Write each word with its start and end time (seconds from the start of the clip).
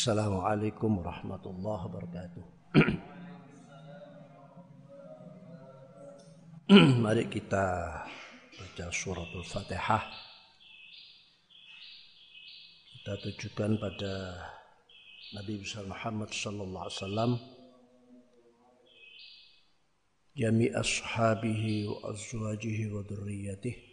Assalamualaikum 0.00 1.01
warahmatullahi 1.01 1.81
wabarakatuh. 1.89 2.45
Mari 7.01 7.25
kita 7.33 7.65
baca 8.61 8.85
surat 8.93 9.25
Al-Fatihah. 9.33 10.05
Kita 12.93 13.13
tujukan 13.25 13.81
pada 13.81 14.13
Nabi 15.33 15.57
besar 15.57 15.89
Muhammad 15.89 16.29
sallallahu 16.29 16.85
alaihi 16.85 16.99
wasallam 17.01 17.31
jami 20.37 20.67
ashabihi 20.69 21.89
wa 21.89 22.13
azwajihi 22.13 22.85
wa 22.93 23.01
dhurriyyatihi 23.01 23.89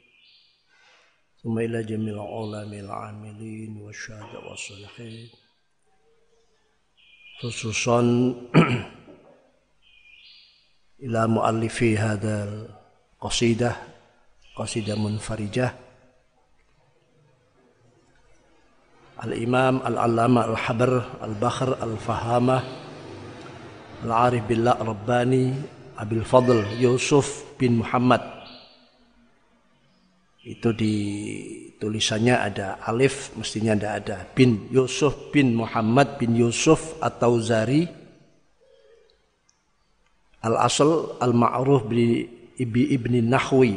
ثم 1.38 1.54
إلى 1.54 1.86
جميع 1.86 2.18
العلماء 2.18 2.82
العاملين 2.82 3.78
والشهداء 3.78 4.42
والصالحين 4.42 5.30
خصوصا 7.41 8.01
إلى 11.03 11.27
مؤلفي 11.27 11.97
هذا 11.97 12.49
القصيدة 13.21 13.75
قصيدة 14.55 14.95
منفرجة 14.95 15.73
الإمام 19.23 19.81
العلامة 19.87 20.45
الحبر 20.45 21.03
البخر 21.23 21.83
الفهامة 21.83 22.63
العارف 24.03 24.43
بالله 24.43 24.71
رباني 24.71 25.53
أبي 25.97 26.15
الفضل 26.15 26.65
يوسف 26.79 27.43
بن 27.59 27.71
محمد 27.71 28.36
itu 30.48 30.72
di 30.72 30.96
tulisannya 31.76 32.40
ada 32.40 32.80
alif 32.80 33.36
mestinya 33.36 33.76
tidak 33.76 33.94
ada. 34.00 34.24
Bin 34.32 34.72
Yusuf 34.72 35.28
bin 35.28 35.52
Muhammad 35.52 36.16
bin 36.16 36.32
Yusuf 36.32 36.96
atau 37.04 37.36
Zari 37.36 37.84
al 40.40 40.56
asal 40.56 41.20
al 41.20 41.36
ma'ruf 41.36 41.84
bi 41.84 42.24
ibi 42.56 42.96
ibni 42.96 43.20
Nahwi. 43.20 43.76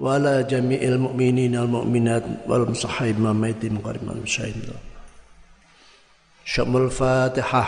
وعلى 0.03 0.43
جميع 0.43 0.81
المؤمنين 0.81 1.55
والمؤمنات 1.55 2.23
والمصحب 2.47 3.19
ما 3.19 3.33
ميت 3.33 3.65
مقرب 3.65 4.11
المشاهد 4.11 4.55
شأم 6.45 6.77
الفاتحة. 6.77 7.63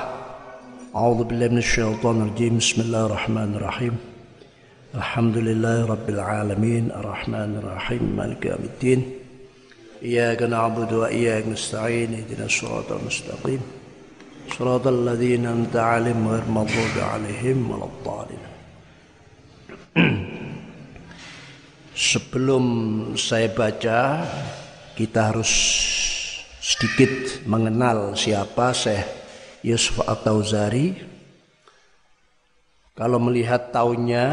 أعوذ 0.95 1.23
بالله 1.23 1.47
من 1.47 1.57
الشيطان 1.57 2.21
الرجيم. 2.21 2.57
بسم 2.57 2.81
الله 2.81 3.05
الرحمن 3.05 3.55
الرحيم. 3.55 3.95
الحمد 4.95 5.37
لله 5.37 5.85
رب 5.85 6.09
العالمين. 6.09 6.91
الرحمن 6.91 7.51
الرحيم. 7.63 8.03
مالك 8.17 8.45
يوم 8.45 8.63
الدين. 8.63 9.11
إياك 10.03 10.41
نعبد 10.41 10.93
وإياك 10.93 11.47
نستعين. 11.47 12.13
اهدنا 12.13 12.45
الصراط 12.45 12.91
المستقيم. 12.91 13.61
صراط 14.59 14.87
الذين 14.87 15.45
أنت 15.45 15.75
عليهم 15.75 16.27
غير 16.27 16.43
المغضوب 16.43 16.95
عليهم 16.99 17.71
ولا 17.71 17.87
الضالين. 17.91 18.43
Sebelum 21.95 22.65
saya 23.15 23.47
baca, 23.47 24.27
kita 24.99 25.31
harus 25.31 25.47
sedikit 26.59 27.39
mengenal 27.47 28.19
siapa 28.19 28.75
Syekh 28.75 29.07
Yusuf 29.63 30.03
At-Tauzari. 30.03 30.91
Kalau 32.99 33.15
melihat 33.23 33.71
tahunnya, 33.71 34.25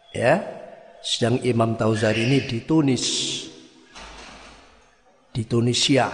ya. 0.09 0.41
Sedang 1.05 1.37
Imam 1.45 1.77
Tauzari 1.77 2.25
ini 2.25 2.49
di 2.49 2.65
Tunis. 2.65 3.05
Di 5.29 5.45
Tunisia. 5.45 6.09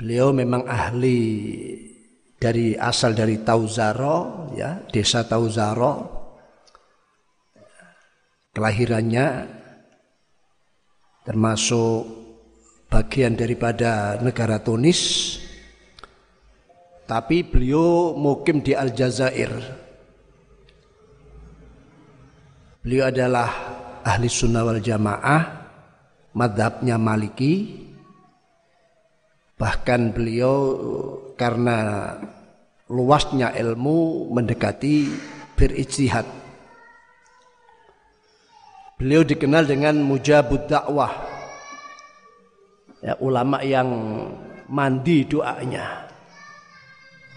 Beliau 0.00 0.32
memang 0.32 0.64
ahli 0.64 1.20
dari 2.40 2.72
asal 2.72 3.12
dari 3.12 3.44
Tauzaro 3.44 4.48
ya 4.56 4.80
desa 4.88 5.28
Tauzaro 5.28 6.17
kelahirannya 8.54 9.48
termasuk 11.24 12.06
bagian 12.88 13.36
daripada 13.36 14.16
negara 14.20 14.62
Tunis 14.62 15.36
tapi 17.08 17.44
beliau 17.44 18.16
mukim 18.16 18.60
di 18.60 18.72
Aljazair 18.72 19.52
beliau 22.80 23.08
adalah 23.08 23.48
ahli 24.04 24.28
sunnah 24.28 24.64
wal 24.64 24.80
jamaah 24.80 25.42
madhabnya 26.32 26.96
maliki 26.96 27.88
Bahkan 29.58 30.14
beliau 30.14 30.54
karena 31.34 32.14
luasnya 32.86 33.50
ilmu 33.58 34.30
mendekati 34.30 35.10
berijtihad. 35.58 36.37
Beliau 38.98 39.22
dikenal 39.22 39.62
dengan 39.62 40.02
mujabud 40.02 40.66
dakwah. 40.66 41.14
Ya, 42.98 43.14
ulama 43.22 43.62
yang 43.62 43.86
mandi 44.66 45.22
doanya. 45.22 46.10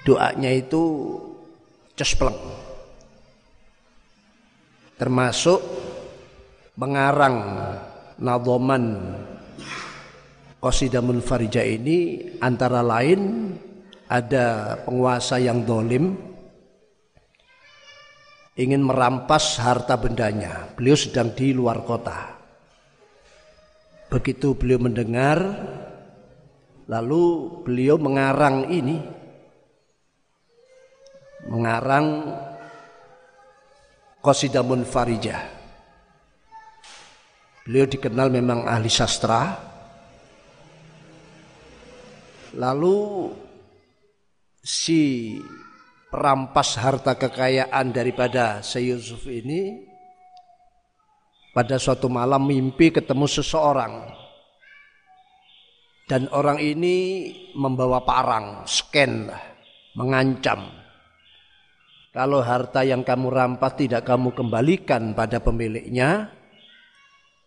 Doanya 0.02 0.50
itu 0.58 0.82
cespleng. 1.94 2.34
Termasuk 4.98 5.62
mengarang 6.82 7.38
nadoman 8.18 9.14
Qasidah 10.58 11.06
Munfarijah 11.06 11.66
ini 11.66 12.26
antara 12.42 12.82
lain 12.82 13.54
ada 14.10 14.78
penguasa 14.82 15.38
yang 15.38 15.62
dolim 15.62 16.31
ingin 18.62 18.86
merampas 18.86 19.58
harta 19.58 19.98
bendanya. 19.98 20.70
Beliau 20.78 20.94
sedang 20.94 21.34
di 21.34 21.50
luar 21.50 21.82
kota. 21.82 22.38
Begitu 24.14 24.54
beliau 24.54 24.78
mendengar, 24.78 25.40
lalu 26.86 27.24
beliau 27.66 27.98
mengarang 27.98 28.70
ini, 28.70 29.02
mengarang 31.50 32.38
Qasidah 34.22 34.62
Munfarijah. 34.62 35.42
Beliau 37.66 37.90
dikenal 37.90 38.30
memang 38.30 38.70
ahli 38.70 38.92
sastra. 38.92 39.58
Lalu 42.52 43.32
si 44.60 45.34
perampas 46.12 46.76
harta 46.76 47.16
kekayaan 47.16 47.96
daripada 47.96 48.60
Syekh 48.60 49.00
Yusuf 49.00 49.24
ini 49.32 49.88
pada 51.56 51.80
suatu 51.80 52.12
malam 52.12 52.44
mimpi 52.44 52.92
ketemu 52.92 53.26
seseorang 53.32 54.12
dan 56.12 56.28
orang 56.36 56.60
ini 56.60 57.32
membawa 57.56 58.04
parang, 58.04 58.68
scan 58.68 59.32
lah, 59.32 59.42
mengancam 59.96 60.82
kalau 62.12 62.44
harta 62.44 62.84
yang 62.84 63.08
kamu 63.08 63.32
rampas 63.32 63.80
tidak 63.80 64.04
kamu 64.04 64.36
kembalikan 64.36 65.16
pada 65.16 65.40
pemiliknya, 65.40 66.28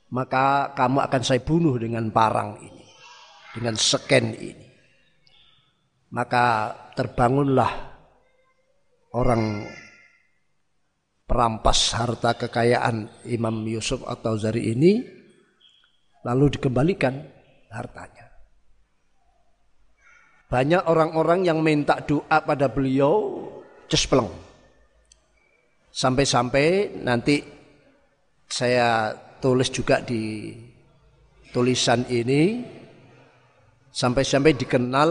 maka 0.08 0.72
kamu 0.72 1.05
akan 1.05 1.20
saya 1.20 1.44
bunuh 1.44 1.76
dengan 1.76 2.08
parang 2.08 2.56
ini, 2.56 2.84
dengan 3.52 3.76
seken 3.76 4.32
ini. 4.32 4.67
Maka 6.17 6.72
terbangunlah 6.96 7.94
orang 9.14 9.62
perampas 11.25 11.94
harta 11.94 12.34
kekayaan 12.34 13.08
Imam 13.31 13.62
Yusuf 13.64 14.02
atau 14.05 14.37
Zari 14.37 14.75
ini, 14.75 15.00
lalu 16.26 16.58
dikembalikan 16.58 17.14
hartanya. 17.70 18.28
Banyak 20.50 20.87
orang-orang 20.87 21.46
yang 21.46 21.64
minta 21.64 21.99
doa 22.05 22.43
pada 22.44 22.69
beliau, 22.69 23.46
cespleng. 23.88 24.28
Sampai-sampai 25.94 26.99
nanti 27.00 27.38
saya 28.50 29.14
tulis 29.38 29.70
juga 29.70 30.02
di 30.02 30.52
tulisan 31.55 32.02
ini 32.10 32.67
sampai-sampai 33.94 34.58
dikenal 34.58 35.10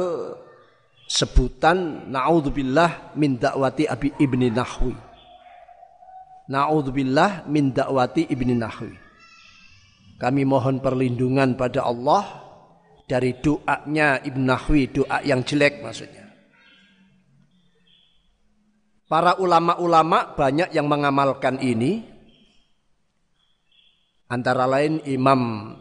sebutan 1.08 2.10
naudzubillah 2.10 3.16
min 3.18 3.40
dakwati 3.40 3.88
abi 3.88 4.14
ibni 4.18 4.50
nahwi. 4.50 4.96
Naudzubillah 6.50 7.48
min 7.48 7.72
dakwati 7.72 8.28
ibni 8.28 8.56
nahwi. 8.56 9.04
Kami 10.24 10.48
mohon 10.48 10.80
perlindungan 10.80 11.60
pada 11.60 11.84
Allah 11.84 12.44
dari 13.04 13.36
doanya 13.44 14.24
Ibn 14.24 14.42
Nahwi, 14.48 14.88
doa 14.88 15.20
yang 15.20 15.44
jelek 15.44 15.84
maksudnya. 15.84 16.24
Para 19.12 19.38
ulama-ulama 19.38 20.34
banyak 20.34 20.72
yang 20.74 20.88
mengamalkan 20.88 21.60
ini. 21.60 22.10
Antara 24.32 24.66
lain 24.66 25.04
Imam 25.06 25.76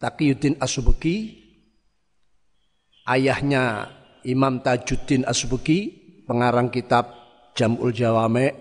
Taqiyuddin 0.00 0.56
Asubuki, 0.56 1.47
ayahnya 3.08 3.88
Imam 4.28 4.60
Tajuddin 4.60 5.24
Asubuki, 5.24 5.88
pengarang 6.28 6.68
kitab 6.68 7.08
Jam'ul 7.56 7.96
Jawame. 7.96 8.52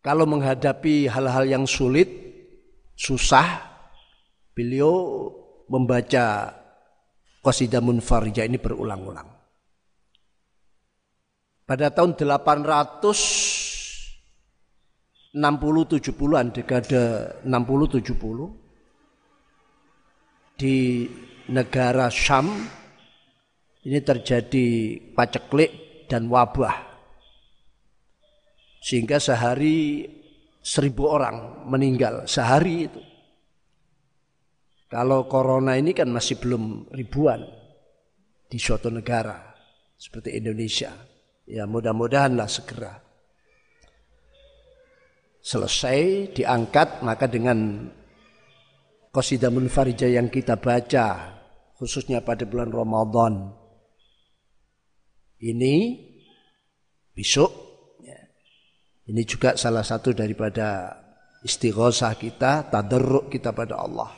Kalau 0.00 0.24
menghadapi 0.28 1.08
hal-hal 1.08 1.44
yang 1.48 1.64
sulit, 1.64 2.08
susah, 2.96 3.60
beliau 4.52 5.28
membaca 5.68 6.52
Qasidah 7.44 7.80
Munfarija 7.80 8.44
ini 8.44 8.56
berulang-ulang. 8.60 9.28
Pada 11.64 11.88
tahun 11.88 12.20
860 12.20 13.00
70-an 15.32 16.46
dekade 16.52 17.02
60 17.40 18.04
70 18.04 18.63
di 20.54 21.08
negara 21.50 22.08
Syam 22.08 22.50
ini 23.84 24.00
terjadi 24.00 24.96
paceklik 25.12 26.04
dan 26.08 26.32
wabah. 26.32 26.96
Sehingga 28.80 29.20
sehari 29.20 30.04
seribu 30.64 31.08
orang 31.08 31.68
meninggal 31.68 32.24
sehari 32.24 32.88
itu. 32.88 33.02
Kalau 34.88 35.26
corona 35.28 35.76
ini 35.76 35.92
kan 35.92 36.08
masih 36.08 36.38
belum 36.38 36.94
ribuan 36.94 37.42
di 38.48 38.56
suatu 38.60 38.88
negara 38.88 39.52
seperti 39.98 40.38
Indonesia. 40.38 40.92
Ya 41.44 41.68
mudah-mudahanlah 41.68 42.48
segera 42.48 43.04
selesai 45.44 46.32
diangkat 46.32 47.04
maka 47.04 47.28
dengan 47.28 47.88
Qasidah 49.14 49.54
Munfarijah 49.54 50.10
yang 50.10 50.26
kita 50.26 50.58
baca 50.58 51.38
khususnya 51.78 52.18
pada 52.18 52.42
bulan 52.50 52.74
Ramadan. 52.74 53.54
Ini 55.38 56.02
besok 57.14 57.50
ya, 58.02 58.18
ini 59.06 59.22
juga 59.22 59.54
salah 59.54 59.86
satu 59.86 60.10
daripada 60.10 60.98
istighosah 61.46 62.18
kita 62.18 62.66
tadarruk 62.74 63.30
kita 63.30 63.54
pada 63.54 63.78
Allah. 63.78 64.10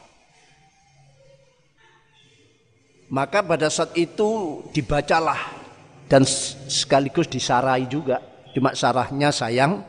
Maka 3.13 3.45
pada 3.45 3.69
saat 3.69 3.93
itu 4.01 4.65
dibacalah 4.73 5.61
dan 6.09 6.25
sekaligus 6.73 7.29
disarai 7.29 7.85
juga. 7.85 8.17
Cuma 8.57 8.73
sarahnya 8.73 9.29
sayang 9.29 9.85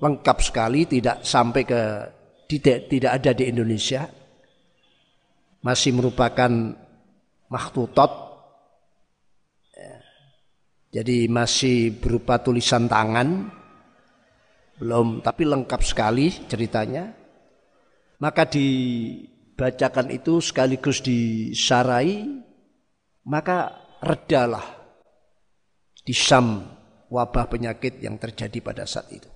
lengkap 0.00 0.38
sekali 0.40 0.88
tidak 0.88 1.20
sampai 1.20 1.62
ke 1.68 1.80
tidak 2.48 2.88
tidak 2.92 3.12
ada 3.20 3.30
di 3.32 3.44
Indonesia. 3.48 4.08
Masih 5.64 5.96
merupakan 5.96 6.50
makhtutot. 7.48 8.12
Ya. 9.72 9.96
Jadi 11.00 11.26
masih 11.28 11.96
berupa 11.96 12.40
tulisan 12.40 12.84
tangan. 12.86 13.48
Belum 14.76 15.24
tapi 15.24 15.48
lengkap 15.48 15.80
sekali 15.80 16.30
ceritanya. 16.46 17.14
Maka 18.20 18.46
di 18.46 18.68
bacakan 19.54 20.10
itu 20.10 20.42
sekaligus 20.42 21.02
disarai, 21.02 22.26
maka 23.26 23.72
redalah 24.02 24.64
disam 26.04 26.62
wabah 27.08 27.46
penyakit 27.48 28.02
yang 28.02 28.20
terjadi 28.20 28.58
pada 28.60 28.84
saat 28.84 29.08
itu. 29.14 29.33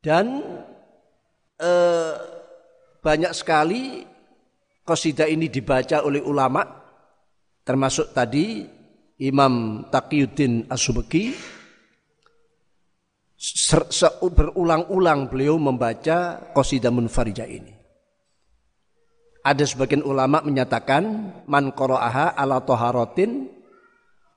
Dan 0.00 0.40
eh, 1.60 2.14
banyak 3.04 3.32
sekali 3.36 4.00
kosidah 4.80 5.28
ini 5.28 5.52
dibaca 5.52 6.00
oleh 6.00 6.24
ulama, 6.24 6.64
termasuk 7.62 8.16
tadi 8.16 8.64
Imam 9.20 9.84
Taqiyuddin 9.92 10.72
Asubeki 10.72 11.36
berulang-ulang 14.20 15.28
beliau 15.28 15.60
membaca 15.60 16.48
qasidah 16.52 16.92
munfarijah 16.92 17.48
ini. 17.48 17.72
Ada 19.40 19.64
sebagian 19.64 20.04
ulama 20.04 20.44
menyatakan 20.44 21.32
man 21.48 21.72
qara'aha 21.72 22.36
ala 22.36 22.60
taharatin 22.60 23.48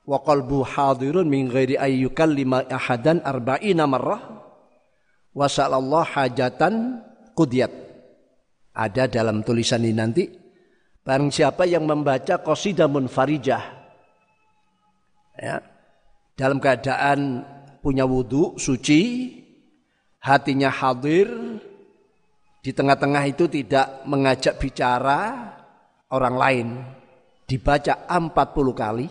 wa 0.08 0.20
qalbu 0.20 0.64
hadirun 0.64 1.28
min 1.28 1.52
ghairi 1.52 1.76
ayyukal 1.76 2.32
lima 2.32 2.64
ahadan 2.68 3.20
arba'ina 3.20 3.84
marrah 3.84 4.43
wa 5.34 5.50
sallallahu 5.50 6.08
hajatan 6.14 7.02
qudiyat. 7.34 7.72
Ada 8.74 9.06
dalam 9.06 9.42
tulisan 9.46 9.86
ini 9.86 9.94
nanti 9.94 10.24
barang 11.04 11.30
siapa 11.30 11.62
yang 11.68 11.86
membaca 11.86 12.42
qasidah 12.42 12.90
munfarijah 12.90 13.62
ya, 15.38 15.62
dalam 16.34 16.58
keadaan 16.58 17.46
punya 17.78 18.02
wudhu 18.02 18.58
suci, 18.58 19.30
hatinya 20.22 20.72
hadir, 20.72 21.28
di 22.64 22.72
tengah-tengah 22.72 23.24
itu 23.28 23.44
tidak 23.46 24.02
mengajak 24.08 24.56
bicara 24.56 25.52
orang 26.10 26.36
lain. 26.40 26.68
Dibaca 27.44 28.08
40 28.08 28.72
kali, 28.72 29.06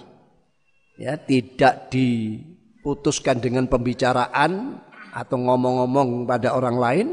ya 0.98 1.14
tidak 1.22 1.94
diputuskan 1.94 3.38
dengan 3.38 3.70
pembicaraan 3.70 4.82
atau 5.14 5.38
ngomong-ngomong 5.38 6.26
pada 6.26 6.58
orang 6.58 6.78
lain, 6.82 7.08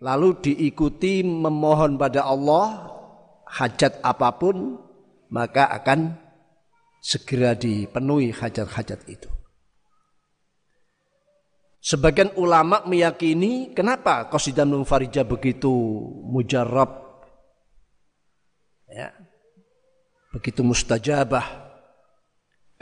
lalu 0.00 0.40
diikuti 0.40 1.20
memohon 1.20 2.00
pada 2.00 2.24
Allah 2.24 2.88
hajat 3.44 4.00
apa 4.00 4.32
pun, 4.40 4.80
maka 5.28 5.68
akan 5.68 6.16
segera 7.04 7.52
dipenuhi 7.52 8.32
hajat-hajat 8.32 9.00
itu. 9.12 9.28
Sebagian 11.82 12.30
ulama 12.38 12.86
meyakini 12.86 13.74
kenapa 13.74 14.30
qasidah 14.30 14.62
munfarijah 14.62 15.26
begitu 15.26 15.68
mujarab 16.30 16.94
ya, 18.86 19.10
begitu 20.30 20.62
mustajabah 20.62 21.71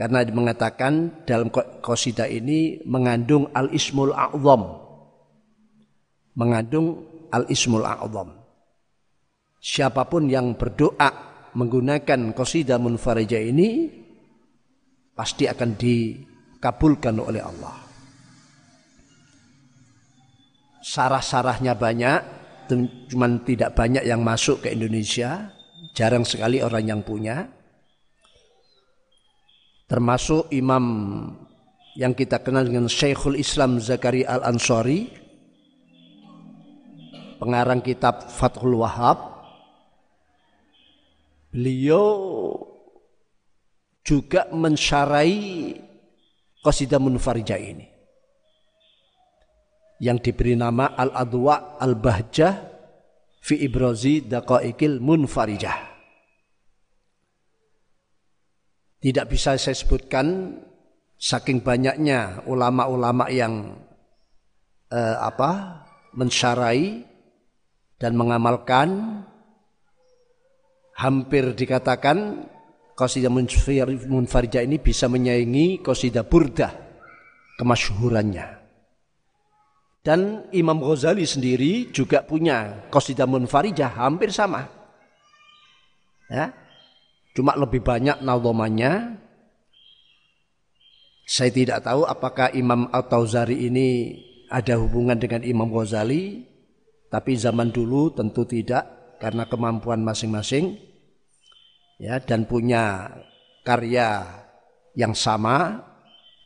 karena 0.01 0.25
mengatakan 0.33 1.21
dalam 1.29 1.53
qasidah 1.85 2.25
ini 2.25 2.81
mengandung 2.89 3.53
al-ismul 3.53 4.17
a'zam. 4.17 4.81
Mengandung 6.41 7.05
al-ismul 7.29 7.85
a'zam. 7.85 8.33
Siapa 9.61 10.09
pun 10.09 10.25
yang 10.25 10.57
berdoa 10.57 11.13
menggunakan 11.53 12.33
qasidah 12.33 12.81
munfarijah 12.81 13.45
ini 13.45 13.93
pasti 15.13 15.45
akan 15.45 15.77
dikabulkan 15.77 17.21
oleh 17.21 17.45
Allah. 17.45 17.77
Sarah-sarahnya 20.81 21.77
banyak, 21.77 22.21
cuman 23.13 23.45
tidak 23.45 23.77
banyak 23.77 24.09
yang 24.09 24.25
masuk 24.25 24.65
ke 24.65 24.73
Indonesia, 24.73 25.53
jarang 25.93 26.25
sekali 26.25 26.65
orang 26.65 26.89
yang 26.89 27.05
punya. 27.05 27.60
Termasuk 29.91 30.55
imam 30.55 30.87
yang 31.99 32.15
kita 32.15 32.39
kenal 32.39 32.63
dengan 32.63 32.87
Syekhul 32.87 33.35
Islam 33.35 33.83
Zakaria 33.83 34.39
Al-Ansari, 34.39 35.11
pengarang 37.43 37.83
kitab 37.83 38.31
Fathul 38.31 38.79
Wahab. 38.79 39.43
Beliau 41.51 42.07
juga 44.07 44.47
mensyarai 44.55 45.75
Qasidah 46.63 47.03
Munfarijah 47.03 47.59
ini 47.59 47.91
yang 49.99 50.23
diberi 50.23 50.55
nama 50.55 50.95
Al-Adwa 50.95 51.77
Al-Bahjah 51.83 52.55
fi 53.43 53.55
ibrazi 53.59 54.25
daqaikil 54.25 55.03
munfarijah. 55.03 55.90
Tidak 59.01 59.25
bisa 59.25 59.57
saya 59.57 59.73
sebutkan 59.73 60.61
saking 61.17 61.65
banyaknya 61.65 62.45
ulama-ulama 62.45 63.33
yang 63.33 63.81
eh, 64.93 65.17
apa 65.17 65.85
mensyarai 66.13 67.05
dan 67.97 68.13
mengamalkan 68.17 69.21
hampir 71.01 71.57
dikatakan 71.57 72.45
qasidah 72.93 73.33
munfarijah 74.09 74.61
ini 74.61 74.77
bisa 74.77 75.09
menyaingi 75.09 75.81
qasidah 75.81 76.29
burdah 76.29 76.73
kemasyhurannya. 77.57 78.61
Dan 80.01 80.49
Imam 80.57 80.81
Ghazali 80.81 81.29
sendiri 81.29 81.93
juga 81.93 82.25
punya 82.25 82.89
qasidah 82.89 83.29
munfarijah 83.29 84.01
hampir 84.01 84.33
sama. 84.33 84.65
Ya. 86.33 86.57
Cuma 87.35 87.55
lebih 87.55 87.83
banyak 87.83 88.23
nazomannya. 88.23 89.23
Saya 91.31 91.51
tidak 91.55 91.87
tahu 91.87 92.03
apakah 92.03 92.51
Imam 92.59 92.91
At-Tauzari 92.91 93.71
ini 93.71 94.19
ada 94.51 94.75
hubungan 94.83 95.15
dengan 95.15 95.47
Imam 95.47 95.71
Ghazali, 95.71 96.43
tapi 97.07 97.39
zaman 97.39 97.71
dulu 97.71 98.11
tentu 98.11 98.43
tidak 98.43 99.15
karena 99.23 99.47
kemampuan 99.47 100.03
masing-masing. 100.03 100.75
Ya 102.03 102.19
dan 102.19 102.51
punya 102.51 103.15
karya 103.63 104.27
yang 104.99 105.15
sama 105.15 105.87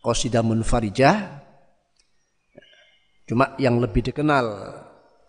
qasidah 0.05 0.45
munfarijah. 0.45 1.41
Cuma 3.25 3.57
yang 3.57 3.81
lebih 3.81 4.05
dikenal 4.13 4.45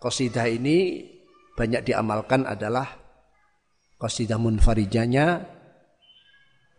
qasidah 0.04 0.52
ini 0.52 1.08
banyak 1.56 1.88
diamalkan 1.88 2.44
adalah 2.44 3.05
qasidah 4.06 4.38
munfarijanya 4.38 5.42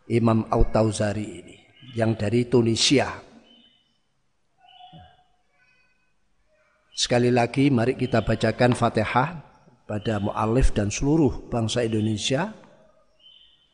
Imam 0.07 0.47
Autauzari 0.47 1.43
ini 1.43 1.57
yang 1.91 2.15
dari 2.15 2.47
Tunisia. 2.47 3.11
Sekali 6.95 7.27
lagi 7.27 7.67
mari 7.67 7.99
kita 7.99 8.23
bacakan 8.23 8.71
Fatihah 8.71 9.43
pada 9.83 10.23
mu'alif 10.23 10.71
dan 10.71 10.87
seluruh 10.87 11.51
bangsa 11.51 11.83
Indonesia. 11.83 12.55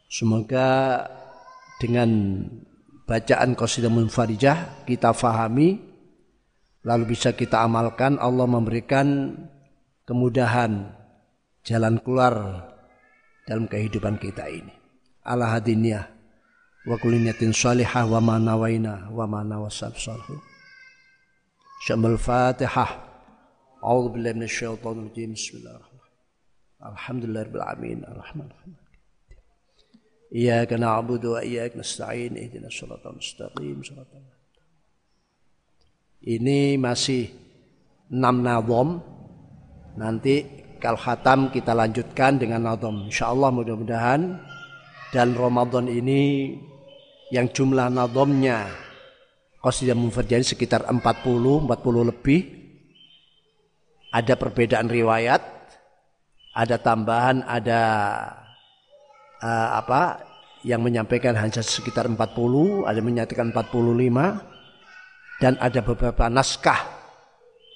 Semoga 0.09 1.05
dengan 1.77 2.41
bacaan 3.05 3.53
qasidah 3.53 3.93
munfarijah 3.93 4.81
kita 4.89 5.13
fahami 5.13 5.77
lalu 6.81 7.13
bisa 7.13 7.37
kita 7.37 7.61
amalkan 7.61 8.17
Allah 8.17 8.49
memberikan 8.49 9.37
kemudahan 10.09 10.89
jalan 11.63 11.95
keluar 12.03 12.72
dalam 13.47 13.65
kehidupan 13.67 14.19
kita 14.19 14.47
ini. 14.47 14.73
Ala 15.23 15.55
hadiniyah 15.55 16.05
wa 16.87 16.95
kuliniyatin 16.99 17.55
salihah 17.55 18.03
wa 18.07 18.19
ma 18.19 18.35
nawaina 18.39 19.07
wa 19.11 19.23
ma 19.27 19.41
nawasab 19.43 19.95
salhu. 19.95 20.39
Syamul 21.87 22.19
fatihah. 22.19 23.11
A'udzu 23.83 24.15
billahi 24.15 24.35
minasyaitonir 24.39 25.11
rajim 25.11 25.35
bismillahirrahmanirrahim 25.35 25.93
alhamdulillahirabbil 26.83 27.63
alamin. 27.63 27.99
Arrahmanirrahim 28.07 28.75
Iyyaka 30.33 30.75
na'budu 30.79 31.35
wa 31.35 31.41
iyyaka 31.43 31.77
nasta'in. 31.77 32.39
Ihdinas 32.39 32.73
siratal 32.73 33.19
mustaqim. 33.19 33.83
Siratal 33.83 34.33
ini 36.23 36.79
masih 36.79 37.27
enam 38.07 38.39
nadom. 38.39 39.03
Nanti 39.99 40.62
kal 40.83 40.99
khatam 40.99 41.47
kita 41.47 41.71
lanjutkan 41.71 42.35
dengan 42.35 42.67
nadom. 42.67 43.07
Insya 43.07 43.31
Allah 43.31 43.55
mudah-mudahan 43.55 44.35
dan 45.15 45.31
Ramadan 45.31 45.87
ini 45.87 46.51
yang 47.31 47.47
jumlah 47.47 47.87
nadomnya 47.87 48.67
Qasidah 49.63 49.95
Munfarjani 49.95 50.43
sekitar 50.43 50.83
40, 50.83 50.99
40 50.99 51.71
lebih. 52.11 52.41
Ada 54.11 54.35
perbedaan 54.35 54.91
riwayat, 54.91 55.41
ada 56.51 56.75
tambahan, 56.77 57.47
ada 57.47 57.81
uh, 59.39 59.69
apa 59.79 60.19
yang 60.67 60.83
menyampaikan 60.83 61.33
hanya 61.39 61.63
sekitar 61.63 62.11
40, 62.11 62.19
ada 62.83 62.99
menyatakan 62.99 63.55
45 63.55 65.39
dan 65.39 65.55
ada 65.63 65.79
beberapa 65.79 66.27
naskah 66.27 66.83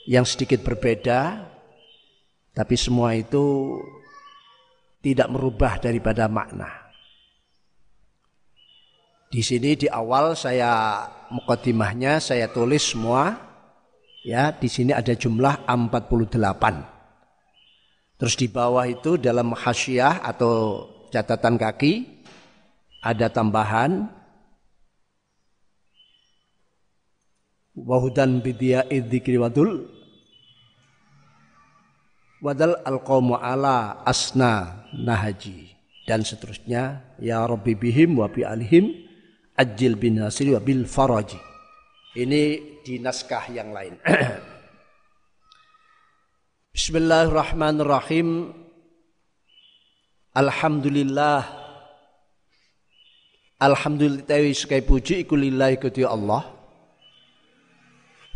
yang 0.06 0.28
sedikit 0.28 0.62
berbeda 0.62 1.47
tapi 2.58 2.74
semua 2.74 3.14
itu 3.14 3.78
tidak 5.06 5.30
merubah 5.30 5.78
daripada 5.78 6.26
makna. 6.26 6.90
Di 9.30 9.46
sini 9.46 9.78
di 9.78 9.86
awal 9.86 10.34
saya 10.34 11.06
mukadimahnya 11.30 12.18
saya 12.18 12.50
tulis 12.50 12.82
semua 12.82 13.38
ya 14.26 14.50
di 14.50 14.66
sini 14.66 14.90
ada 14.90 15.14
jumlah 15.14 15.70
48. 15.70 18.18
Terus 18.18 18.34
di 18.34 18.50
bawah 18.50 18.90
itu 18.90 19.22
dalam 19.22 19.54
hasyiah 19.54 20.26
atau 20.26 20.90
catatan 21.14 21.62
kaki 21.62 22.26
ada 23.06 23.30
tambahan 23.30 24.10
wahudan 27.78 28.42
bidia 28.42 28.82
idzikri 28.90 29.38
wadul 29.38 29.97
wadal 32.41 32.77
alqawmu 32.86 33.38
ala 33.38 34.01
asna 34.06 34.86
nahaji. 34.94 35.74
Dan 36.08 36.24
seterusnya 36.24 37.03
ya 37.20 37.44
rabbi 37.44 37.75
bihim 37.75 38.15
wa 38.15 38.32
bi 38.32 38.48
alihim 38.48 38.96
ajil 39.60 40.00
bin 40.00 40.24
nasiri 40.24 40.56
wa 40.56 40.62
bil 40.63 40.88
faraji. 40.88 41.39
Ini 42.15 42.44
di 42.88 42.98
naskah 43.03 43.51
yang 43.51 43.75
lain. 43.75 44.00
Bismillahirrahmanirrahim. 46.77 48.56
Alhamdulillah. 50.32 51.44
Alhamdulillah 53.58 54.53
sekali 54.53 54.86
puji 54.86 55.25
iku 55.25 55.34
lillahi 55.36 55.82
Allah. 56.06 56.46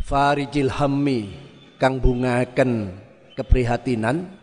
Farijil 0.02 0.68
hammi 0.68 1.30
kang 1.78 2.02
bungaken 2.02 3.01
keprihatinan. 3.34 4.40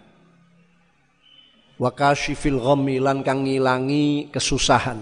Wa 1.79 1.95
kasyifil 1.95 2.59
ghammi 2.59 2.99
lan 2.99 3.23
kang 3.23 3.47
ngilangi 3.47 4.27
kesusahan. 4.35 4.99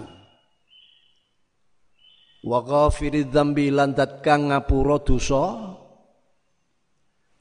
Wa 2.46 2.62
ghafiridz 2.62 3.34
dzambi 3.34 3.74
lan 3.74 3.98
kang 4.22 4.54
ngapura 4.54 5.02
dosa. 5.02 5.74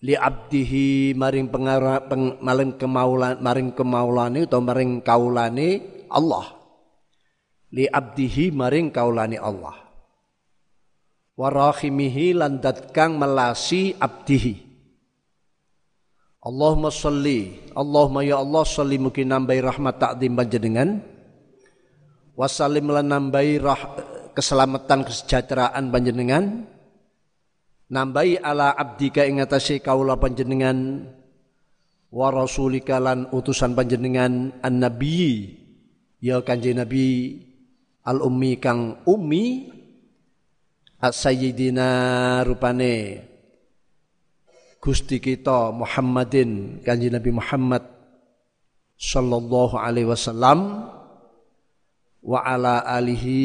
Li 0.01 0.13
abdihi 0.13 1.18
maring 1.18 1.50
pengara 1.50 2.06
peng, 2.06 2.38
maring 2.38 2.77
kemaulan 2.77 3.42
maring 3.42 3.74
kemaulane 3.74 4.46
utawa 4.46 4.74
maring 4.74 5.01
kaulane 5.01 5.70
Allah. 6.10 6.54
Li 7.74 7.89
abdihi 7.89 8.54
maring 8.54 8.94
kaulane 8.94 9.42
Allah. 9.42 9.74
Warahimihi 11.38 12.34
landat 12.34 12.89
kang 12.94 13.18
melasi 13.22 13.94
abdihi 13.98 14.66
Allahumma 16.48 16.88
salli 16.88 17.60
Allahumma 17.75 18.24
ya 18.24 18.39
Allah 18.39 18.63
salli 18.63 18.96
mungkin 18.96 19.27
nambahi 19.27 19.60
rahmat 19.60 20.00
takdim 20.00 20.32
panjenengan. 20.34 21.04
Wasallim 22.39 22.88
lan 22.88 23.12
nambahi 23.12 23.60
rah, 23.60 23.82
keselamatan 24.32 25.04
kesejahteraan 25.04 25.92
panjenengan. 25.92 26.63
Nambahi 27.92 28.39
ala 28.39 28.72
abdika 28.74 29.27
ing 29.27 29.44
atase 29.44 29.84
kaula 29.84 30.16
panjenengan. 30.16 31.04
Wa 32.08 32.32
rasulika 32.32 33.04
lan 33.04 33.27
utusan 33.36 33.75
panjenengan 33.75 34.56
an 34.63 34.74
nabi 34.80 35.51
ya 36.24 36.39
kanjeng 36.39 36.80
nabi 36.80 37.36
al 38.08 38.24
ummi 38.24 38.56
kang 38.63 39.04
ummi 39.04 39.68
as-sayyidina 41.04 42.42
rupane 42.48 43.27
Gusti 44.77 45.17
kita 45.17 45.74
Muhammadin 45.74 46.81
kanjeng 46.86 47.17
Nabi 47.17 47.31
Muhammad 47.34 47.84
sallallahu 48.98 49.77
alaihi 49.77 50.10
wasallam 50.10 50.89
wa 52.22 52.39
ala 52.41 52.86
alihi 52.86 53.41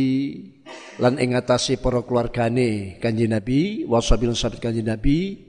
lan 1.00 1.16
ing 1.16 1.36
atase 1.36 1.80
para 1.80 2.04
keluargane 2.04 3.00
kanjeng 3.00 3.32
Nabi 3.32 3.88
wa 3.88 4.00
sabil 4.00 4.32
sabit 4.36 4.60
kanjeng 4.60 4.88
Nabi 4.88 5.48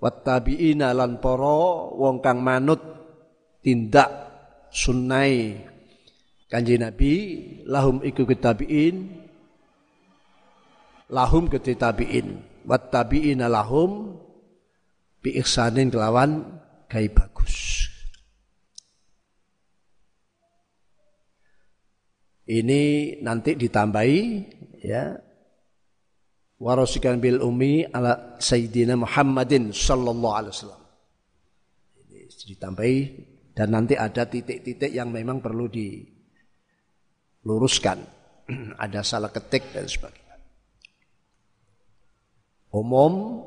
wattabiina 0.00 0.90
lan 0.96 1.20
para 1.22 1.90
wong 1.94 2.18
kang 2.24 2.42
manut 2.42 2.80
tindak 3.62 4.08
sunnai 4.72 5.62
kanjeng 6.50 6.82
Nabi 6.82 7.12
lahum 7.70 8.02
iku 8.02 8.26
ketabiin 8.26 9.20
lahum 11.10 11.50
ke 11.50 11.58
tabiin 11.58 12.42
wat 12.64 12.88
tabiina 12.94 13.50
lahum 13.50 14.14
bi 15.20 15.36
ihsanin 15.40 15.90
kelawan 15.92 16.60
gai 16.88 17.12
bagus. 17.12 17.86
Ini 22.50 22.82
nanti 23.22 23.54
ditambahi 23.54 24.20
ya. 24.82 25.14
Warasikan 26.60 27.24
bil 27.24 27.40
umi 27.40 27.88
ala 27.88 28.36
sayyidina 28.36 28.92
Muhammadin 28.92 29.72
sallallahu 29.72 30.36
alaihi 30.36 30.52
wasallam. 30.52 30.84
Ini 32.04 32.28
ditambahi 32.28 32.98
dan 33.56 33.72
nanti 33.72 33.96
ada 33.96 34.28
titik-titik 34.28 34.92
yang 34.92 35.08
memang 35.08 35.40
perlu 35.40 35.72
diluruskan. 35.72 38.20
Ada 38.82 39.06
salah 39.06 39.30
ketik 39.30 39.70
dan 39.70 39.86
sebagainya. 39.86 40.34
Umum 42.74 43.46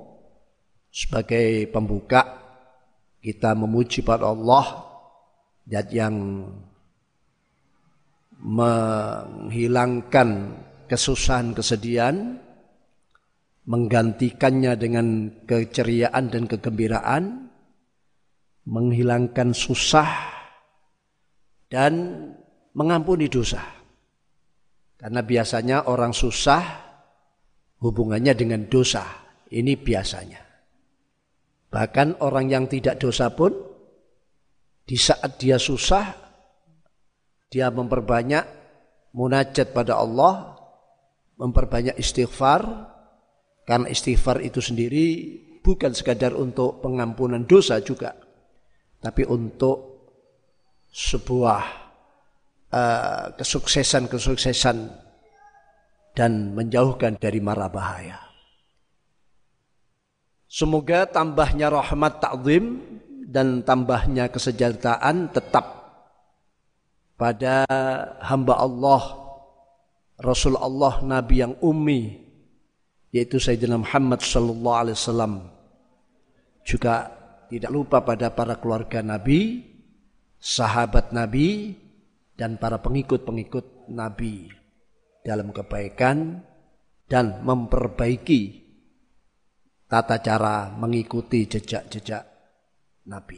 sebagai 0.93 1.65
pembuka 1.73 2.37
kita 3.17 3.57
memuji 3.57 4.05
pada 4.05 4.29
Allah 4.29 4.85
dan 5.65 5.87
yang 5.89 6.15
menghilangkan 8.37 10.29
kesusahan 10.85 11.57
kesedihan 11.57 12.37
menggantikannya 13.65 14.77
dengan 14.77 15.31
keceriaan 15.49 16.29
dan 16.29 16.45
kegembiraan 16.45 17.49
menghilangkan 18.69 19.55
susah 19.55 20.29
dan 21.71 22.21
mengampuni 22.75 23.31
dosa 23.31 23.63
karena 24.99 25.25
biasanya 25.25 25.87
orang 25.89 26.13
susah 26.13 26.63
hubungannya 27.83 28.31
dengan 28.31 28.63
dosa. 28.71 29.03
Ini 29.51 29.75
biasanya. 29.75 30.42
Bahkan 31.73 32.21
orang 32.21 32.53
yang 32.53 32.65
tidak 32.69 33.01
dosa 33.01 33.33
pun 33.33 33.49
di 34.85 34.93
saat 34.93 35.41
dia 35.41 35.57
susah 35.57 36.23
dia 37.53 37.69
memperbanyak 37.69 38.45
munajat 39.13 39.77
pada 39.77 40.01
Allah, 40.01 40.57
memperbanyak 41.37 41.93
istighfar 42.01 42.65
karena 43.61 43.93
istighfar 43.93 44.41
itu 44.41 44.57
sendiri 44.57 45.05
bukan 45.61 45.93
sekadar 45.93 46.33
untuk 46.33 46.81
pengampunan 46.81 47.45
dosa 47.45 47.77
juga, 47.85 48.17
tapi 48.97 49.21
untuk 49.29 50.09
sebuah 50.89 51.61
uh, 52.73 53.25
kesuksesan-kesuksesan 53.37 54.77
dan 56.17 56.57
menjauhkan 56.57 57.21
dari 57.21 57.37
mara 57.37 57.69
bahaya. 57.69 58.32
Semoga 60.53 61.09
tambahnya 61.09 61.73
rahmat 61.73 62.21
ta'zim 62.21 62.77
dan 63.25 63.65
tambahnya 63.65 64.29
kesejahteraan 64.29 65.33
tetap 65.33 65.65
pada 67.17 67.65
hamba 68.21 68.61
Allah, 68.61 69.01
Rasul 70.21 70.53
Allah, 70.61 71.01
Nabi 71.01 71.41
yang 71.41 71.57
ummi, 71.57 72.21
yaitu 73.09 73.41
Sayyidina 73.41 73.81
Muhammad 73.81 74.21
sallallahu 74.21 74.77
alaihi 74.77 74.97
wasallam. 75.01 75.33
Juga 76.61 77.09
tidak 77.49 77.73
lupa 77.73 78.05
pada 78.05 78.29
para 78.29 78.53
keluarga 78.61 79.01
Nabi, 79.01 79.65
sahabat 80.37 81.17
Nabi, 81.17 81.73
dan 82.37 82.61
para 82.61 82.77
pengikut-pengikut 82.77 83.89
Nabi 83.89 84.53
dalam 85.25 85.49
kebaikan 85.49 86.45
dan 87.09 87.41
memperbaiki 87.41 88.62
tata 89.93 90.17
cara 90.17 90.73
mengikuti 90.73 91.45
jejak-jejak 91.45 92.25
Nabi. 93.05 93.37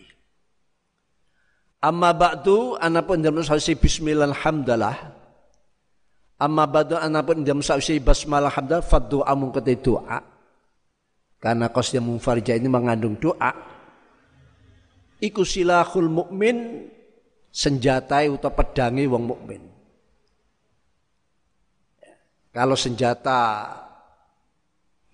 Amma 1.83 2.15
ba'du 2.15 2.79
anapun 2.79 3.19
dalam 3.19 3.43
sasi 3.43 3.75
bismillah 3.75 4.31
alhamdulillah. 4.31 4.97
Amma 6.39 6.63
ba'du 6.63 6.95
anapun 6.95 7.43
dalam 7.43 7.59
sasi 7.59 7.99
basmalah 7.99 8.55
alhamdulillah 8.55 8.87
faddu 8.87 9.19
amun 9.27 9.51
kete 9.51 9.83
doa. 9.83 10.23
Karena 11.43 11.67
qasdiyah 11.67 12.01
munfarja 12.07 12.55
ini 12.55 12.71
mengandung 12.71 13.19
doa. 13.19 13.51
Iku 15.19 15.43
silahul 15.43 16.07
mukmin 16.07 16.87
senjatai 17.51 18.31
atau 18.31 18.51
pedangi 18.55 19.03
wong 19.11 19.23
mukmin. 19.27 19.61
Kalau 22.55 22.79
senjata 22.79 23.67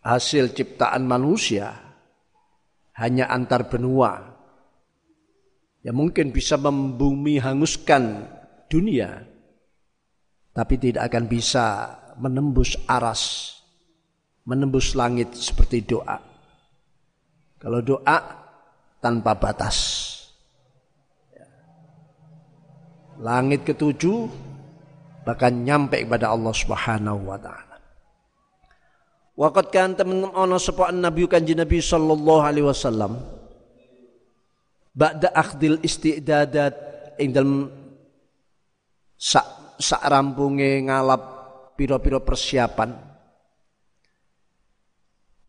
hasil 0.01 0.53
ciptaan 0.57 1.05
manusia 1.05 1.77
hanya 2.97 3.29
antar 3.29 3.69
benua, 3.69 4.37
ya 5.81 5.93
mungkin 5.93 6.33
bisa 6.33 6.57
membumi 6.57 7.37
hanguskan 7.37 8.25
dunia, 8.69 9.25
tapi 10.53 10.75
tidak 10.77 11.09
akan 11.09 11.25
bisa 11.29 11.65
menembus 12.17 12.75
aras, 12.89 13.55
menembus 14.45 14.93
langit 14.97 15.33
seperti 15.37 15.85
doa. 15.85 16.17
Kalau 17.61 17.79
doa 17.85 18.17
tanpa 19.01 19.37
batas. 19.37 20.09
Langit 23.21 23.61
ketujuh 23.61 24.25
bahkan 25.21 25.53
nyampe 25.53 26.01
kepada 26.01 26.33
Allah 26.33 26.53
Subhanahu 26.57 27.29
wa 27.29 27.37
taala. 27.37 27.70
Waqat 29.41 29.73
kan 29.73 29.97
teman 29.97 30.29
ana 30.37 30.61
sapa 30.61 30.93
Nabi 30.93 31.25
kanjeng 31.25 31.57
Nabi 31.57 31.81
sallallahu 31.81 32.45
alaihi 32.45 32.69
wasallam. 32.69 33.17
Ba'da 34.93 35.33
akhdil 35.33 35.81
istidadat 35.81 36.77
ing 37.17 37.33
dalem 37.33 37.65
sak 39.17 39.81
sak 39.81 40.05
rampunge 40.05 40.85
ngalap 40.85 41.21
pira-pira 41.73 42.21
persiapan. 42.21 42.93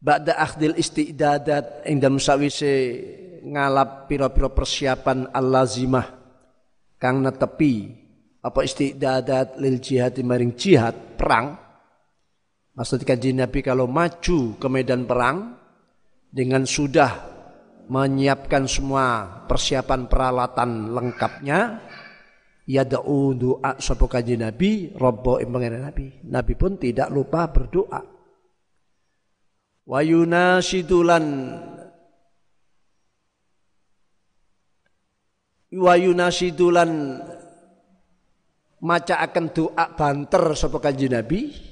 Ba'da 0.01 0.41
akhdil 0.41 0.73
istidadat 0.81 1.85
ing 1.85 2.01
dalem 2.01 2.17
sawise 2.17 2.97
ngalap 3.45 4.09
pira-pira 4.09 4.49
persiapan 4.49 5.29
al-lazimah 5.37 6.17
kang 6.97 7.21
netepi 7.21 7.93
apa 8.41 8.61
istidadat 8.65 9.61
lil 9.61 9.77
jihad 9.85 10.17
maring 10.25 10.57
jihad 10.57 10.97
perang 11.21 11.61
maksudnya 12.73 13.07
kanjeng 13.09 13.39
Nabi 13.41 13.59
kalau 13.61 13.85
maju 13.89 14.57
ke 14.57 14.67
medan 14.69 15.05
perang 15.05 15.57
dengan 16.33 16.65
sudah 16.65 17.33
menyiapkan 17.93 18.65
semua 18.65 19.45
persiapan 19.45 20.09
peralatan 20.09 20.97
lengkapnya 20.97 21.83
ya 22.67 22.83
da'u 22.87 23.35
doa 23.35 23.77
sapa 23.77 24.07
kanjeng 24.07 24.41
Nabi 24.41 24.95
robbo 24.95 25.43
imbangan 25.43 25.93
Nabi. 25.93 26.07
Nabi 26.31 26.53
pun 26.55 26.79
tidak 26.79 27.11
lupa 27.11 27.51
berdoa. 27.51 28.01
Wa 29.83 29.99
yunasidulan 29.99 31.25
wa 35.73 35.95
yunasidulan 35.99 36.91
maca 38.83 39.15
akan 39.19 39.47
doa 39.51 39.85
banter 39.99 40.45
sapa 40.55 40.79
kanjeng 40.79 41.13
Nabi 41.13 41.72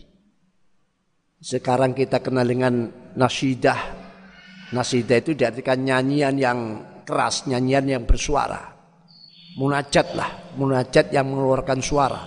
Sekarang 1.40 1.96
kita 1.96 2.20
kenal 2.20 2.44
dengan 2.44 2.92
nasidah. 3.16 3.96
Nasidah 4.76 5.16
itu 5.24 5.32
diartikan 5.32 5.80
nyanyian 5.80 6.36
yang 6.36 6.58
keras, 7.08 7.48
nyanyian 7.48 7.88
yang 7.88 8.02
bersuara. 8.04 8.76
Munajat 9.56 10.14
lah, 10.14 10.54
munajat 10.60 11.10
yang 11.10 11.32
mengeluarkan 11.32 11.80
suara. 11.80 12.22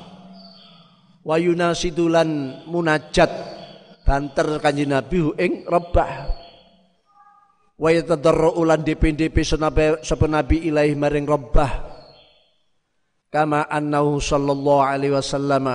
Wa 1.23 1.39
yunasidulan 1.39 2.65
munajat 2.67 3.31
banter 4.03 4.59
kanji 4.59 4.89
Nabi 4.89 5.31
ing 5.39 5.63
rebah. 5.63 6.11
Wa 7.79 7.89
yatadarru 7.93 8.59
ulan 8.59 8.83
DP-DP 8.83 9.45
sapa 9.45 10.25
Nabi 10.27 10.67
ilaih 10.67 10.97
maring 10.97 11.29
rebah. 11.29 11.71
Kama 13.31 13.71
annahu 13.71 14.19
sallallahu 14.19 14.83
alaihi 14.83 15.15
wasallam 15.15 15.69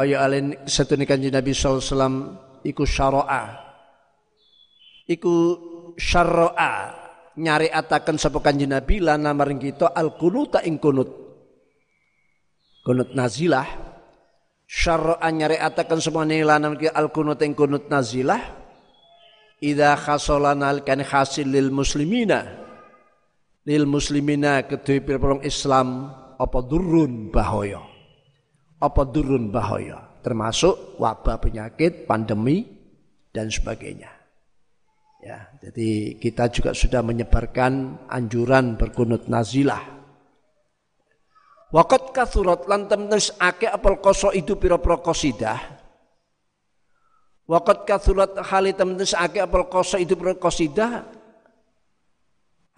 kaya 0.00 0.24
alen 0.24 0.56
satune 0.64 1.04
kanjeng 1.04 1.36
Nabi 1.36 1.52
wasallam 1.52 2.40
iku 2.64 2.88
syara'a 2.88 3.44
iku 5.04 5.34
syara'a 6.00 6.72
nyari 7.36 7.68
atakan 7.68 8.16
sapa 8.16 8.40
kanjeng 8.40 8.72
Nabi 8.72 9.04
lana 9.04 9.36
maring 9.36 9.60
kita 9.60 9.92
al 9.92 10.16
kunuta 10.16 10.64
ing 10.64 10.80
kunut 10.80 11.10
kunut 12.80 13.12
nazilah. 13.12 13.92
Syara'a 14.70 15.28
nyari 15.34 15.60
atakan 15.60 16.00
semuanya 16.00 16.56
lana 16.56 16.72
maring 16.72 16.96
al 16.96 17.12
kunut 17.12 17.44
ing 17.44 17.52
kunut 17.52 17.92
nazilah. 17.92 18.40
Idza 19.60 20.00
khasalana 20.00 20.72
kan 20.80 21.04
hasil 21.04 21.44
lil 21.44 21.68
muslimina. 21.68 22.56
Lil 23.68 23.84
muslimina 23.84 24.64
kedue 24.64 25.04
pirang 25.04 25.44
Islam 25.44 26.08
apa 26.40 26.58
durun 26.64 27.28
bahaya 27.28 27.89
apa 28.80 29.04
durun 29.04 29.52
bahaya 29.52 30.10
termasuk 30.20 31.00
wabah 31.00 31.40
penyakit, 31.40 32.04
pandemi 32.04 32.64
dan 33.32 33.48
sebagainya. 33.48 34.12
Ya, 35.20 35.52
jadi 35.60 36.16
kita 36.16 36.48
juga 36.48 36.72
sudah 36.72 37.04
menyebarkan 37.04 38.04
anjuran 38.08 38.80
berkunut 38.80 39.28
nazilah. 39.28 40.00
Wakat 41.70 42.16
kathurat 42.16 42.64
lan 42.66 42.88
temnes 42.88 43.30
ake 43.36 43.68
apel 43.68 44.00
koso 44.00 44.32
itu 44.32 44.56
pira-pira 44.56 44.96
qasidah. 44.96 45.60
Wakat 47.46 47.84
kathurat 47.84 48.32
hali 48.48 48.72
temnes 48.72 49.12
ake 49.12 49.44
apel 49.44 49.68
koso 49.68 50.00
itu 50.00 50.16
pira 50.16 50.34
qasidah. 50.34 51.04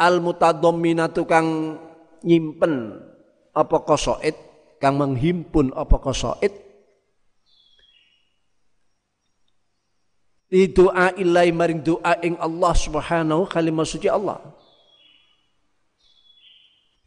Al 0.03 0.19
mutadamminatu 0.19 1.23
kang 1.25 1.79
nyimpen 2.27 3.01
apa 3.55 3.77
qasaid 3.87 4.52
kang 4.83 4.99
menghimpun 4.99 5.71
apa 5.79 5.95
qasaid 6.03 6.51
di 10.51 10.69
doa 10.69 11.15
ilai 11.15 11.55
maring 11.55 11.81
doa 11.87 12.19
ing 12.21 12.35
Allah 12.37 12.75
subhanahu 12.75 13.49
kalimah 13.49 13.89
suci 13.89 14.11
Allah. 14.11 14.37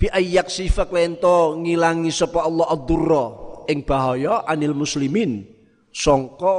Bi 0.02 0.10
ayyak 0.10 0.50
sifat 0.50 0.90
lento 0.90 1.54
ngilangi 1.60 2.10
sapa 2.10 2.42
Allah 2.42 2.74
ad-durra 2.74 3.26
ing 3.70 3.86
bahaya 3.86 4.48
anil 4.50 4.74
muslimin 4.74 5.46
songko 5.94 6.56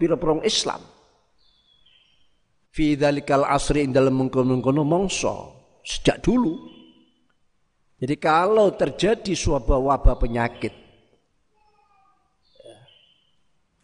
pira-pira 0.00 0.40
Islam. 0.46 0.80
Fi 2.72 2.96
dzalikal 2.96 3.44
asri 3.44 3.84
ing 3.84 3.92
dalem 3.92 4.24
mengkono-mengkono 4.24 4.80
mongso 4.80 5.34
sejak 5.84 6.24
dulu 6.24 6.73
jadi 7.98 8.14
kalau 8.18 8.74
terjadi 8.74 9.32
suatu 9.38 9.78
wabah 9.78 10.18
penyakit, 10.18 10.74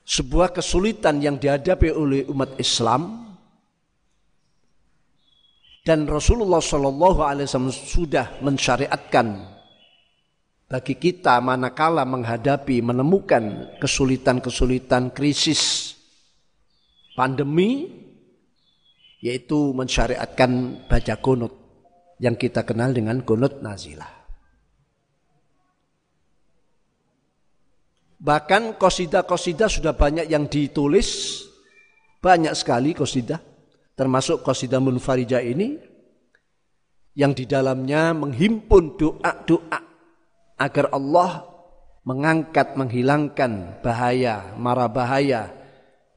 sebuah 0.03 0.51
kesulitan 0.51 1.23
yang 1.23 1.39
dihadapi 1.39 1.95
oleh 1.95 2.27
umat 2.27 2.59
Islam 2.59 3.31
dan 5.87 6.11
Rasulullah 6.11 6.59
Shallallahu 6.59 7.23
Alaihi 7.23 7.47
Wasallam 7.47 7.71
sudah 7.71 8.27
mensyariatkan 8.43 9.47
bagi 10.67 10.95
kita 10.99 11.39
manakala 11.39 12.03
menghadapi 12.03 12.83
menemukan 12.83 13.75
kesulitan-kesulitan 13.79 15.15
krisis 15.15 15.95
pandemi 17.15 17.91
yaitu 19.23 19.71
mensyariatkan 19.75 20.83
baca 20.91 21.15
kunut 21.23 21.60
yang 22.21 22.37
kita 22.37 22.69
kenal 22.69 22.93
dengan 22.93 23.25
kunut 23.25 23.65
nazilah. 23.65 24.21
Bahkan 28.21 28.77
kosida-kosida 28.77 29.65
sudah 29.73 29.97
banyak 29.97 30.29
yang 30.29 30.45
ditulis, 30.45 31.41
banyak 32.21 32.53
sekali 32.53 32.93
kosida, 32.93 33.41
termasuk 33.97 34.45
kosida 34.45 34.77
munfarija 34.77 35.41
ini, 35.41 35.81
yang 37.17 37.33
di 37.33 37.49
dalamnya 37.49 38.13
menghimpun 38.13 39.01
doa-doa 39.01 39.81
agar 40.61 40.93
Allah 40.93 41.49
mengangkat, 42.05 42.77
menghilangkan 42.77 43.81
bahaya, 43.81 44.53
mara 44.61 44.85
bahaya 44.93 45.57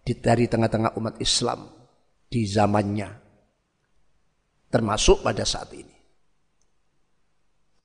dari 0.03 0.51
tengah-tengah 0.51 0.99
umat 0.99 1.15
Islam 1.23 1.71
di 2.27 2.43
zamannya, 2.43 3.07
termasuk 4.67 5.23
pada 5.23 5.47
saat 5.47 5.71
ini. 5.71 5.92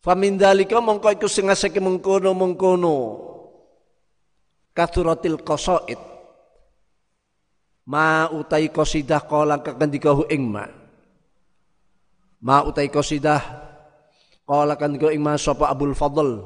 Famindalika 0.08 0.80
mongko 0.80 1.20
iku 1.20 1.28
sing 1.28 1.52
ngasake 1.52 1.84
mengkono-mengkono. 1.84 2.96
Kathuratil 4.72 5.36
qasaid. 5.44 6.00
Ma 7.84 8.32
utai 8.32 8.72
qasidah 8.72 9.28
kala 9.28 9.60
kakandikahu 9.60 10.24
ing 10.32 10.48
ma. 10.48 10.64
Ma 12.40 12.64
utai 12.64 12.88
qasidah 12.88 13.42
kala 14.48 14.80
kandika 14.80 15.12
ing 15.12 15.20
ma 15.20 15.36
sapa 15.36 15.68
Abdul 15.68 15.92
Fadl. 15.92 16.40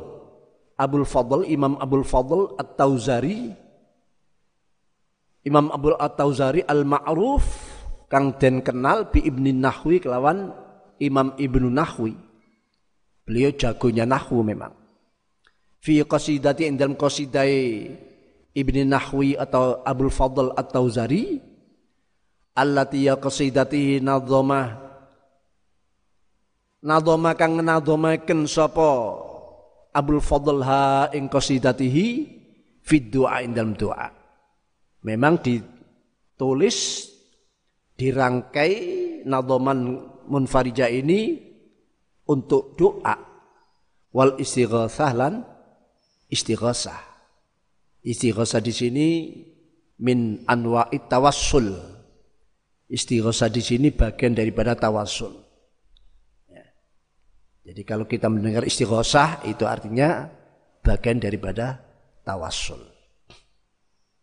Abdul 0.74 1.06
Fadl 1.06 1.46
Imam 1.46 1.78
Abdul 1.78 2.02
Fadl 2.02 2.58
At-Tauzari 2.58 3.54
Imam 5.46 5.70
Abdul 5.70 5.94
At-Tauzari 6.02 6.66
Al-Ma'ruf 6.66 7.46
kang 8.10 8.34
den 8.42 8.66
kenal 8.66 9.06
bi 9.06 9.22
Ibnu 9.22 9.54
Nahwi 9.54 10.02
kelawan 10.02 10.50
Imam 10.98 11.38
Ibnu 11.38 11.70
Nahwi 11.70 12.31
Beliau 13.22 13.54
jagonya 13.54 14.02
nahwu 14.02 14.42
memang. 14.42 14.74
Fi 15.82 16.02
qasidati 16.06 16.70
dalam 16.74 16.94
qasidai 16.94 17.90
Ibni 18.52 18.84
Nahwi 18.84 19.34
atau 19.34 19.80
Abdul 19.82 20.12
Fadl 20.12 20.52
At-Tauzari 20.54 21.40
allati 22.52 23.08
ya 23.08 23.16
qasidati 23.16 23.98
nadhama 23.98 24.76
nadhama 26.84 27.32
kang 27.32 27.56
nadhamaken 27.58 28.44
sapa 28.44 29.16
Abdul 29.96 30.20
Fadl 30.20 30.60
ha 30.62 31.08
ing 31.16 31.32
qasidatihi 31.32 32.06
fi 32.84 32.96
doa 33.00 33.40
dalam 33.48 33.72
doa. 33.74 34.12
Memang 35.02 35.40
ditulis 35.42 37.08
dirangkai 37.96 38.72
nadhaman 39.26 39.98
munfarija 40.30 40.86
ini 40.86 41.51
untuk 42.28 42.78
doa 42.78 43.16
wal 44.12 44.36
istighatsah 44.38 45.12
lan 45.16 45.42
istighatsah. 46.28 47.00
Istighatsah 48.02 48.60
di 48.62 48.72
sini 48.74 49.08
min 50.02 50.42
anwa'it 50.46 51.08
tawassul. 51.08 51.72
Istighatsah 52.92 53.48
di 53.48 53.62
sini 53.64 53.88
bagian 53.94 54.36
daripada 54.36 54.76
tawassul. 54.76 55.32
Ya. 56.50 56.66
Jadi 57.70 57.82
kalau 57.88 58.04
kita 58.04 58.28
mendengar 58.28 58.68
istighatsah 58.68 59.48
itu 59.48 59.64
artinya 59.64 60.28
bagian 60.84 61.22
daripada 61.22 61.80
tawassul. 62.26 62.92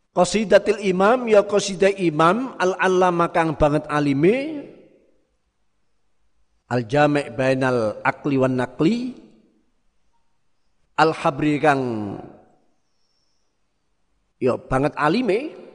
Qasidatil 0.10 0.84
imam 0.90 1.30
ya 1.30 1.46
qasidah 1.46 1.96
imam 1.96 2.58
al-allama 2.60 3.30
kang 3.32 3.56
banget 3.56 3.86
alime 3.88 4.68
al 6.70 6.86
jami' 6.86 7.34
bainal 7.34 7.98
akli 8.06 8.38
wan 8.38 8.54
nakli 8.54 9.18
al 11.02 11.12
habri 11.18 11.58
kang 11.58 11.84
yo 14.38 14.56
banget 14.60 14.94
alime. 14.96 15.68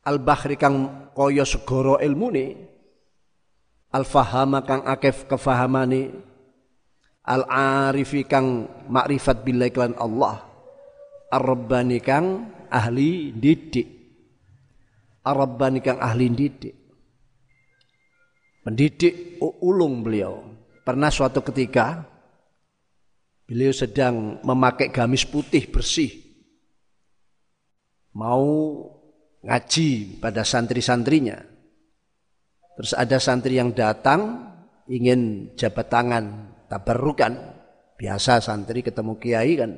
Al 0.00 0.16
bahri 0.16 0.56
kang 0.56 1.08
kaya 1.12 1.44
segara 1.44 2.00
ilmune. 2.00 2.56
Al 3.92 4.08
fahama 4.08 4.64
kang 4.64 4.80
akeh 4.88 5.28
kefahamane. 5.28 6.08
Al 7.20 7.44
arifi 7.44 8.24
kang 8.24 8.64
makrifat 8.88 9.44
billahi 9.44 9.76
lan 9.76 9.92
Allah. 10.00 10.40
Ar 11.28 11.42
rabbani 11.44 12.00
kang 12.00 12.48
ahli 12.72 13.36
didik. 13.36 13.88
Ar 15.20 15.36
rabbani 15.36 15.84
kang 15.84 16.00
ahli 16.00 16.26
didik 16.32 16.79
mendidik 18.64 19.40
ulung 19.40 20.04
beliau. 20.04 20.44
Pernah 20.84 21.12
suatu 21.12 21.44
ketika 21.44 22.04
beliau 23.46 23.72
sedang 23.74 24.40
memakai 24.42 24.90
gamis 24.90 25.24
putih 25.26 25.68
bersih. 25.70 26.10
Mau 28.16 28.46
ngaji 29.46 30.18
pada 30.18 30.42
santri-santrinya. 30.42 31.38
Terus 32.74 32.92
ada 32.96 33.20
santri 33.20 33.60
yang 33.60 33.76
datang 33.76 34.50
ingin 34.88 35.52
jabat 35.54 35.92
tangan, 35.92 36.56
tabarukan. 36.66 37.60
Biasa 38.00 38.40
santri 38.40 38.80
ketemu 38.80 39.20
kiai 39.20 39.60
kan 39.60 39.76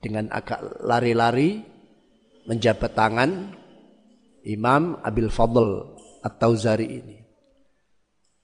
dengan 0.00 0.32
agak 0.32 0.80
lari-lari 0.80 1.60
menjabat 2.48 2.96
tangan 2.96 3.52
Imam 4.48 4.96
Abil 5.04 5.28
Fadl 5.28 5.92
atau 6.24 6.56
Zari 6.56 6.88
ini. 6.88 7.19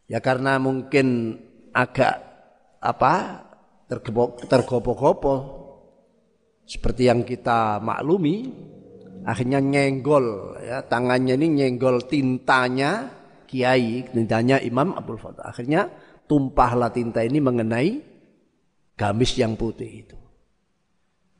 Ya 0.06 0.22
karena 0.22 0.62
mungkin 0.62 1.38
agak 1.74 2.22
apa 2.78 3.42
tergopo-gopo 4.46 5.34
seperti 6.66 7.10
yang 7.10 7.22
kita 7.22 7.78
maklumi 7.82 8.50
akhirnya 9.26 9.58
nyenggol 9.62 10.58
ya 10.62 10.82
tangannya 10.86 11.34
ini 11.38 11.46
nyenggol 11.62 12.06
tintanya 12.06 13.10
kiai 13.46 14.06
tintanya 14.10 14.58
Imam 14.62 14.94
Abdul 14.94 15.18
Fadl 15.18 15.42
akhirnya 15.46 15.90
tumpahlah 16.26 16.90
tinta 16.90 17.22
ini 17.22 17.38
mengenai 17.38 18.16
gamis 18.98 19.36
yang 19.38 19.54
putih 19.54 19.90
itu. 20.06 20.18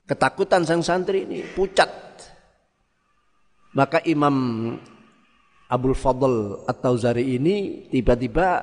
Ketakutan 0.07 0.63
sang 0.63 0.87
santri 0.87 1.27
ini 1.27 1.43
pucat. 1.43 1.91
Maka 3.75 4.01
Imam 4.07 4.37
Abdul 5.67 5.99
Fadl 5.99 6.63
atau 6.67 6.95
Zari 6.95 7.35
ini 7.35 7.87
tiba-tiba 7.91 8.63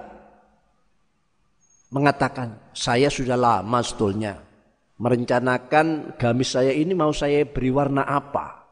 mengatakan 1.91 2.71
saya 2.71 3.11
sudah 3.11 3.35
lama 3.35 3.79
sebetulnya 3.83 4.39
merencanakan 4.97 6.15
gamis 6.15 6.55
saya 6.55 6.71
ini 6.71 6.95
mau 6.95 7.11
saya 7.11 7.43
beri 7.43 7.69
warna 7.69 8.07
apa. 8.07 8.63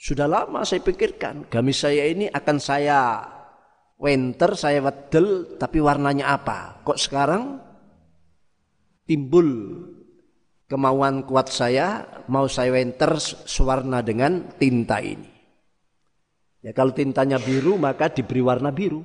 Sudah 0.00 0.24
lama 0.24 0.64
saya 0.64 0.80
pikirkan 0.80 1.52
gamis 1.52 1.84
saya 1.84 2.08
ini 2.08 2.32
akan 2.32 2.56
saya 2.56 3.28
winter, 4.00 4.56
saya 4.56 4.80
wedel, 4.80 5.56
tapi 5.60 5.78
warnanya 5.84 6.32
apa? 6.32 6.80
Kok 6.84 6.98
sekarang 6.98 7.60
timbul 9.04 9.48
kemauan 10.64 11.28
kuat 11.28 11.52
saya 11.52 12.08
mau 12.32 12.48
saya 12.48 12.72
winter 12.72 13.20
sewarna 13.20 14.00
dengan 14.00 14.48
tinta 14.56 14.98
ini. 15.04 15.33
Ya 16.64 16.72
kalau 16.72 16.96
tintanya 16.96 17.36
biru 17.36 17.76
maka 17.76 18.08
diberi 18.08 18.40
warna 18.40 18.72
biru. 18.72 19.04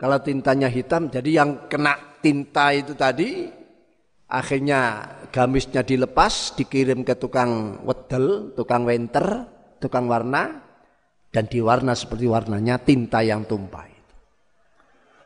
Kalau 0.00 0.18
tintanya 0.24 0.72
hitam 0.72 1.12
jadi 1.12 1.44
yang 1.44 1.68
kena 1.68 2.18
tinta 2.24 2.72
itu 2.72 2.96
tadi 2.96 3.62
Akhirnya 4.32 5.12
gamisnya 5.28 5.84
dilepas, 5.84 6.56
dikirim 6.56 7.04
ke 7.04 7.20
tukang 7.20 7.84
wedel, 7.84 8.56
tukang 8.56 8.88
wenter, 8.88 9.44
tukang 9.76 10.08
warna, 10.08 10.56
dan 11.28 11.44
diwarna 11.44 11.92
seperti 11.92 12.24
warnanya 12.24 12.80
tinta 12.80 13.20
yang 13.20 13.44
tumpah. 13.44 13.92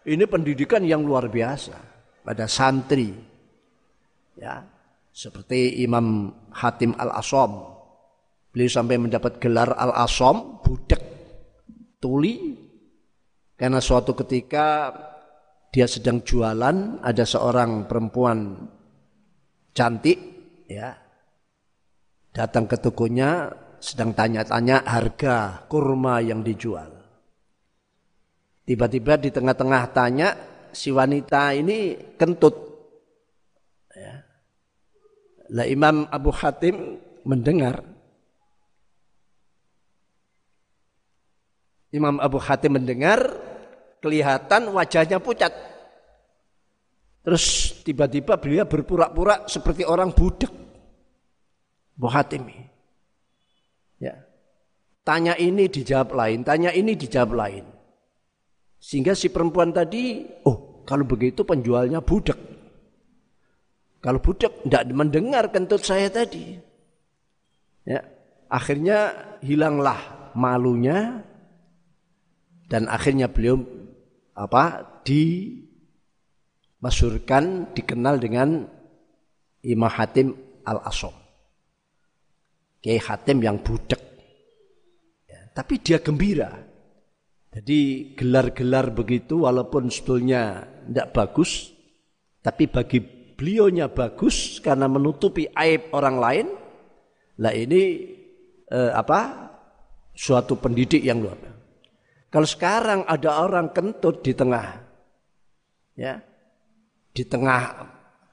Ini 0.07 0.27
pendidikan 0.27 0.83
yang 0.83 1.07
luar 1.07 1.31
biasa 1.31 1.79
pada 2.27 2.51
santri. 2.51 3.15
Ya, 4.35 4.67
seperti 5.15 5.87
Imam 5.87 6.35
Hatim 6.51 6.99
Al-Asom. 6.99 7.76
Beliau 8.57 8.73
sampai 8.73 8.97
mendapat 8.97 9.37
gelar 9.37 9.77
Al-Asom, 9.77 10.65
budak 10.65 11.05
tuli. 12.01 12.57
Karena 13.53 13.85
suatu 13.85 14.17
ketika 14.17 14.97
dia 15.69 15.85
sedang 15.85 16.25
jualan, 16.25 17.05
ada 17.05 17.25
seorang 17.29 17.85
perempuan 17.85 18.65
cantik 19.77 20.17
ya 20.73 20.97
datang 22.33 22.65
ke 22.65 22.81
tokonya 22.81 23.53
sedang 23.77 24.17
tanya-tanya 24.17 24.89
harga 24.89 25.69
kurma 25.69 26.25
yang 26.25 26.41
dijual. 26.41 26.97
Tiba-tiba 28.65 29.21
di 29.21 29.29
tengah-tengah 29.33 29.83
tanya 29.93 30.29
si 30.73 30.89
wanita 30.93 31.53
ini 31.53 31.97
kentut. 32.17 32.57
Ya. 33.93 34.25
Lah 35.53 35.69
Imam 35.69 36.09
Abu 36.09 36.33
Hatim 36.33 36.97
mendengar. 37.29 37.96
Imam 41.97 42.21
Abu 42.21 42.37
Hatim 42.37 42.77
mendengar 42.77 43.25
kelihatan 44.05 44.69
wajahnya 44.77 45.17
pucat. 45.17 45.51
Terus 47.25 47.75
tiba-tiba 47.83 48.37
beliau 48.37 48.69
berpura-pura 48.69 49.49
seperti 49.49 49.83
orang 49.83 50.13
budak. 50.13 50.53
Bohatimi. 51.97 52.55
Ya. 53.97 54.21
Tanya 55.01 55.35
ini 55.41 55.67
dijawab 55.67 56.13
lain, 56.13 56.45
tanya 56.45 56.71
ini 56.77 56.93
dijawab 56.93 57.33
lain. 57.33 57.65
Sehingga 58.77 59.17
si 59.17 59.33
perempuan 59.33 59.73
tadi, 59.73 60.23
oh 60.45 60.85
kalau 60.85 61.09
begitu 61.09 61.43
penjualnya 61.43 62.05
budak. 62.05 62.39
Kalau 64.05 64.23
budak 64.23 64.63
tidak 64.63 64.87
mendengar 64.93 65.51
kentut 65.51 65.83
saya 65.83 66.07
tadi. 66.13 66.55
Ya, 67.83 68.07
akhirnya 68.47 69.15
hilanglah 69.43 70.31
malunya 70.37 71.27
dan 72.67 72.91
akhirnya 72.91 73.31
beliau 73.31 73.63
apa 74.35 74.83
di 75.07 75.55
masyurkan 76.83 77.73
dikenal 77.73 78.21
dengan 78.21 78.67
Imam 79.63 79.91
Hatim 79.91 80.35
Al-Asom. 80.67 81.15
Kiai 82.83 83.01
Hatim 83.03 83.43
yang 83.43 83.59
budak. 83.63 83.99
Ya, 85.27 85.41
tapi 85.55 85.83
dia 85.83 85.99
gembira. 85.99 86.53
Jadi 87.57 88.13
gelar-gelar 88.13 88.93
begitu 88.93 89.49
walaupun 89.49 89.89
sebetulnya 89.89 90.69
tidak 90.85 91.09
bagus, 91.17 91.73
tapi 92.45 92.69
bagi 92.69 93.01
beliaunya 93.35 93.89
bagus 93.89 94.61
karena 94.61 94.87
menutupi 94.87 95.49
aib 95.57 95.89
orang 95.97 96.17
lain. 96.21 96.47
Lah 97.41 97.57
ini 97.57 97.83
eh, 98.69 98.93
apa? 98.93 99.49
Suatu 100.17 100.61
pendidik 100.61 101.01
yang 101.05 101.25
luar 101.25 101.37
biasa. 101.37 101.56
Kalau 102.27 102.49
sekarang 102.49 103.07
ada 103.07 103.47
orang 103.47 103.71
kentut 103.71 104.21
di 104.21 104.35
tengah, 104.35 104.83
ya 105.95 106.19
di 107.15 107.23
tengah 107.25 107.87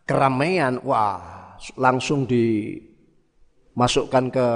keramaian, 0.03 0.81
wah 0.81 1.55
langsung 1.77 2.25
dimasukkan 2.27 4.25
ke 4.33 4.47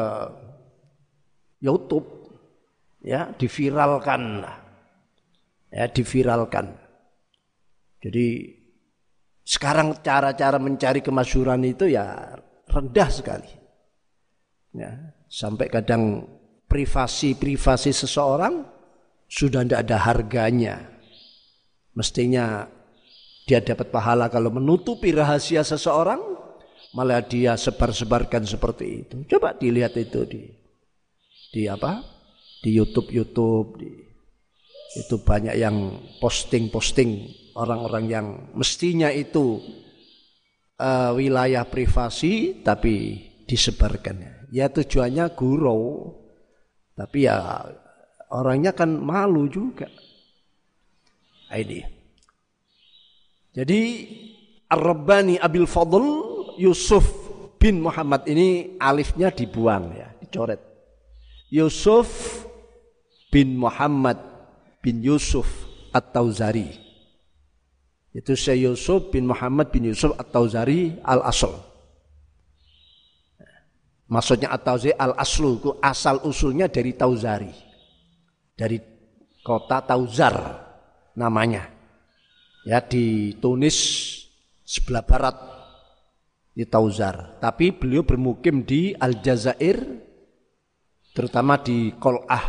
YouTube, 1.61 2.07
ya 3.05 3.31
diviralkan, 3.37 4.43
ya 5.71 5.85
diviralkan. 5.87 6.75
Jadi 8.01 8.27
sekarang 9.47 10.03
cara-cara 10.03 10.59
mencari 10.59 10.99
kemasyuran 10.99 11.63
itu 11.63 11.87
ya 11.87 12.35
rendah 12.67 13.09
sekali. 13.09 13.51
Ya, 14.75 15.15
sampai 15.31 15.71
kadang 15.71 16.27
privasi-privasi 16.67 17.95
seseorang 17.95 18.76
sudah 19.27 19.63
tidak 19.63 19.87
ada 19.87 19.97
harganya. 19.99 20.75
Mestinya 21.93 22.67
dia 23.47 23.63
dapat 23.63 23.91
pahala 23.91 24.27
kalau 24.27 24.51
menutupi 24.51 25.11
rahasia 25.11 25.63
seseorang, 25.63 26.19
malah 26.95 27.23
dia 27.23 27.55
sebar-sebarkan 27.55 28.47
seperti 28.47 28.85
itu. 29.03 29.15
Coba 29.27 29.55
dilihat 29.55 29.95
itu 29.99 30.23
di 30.27 30.43
di 31.51 31.67
apa? 31.67 32.03
Di 32.63 32.73
YouTube 32.73 33.13
YouTube 33.13 33.79
di 33.79 33.91
itu 34.97 35.19
banyak 35.21 35.55
yang 35.59 35.99
posting-posting 36.23 37.29
orang-orang 37.53 38.05
yang 38.07 38.27
mestinya 38.55 39.11
itu 39.11 39.61
uh, 40.79 41.11
wilayah 41.13 41.67
privasi 41.67 42.63
tapi 42.63 43.27
disebarkan. 43.45 44.47
Ya 44.51 44.71
tujuannya 44.71 45.35
gurau, 45.35 46.15
tapi 46.95 47.27
ya 47.27 47.67
orangnya 48.31 48.75
kan 48.75 48.91
malu 48.91 49.47
juga. 49.47 49.87
Ini. 51.47 51.79
Jadi 53.55 53.81
Ar-Rabbani 54.67 55.39
Abil 55.39 55.65
Fadl 55.65 56.03
Yusuf 56.59 57.07
bin 57.57 57.81
Muhammad 57.81 58.27
ini 58.27 58.77
alifnya 58.77 59.31
dibuang 59.31 59.95
ya, 59.95 60.11
dicoret. 60.19 60.59
Yusuf 61.47 62.07
bin 63.31 63.55
Muhammad 63.55 64.19
bin 64.83 64.99
Yusuf 64.99 65.47
At-Tauzari. 65.95 66.69
Itu 68.11 68.35
saya 68.35 68.69
Yusuf 68.69 69.13
bin 69.13 69.29
Muhammad 69.29 69.71
bin 69.71 69.87
Yusuf 69.87 70.13
At-Tauzari 70.19 70.99
Al-Asl. 71.01 71.53
Maksudnya 74.07 74.51
At-Tauzari 74.51 74.95
Al-Aslu 74.95 75.49
itu 75.59 75.71
asal 75.79 76.23
usulnya 76.23 76.67
dari 76.67 76.95
Tauzari. 76.95 77.66
Dari 78.57 78.81
kota 79.45 79.85
Tauzar 79.85 80.35
namanya 81.13 81.69
ya 82.65 82.83
di 82.83 83.37
Tunis 83.37 83.77
sebelah 84.65 85.05
barat 85.05 85.37
di 86.51 86.65
Tauzar. 86.65 87.37
Tapi 87.37 87.71
beliau 87.71 88.03
bermukim 88.03 88.65
di 88.65 88.91
Aljazair 88.97 89.77
terutama 91.15 91.61
di 91.61 91.93
Qol'ah 91.95 92.45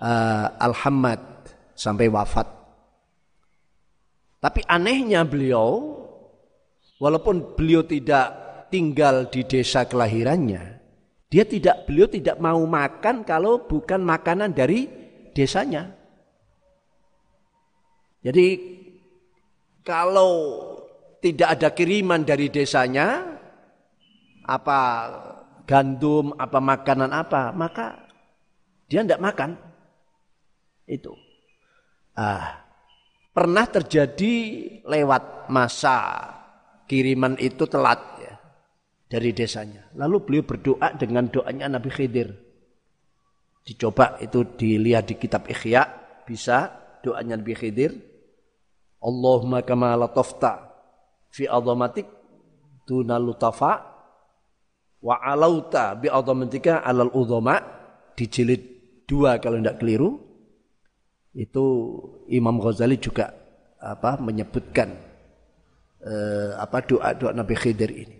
uh, 0.00 0.46
Al-Hamad 0.56 1.20
sampai 1.76 2.08
wafat. 2.08 2.48
Tapi 4.40 4.64
anehnya 4.64 5.20
beliau, 5.28 6.00
walaupun 6.96 7.52
beliau 7.52 7.84
tidak 7.84 8.32
tinggal 8.72 9.28
di 9.28 9.44
desa 9.44 9.84
kelahirannya, 9.84 10.79
dia 11.30 11.46
tidak 11.46 11.86
beliau 11.86 12.10
tidak 12.10 12.42
mau 12.42 12.58
makan 12.66 13.22
kalau 13.22 13.62
bukan 13.62 14.02
makanan 14.02 14.50
dari 14.50 14.90
desanya. 15.30 15.94
Jadi 18.20 18.46
kalau 19.86 20.60
tidak 21.22 21.56
ada 21.56 21.68
kiriman 21.70 22.26
dari 22.26 22.50
desanya, 22.50 23.38
apa 24.42 24.80
gandum, 25.70 26.34
apa 26.34 26.58
makanan 26.58 27.14
apa, 27.14 27.54
maka 27.54 28.10
dia 28.90 29.06
tidak 29.06 29.22
makan. 29.22 29.50
Itu. 30.90 31.14
Ah, 32.18 32.66
pernah 33.30 33.70
terjadi 33.70 34.34
lewat 34.82 35.46
masa 35.46 36.26
kiriman 36.90 37.38
itu 37.38 37.64
telat 37.70 38.19
dari 39.10 39.34
desanya. 39.34 39.90
Lalu 39.98 40.16
beliau 40.22 40.44
berdoa 40.46 40.94
dengan 40.94 41.26
doanya 41.26 41.66
Nabi 41.66 41.90
Khidir. 41.90 42.30
Dicoba 43.66 44.22
itu 44.22 44.46
dilihat 44.54 45.10
di 45.10 45.18
kitab 45.18 45.50
Ikhya, 45.50 45.82
bisa 46.22 46.70
doanya 47.02 47.34
Nabi 47.34 47.58
Khidir. 47.58 47.92
Allahumma 49.02 49.66
kama 49.66 49.98
latafta 49.98 50.70
fi 51.34 51.50
azamatik 51.50 52.06
tunalutafa 52.86 53.72
wa 55.00 55.16
alauta 55.18 55.96
bi 55.96 56.12
azamatika 56.12 56.84
alal 56.84 57.08
udhama 57.16 57.56
di 58.12 58.28
jilid 58.28 58.62
dua 59.08 59.40
kalau 59.40 59.56
tidak 59.56 59.80
keliru 59.80 60.20
itu 61.32 61.64
Imam 62.28 62.60
Ghazali 62.60 63.00
juga 63.00 63.32
apa 63.80 64.20
menyebutkan 64.20 64.92
eh, 66.04 66.52
apa 66.60 66.84
doa 66.84 67.16
doa 67.16 67.32
Nabi 67.32 67.56
Khidir 67.56 67.88
ini 67.88 68.19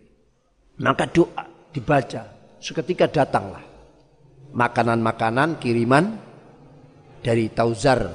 maka 0.81 1.05
doa 1.07 1.45
dibaca 1.71 2.27
seketika 2.59 3.07
datanglah 3.07 3.63
makanan-makanan 4.51 5.61
kiriman 5.61 6.19
dari 7.21 7.53
Tauzar 7.53 8.09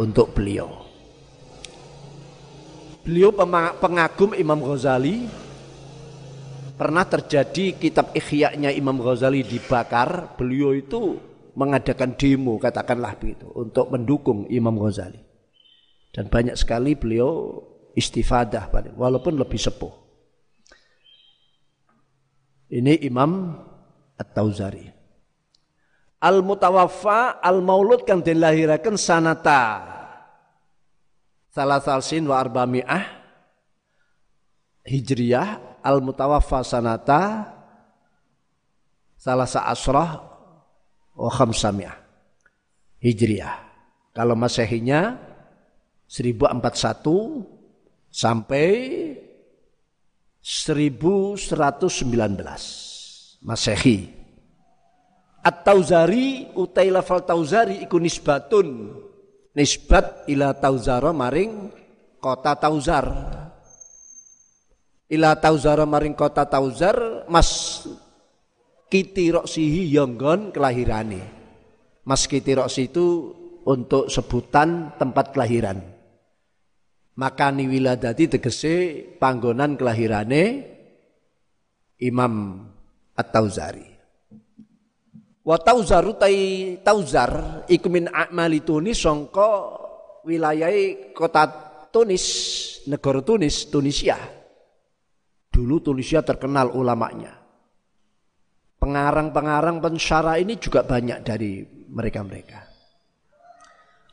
untuk 0.00 0.32
beliau 0.32 0.88
beliau 3.04 3.30
pengagum 3.78 4.32
Imam 4.34 4.64
Ghazali 4.64 5.28
Pernah 6.78 7.02
terjadi 7.10 7.74
kitab 7.74 8.14
ikhya 8.14 8.54
Imam 8.54 9.02
Ghazali 9.02 9.42
dibakar, 9.42 10.38
beliau 10.38 10.70
itu 10.70 11.18
mengadakan 11.58 12.14
demo 12.14 12.54
katakanlah 12.54 13.18
begitu 13.18 13.50
untuk 13.50 13.90
mendukung 13.90 14.46
Imam 14.46 14.78
Ghazali. 14.78 15.18
Dan 16.14 16.30
banyak 16.30 16.54
sekali 16.54 16.94
beliau 16.94 17.58
istifadah 17.98 18.70
walaupun 18.94 19.42
lebih 19.42 19.58
sepuh. 19.58 20.07
Ini 22.68 23.08
Imam 23.08 23.56
At-Tauzari. 24.20 24.84
Al-Mutawaffa 26.18 27.38
al-Maulud 27.38 28.02
kang 28.02 28.20
dilahirakan 28.20 28.98
sanata 28.98 29.86
salah 31.46 31.78
salsin 31.78 32.26
wa 32.26 32.42
arba'mi'ah 32.42 33.18
Hijriyah 34.88 35.78
al 35.84 36.00
mutawaffa 36.00 36.64
sanata 36.64 37.52
salah 39.20 39.46
asrah 39.46 40.10
wa 41.14 41.30
khamsamiyah 41.30 41.94
Hijriyah. 42.98 43.54
Kalau 44.10 44.34
Masehinya 44.34 45.14
1041 46.10 48.10
sampai 48.10 48.66
1119 50.42 53.38
Masehi. 53.42 53.98
At-Tauzari 55.42 56.54
utai 56.58 56.90
lafal 56.90 57.22
Tauzari 57.22 57.82
iku 57.82 57.98
nisbatun. 57.98 58.90
Nisbat 59.54 60.28
ila 60.30 60.54
Tauzara 60.54 61.12
maring 61.14 61.70
kota 62.22 62.54
Tauzar. 62.58 63.06
Ila 65.08 65.40
tauzara 65.40 65.88
maring 65.88 66.12
kota 66.12 66.44
tauzar 66.44 67.24
mas 67.32 67.80
kiti 68.92 69.32
roksihi 69.32 69.88
yonggon 69.88 70.52
kelahirane. 70.52 71.24
Mas 72.04 72.28
kiti 72.28 72.52
roksi 72.52 72.92
itu 72.92 73.32
untuk 73.64 74.12
sebutan 74.12 74.92
tempat 75.00 75.32
kelahiran 75.32 75.97
makani 77.18 77.66
wiladati 77.66 78.30
tegese 78.30 79.02
panggonan 79.18 79.74
kelahirane 79.74 80.42
Imam 81.98 82.62
At-Tauzari 83.18 83.88
wa 85.42 85.56
tauzaru 85.58 86.14
tai 86.14 86.78
tauzar 86.78 87.64
iku 87.66 87.90
min 87.90 88.06
a'mali 88.06 88.62
Tunis 88.62 89.02
sangka 89.02 89.50
wilayah 90.22 90.70
kota 91.10 91.44
Tunis 91.90 92.24
negara 92.86 93.18
Tunis 93.26 93.66
Tunisia 93.66 94.38
Dulu 95.58 95.82
Tunisia 95.82 96.22
terkenal 96.22 96.70
ulamanya. 96.70 97.34
Pengarang-pengarang 98.78 99.82
pensyara 99.82 100.38
ini 100.38 100.54
juga 100.54 100.86
banyak 100.86 101.26
dari 101.26 101.66
mereka-mereka. 101.66 102.62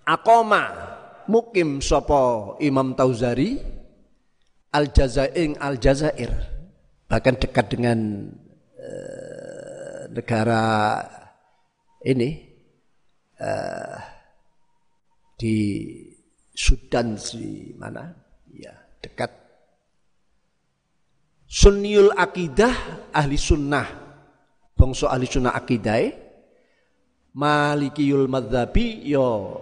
Akoma 0.09 0.65
mukim 1.27 1.79
sopo 1.79 2.55
Imam 2.61 2.93
Tauzari 2.97 3.57
Al 4.75 4.91
Jazair 4.91 6.31
bahkan 7.07 7.37
dekat 7.39 7.71
dengan 7.71 8.27
uh, 8.75 10.01
negara 10.11 10.63
ini 12.03 12.43
uh, 13.39 13.97
di 15.39 15.57
Sudan 16.55 17.15
di 17.15 17.75
mana 17.75 18.07
ya 18.51 18.75
dekat 18.99 19.45
Sunniul 21.55 22.11
akidah 22.11 23.07
ahli 23.15 23.39
sunnah. 23.39 23.87
Bangsa 24.75 25.07
ahli 25.07 25.23
sunnah 25.23 25.55
akidah 25.55 26.11
Malikiyul 27.35 28.27
madhabi 28.27 29.07
yo 29.07 29.59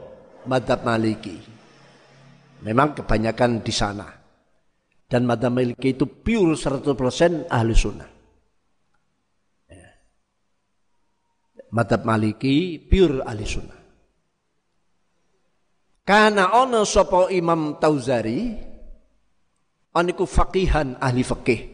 madhab 0.49 0.81
maliki. 0.81 1.52
Memang 2.63 2.95
kebanyakan 2.95 3.59
di 3.59 3.73
sana. 3.75 4.07
Dan 5.03 5.27
madhab 5.29 5.53
maliki 5.53 5.93
itu 5.93 6.07
pure 6.09 6.57
100% 6.57 7.51
ahli 7.51 7.73
sunnah. 7.75 8.09
Ya. 9.69 9.89
Madhab 11.75 12.01
maliki 12.07 12.81
pure 12.81 13.21
ahli 13.21 13.45
sunnah. 13.45 13.79
Karena 16.03 16.59
ono 16.59 16.83
sopo 16.83 17.29
Imam 17.29 17.79
Tauzari, 17.79 18.51
oniku 19.93 20.25
fakihan 20.25 20.97
ahli 20.97 21.23
fakih 21.23 21.73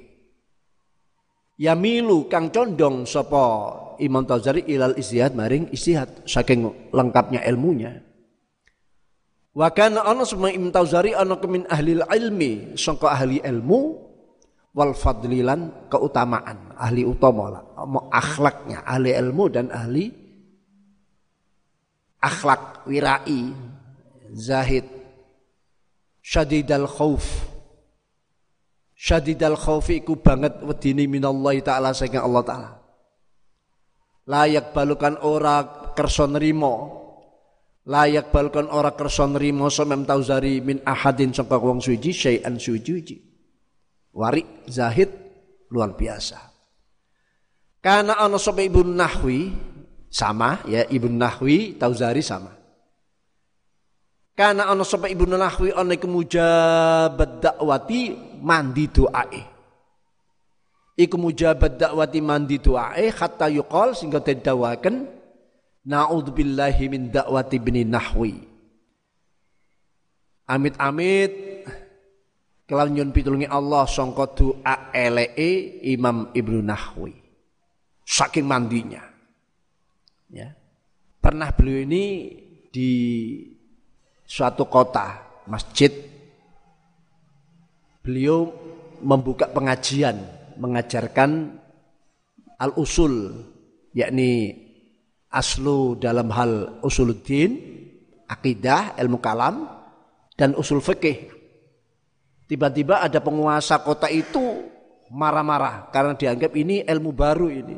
yamilu 1.59 2.31
kang 2.31 2.49
condong 2.49 3.03
sapa 3.03 3.75
Imam 3.99 4.23
Tazari 4.23 4.63
ilal 4.71 4.95
istihad 4.95 5.35
maring 5.35 5.75
istihad 5.75 6.23
saking 6.23 6.91
lengkapnya 6.95 7.43
ilmunya 7.43 7.99
wa 9.55 9.67
kana 9.73 10.05
ana 10.05 10.23
semua 10.27 10.53
Imam 10.53 10.69
Tazari 10.69 11.15
ana 11.15 11.37
kemin 11.39 11.65
ahli 11.69 11.97
ilmi 11.97 12.77
sangka 12.77 13.09
ahli 13.13 13.41
ilmu 13.41 13.79
wal 14.75 14.93
fadlilan 14.93 15.89
keutamaan 15.89 16.77
ahli 16.77 17.01
utama 17.07 17.49
lah 17.49 17.63
akhlaknya 18.13 18.85
ahli 18.85 19.15
ilmu 19.17 19.45
dan 19.49 19.73
ahli 19.73 20.13
akhlak 22.21 22.85
wirai 22.85 23.55
zahid 24.35 24.99
syadidal 26.29 26.85
khauf. 26.85 27.25
Syadidal 28.99 29.55
khaufi 29.55 30.03
iku 30.03 30.19
banget 30.19 30.59
wedini 30.59 31.07
minallahi 31.07 31.63
taala 31.63 31.95
saking 31.95 32.19
Allah 32.19 32.43
taala. 32.43 32.69
Layak 34.29 34.75
balukan 34.75 35.17
ora 35.25 35.89
kersa 35.97 36.29
nrimo 36.29 37.01
layak 37.89 38.29
balukan 38.29 38.69
ora 38.69 38.93
kersa 38.93 39.25
nrimo 39.25 39.73
samem 39.73 40.05
tauzari 40.05 40.61
min 40.61 40.85
ahadin 40.85 41.33
sangka 41.33 41.57
wong 41.57 41.81
suci 41.81 42.13
syai'an 42.13 42.61
suci 42.61 43.17
warik 44.13 44.69
zahid 44.69 45.09
luar 45.73 45.97
biasa. 45.97 46.37
Karena 47.81 48.21
ana 48.21 48.37
sapa 48.37 48.61
ibu 48.61 48.85
nahwi 48.85 49.49
sama 50.11 50.61
ya 50.69 50.85
ibu 50.85 51.09
nahwi 51.09 51.79
tauzari 51.81 52.21
sama. 52.21 52.53
Karena 54.37 54.69
ana 54.69 54.85
sapa 54.85 55.09
ibu 55.09 55.25
nahwi 55.25 55.73
ana 55.73 55.97
iku 55.97 56.05
mujabat 56.05 57.41
dakwati 57.41 58.13
mandi 58.37 58.85
doae. 58.85 59.41
iku 60.99 61.15
mujabat 61.15 61.79
dakwati 61.79 62.19
mandi 62.19 62.59
doae 62.59 63.07
hatta 63.07 63.47
yuqal 63.47 63.95
sehingga 63.95 64.19
didawaken 64.19 65.07
naudzubillahi 65.89 66.85
min 66.85 67.09
dakwati 67.09 67.57
bini 67.57 67.81
nahwi. 67.81 68.37
Amit-amit 70.45 71.33
kelan 72.69 72.93
nyun 72.93 73.09
pitulungi 73.09 73.49
Allah 73.49 73.89
sangka 73.89 74.29
doa 74.37 74.93
elee 74.93 75.81
Imam 75.89 76.29
Ibnu 76.33 76.61
Nahwi. 76.61 77.13
Saking 78.05 78.45
mandinya. 78.45 79.01
Ya. 80.29 80.53
Pernah 81.21 81.53
beliau 81.53 81.85
ini 81.85 82.33
di 82.69 82.91
suatu 84.25 84.65
kota 84.65 85.21
masjid. 85.45 85.93
Beliau 88.01 88.49
membuka 89.05 89.45
pengajian 89.49 90.17
mengajarkan 90.57 91.61
al-usul 92.57 93.45
yakni 93.93 94.68
aslu 95.29 95.97
dalam 95.97 96.29
hal 96.33 96.81
usuluddin, 96.81 97.57
akidah, 98.25 98.97
ilmu 98.97 99.21
kalam 99.21 99.65
dan 100.33 100.57
usul 100.57 100.81
fikih. 100.81 101.29
Tiba-tiba 102.49 103.05
ada 103.05 103.21
penguasa 103.21 103.81
kota 103.85 104.09
itu 104.09 104.41
marah-marah 105.13 105.93
karena 105.93 106.17
dianggap 106.17 106.51
ini 106.57 106.81
ilmu 106.81 107.11
baru 107.13 107.47
ini. 107.49 107.77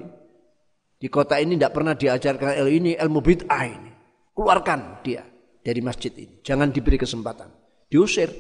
Di 1.02 1.10
kota 1.12 1.41
ini 1.41 1.58
tidak 1.58 1.74
pernah 1.76 1.97
diajarkan 1.97 2.62
ilmu 2.62 2.72
ini, 2.72 2.91
ilmu 2.95 3.20
bid'ah 3.20 3.64
ini. 3.68 3.91
Keluarkan 4.32 5.04
dia 5.04 5.26
dari 5.60 5.82
masjid 5.84 6.14
ini. 6.16 6.39
Jangan 6.39 6.72
diberi 6.72 6.95
kesempatan. 6.95 7.52
Diusir 7.91 8.32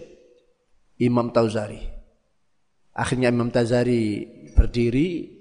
Imam 1.01 1.33
Tauzari. 1.33 1.81
Akhirnya 2.91 3.31
Imam 3.31 3.47
Tazari 3.51 4.27
berdiri 4.51 5.40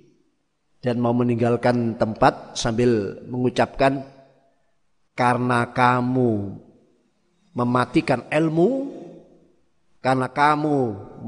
dan 0.81 0.97
mau 0.97 1.13
meninggalkan 1.13 1.97
tempat 2.01 2.57
sambil 2.57 3.21
mengucapkan 3.29 4.05
karena 5.13 5.69
kamu 5.73 6.57
mematikan 7.53 8.25
ilmu 8.33 9.01
karena 10.01 10.33
kamu 10.33 10.77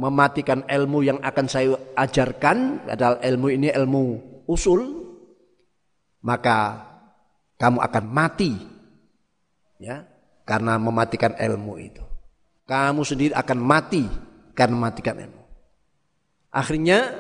mematikan 0.01 0.65
ilmu 0.65 1.05
yang 1.05 1.21
akan 1.21 1.47
saya 1.49 1.77
ajarkan 2.01 2.89
adalah 2.89 3.21
ilmu 3.21 3.47
ini 3.53 3.69
ilmu 3.69 4.05
usul 4.49 4.81
maka 6.25 6.89
kamu 7.61 7.79
akan 7.83 8.05
mati. 8.09 8.53
Ya 9.83 10.07
karena 10.47 10.79
mematikan 10.79 11.35
ilmu 11.39 11.79
itu. 11.79 12.03
Kamu 12.67 13.03
sendiri 13.03 13.35
akan 13.35 13.59
mati 13.59 14.07
karena 14.55 14.75
mematikan 14.79 15.19
ilmu. 15.19 15.43
Akhirnya 16.53 17.11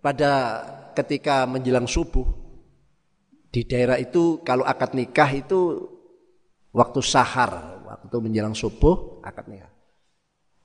pada 0.00 0.64
ketika 0.92 1.46
menjelang 1.46 1.86
subuh 1.86 2.26
di 3.50 3.66
daerah 3.66 3.98
itu 3.98 4.38
kalau 4.46 4.62
akad 4.62 4.94
nikah 4.94 5.30
itu 5.34 5.90
waktu 6.70 7.00
sahar, 7.02 7.82
waktu 7.86 8.16
menjelang 8.22 8.54
subuh 8.54 9.18
akad 9.26 9.50
nikah. 9.50 9.70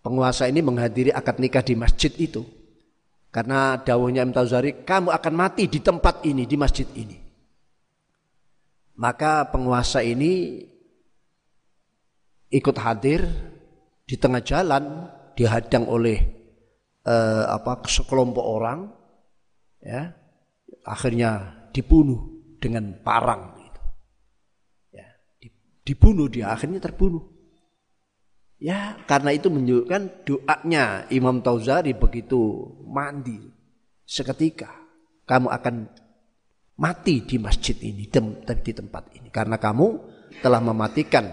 Penguasa 0.05 0.45
ini 0.45 0.61
menghadiri 0.61 1.09
akad 1.09 1.41
nikah 1.41 1.65
di 1.65 1.73
masjid 1.73 2.13
itu. 2.21 2.45
Karena 3.34 3.76
dawuhnya 3.76 4.23
Imam 4.23 4.32
Tazari, 4.32 4.86
kamu 4.86 5.11
akan 5.11 5.34
mati 5.36 5.67
di 5.67 5.84
tempat 5.84 6.23
ini, 6.23 6.47
di 6.47 6.55
masjid 6.55 6.88
ini. 6.95 7.19
Maka 8.95 9.51
penguasa 9.51 9.99
ini 9.99 10.63
ikut 12.47 12.78
hadir 12.80 13.28
di 14.07 14.15
tengah 14.15 14.39
jalan 14.39 15.11
dihadang 15.36 15.84
oleh 15.89 16.15
eh, 17.03 17.43
apa 17.43 17.84
sekelompok 17.84 18.45
orang 18.45 18.88
ya. 19.86 20.17
Akhirnya 20.81 21.61
dibunuh 21.69 22.41
dengan 22.57 22.97
parang 23.05 23.61
itu. 23.61 23.83
Ya. 24.89 25.07
Dibunuh 25.86 26.25
dia 26.25 26.49
akhirnya 26.49 26.81
terbunuh. 26.81 27.21
Ya 28.57 28.97
karena 29.05 29.36
itu 29.36 29.51
menunjukkan 29.53 30.25
doanya 30.25 31.05
Imam 31.13 31.45
Tauzari 31.45 31.93
begitu 31.93 32.73
mandi 32.89 33.38
seketika. 34.07 34.73
Kamu 35.25 35.49
akan 35.53 35.75
mati 36.81 37.21
di 37.25 37.38
masjid 37.38 37.77
ini 37.81 38.09
di 38.09 38.73
tempat 38.73 39.05
ini. 39.13 39.29
Karena 39.29 39.61
kamu 39.61 39.88
telah 40.41 40.61
mematikan 40.61 41.29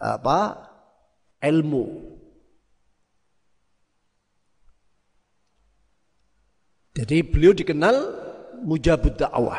apa 0.00 0.68
ilmu 1.40 2.13
Jadi 6.94 7.26
beliau 7.26 7.50
dikenal 7.50 7.96
mujabud 8.62 9.18
dakwah. 9.18 9.58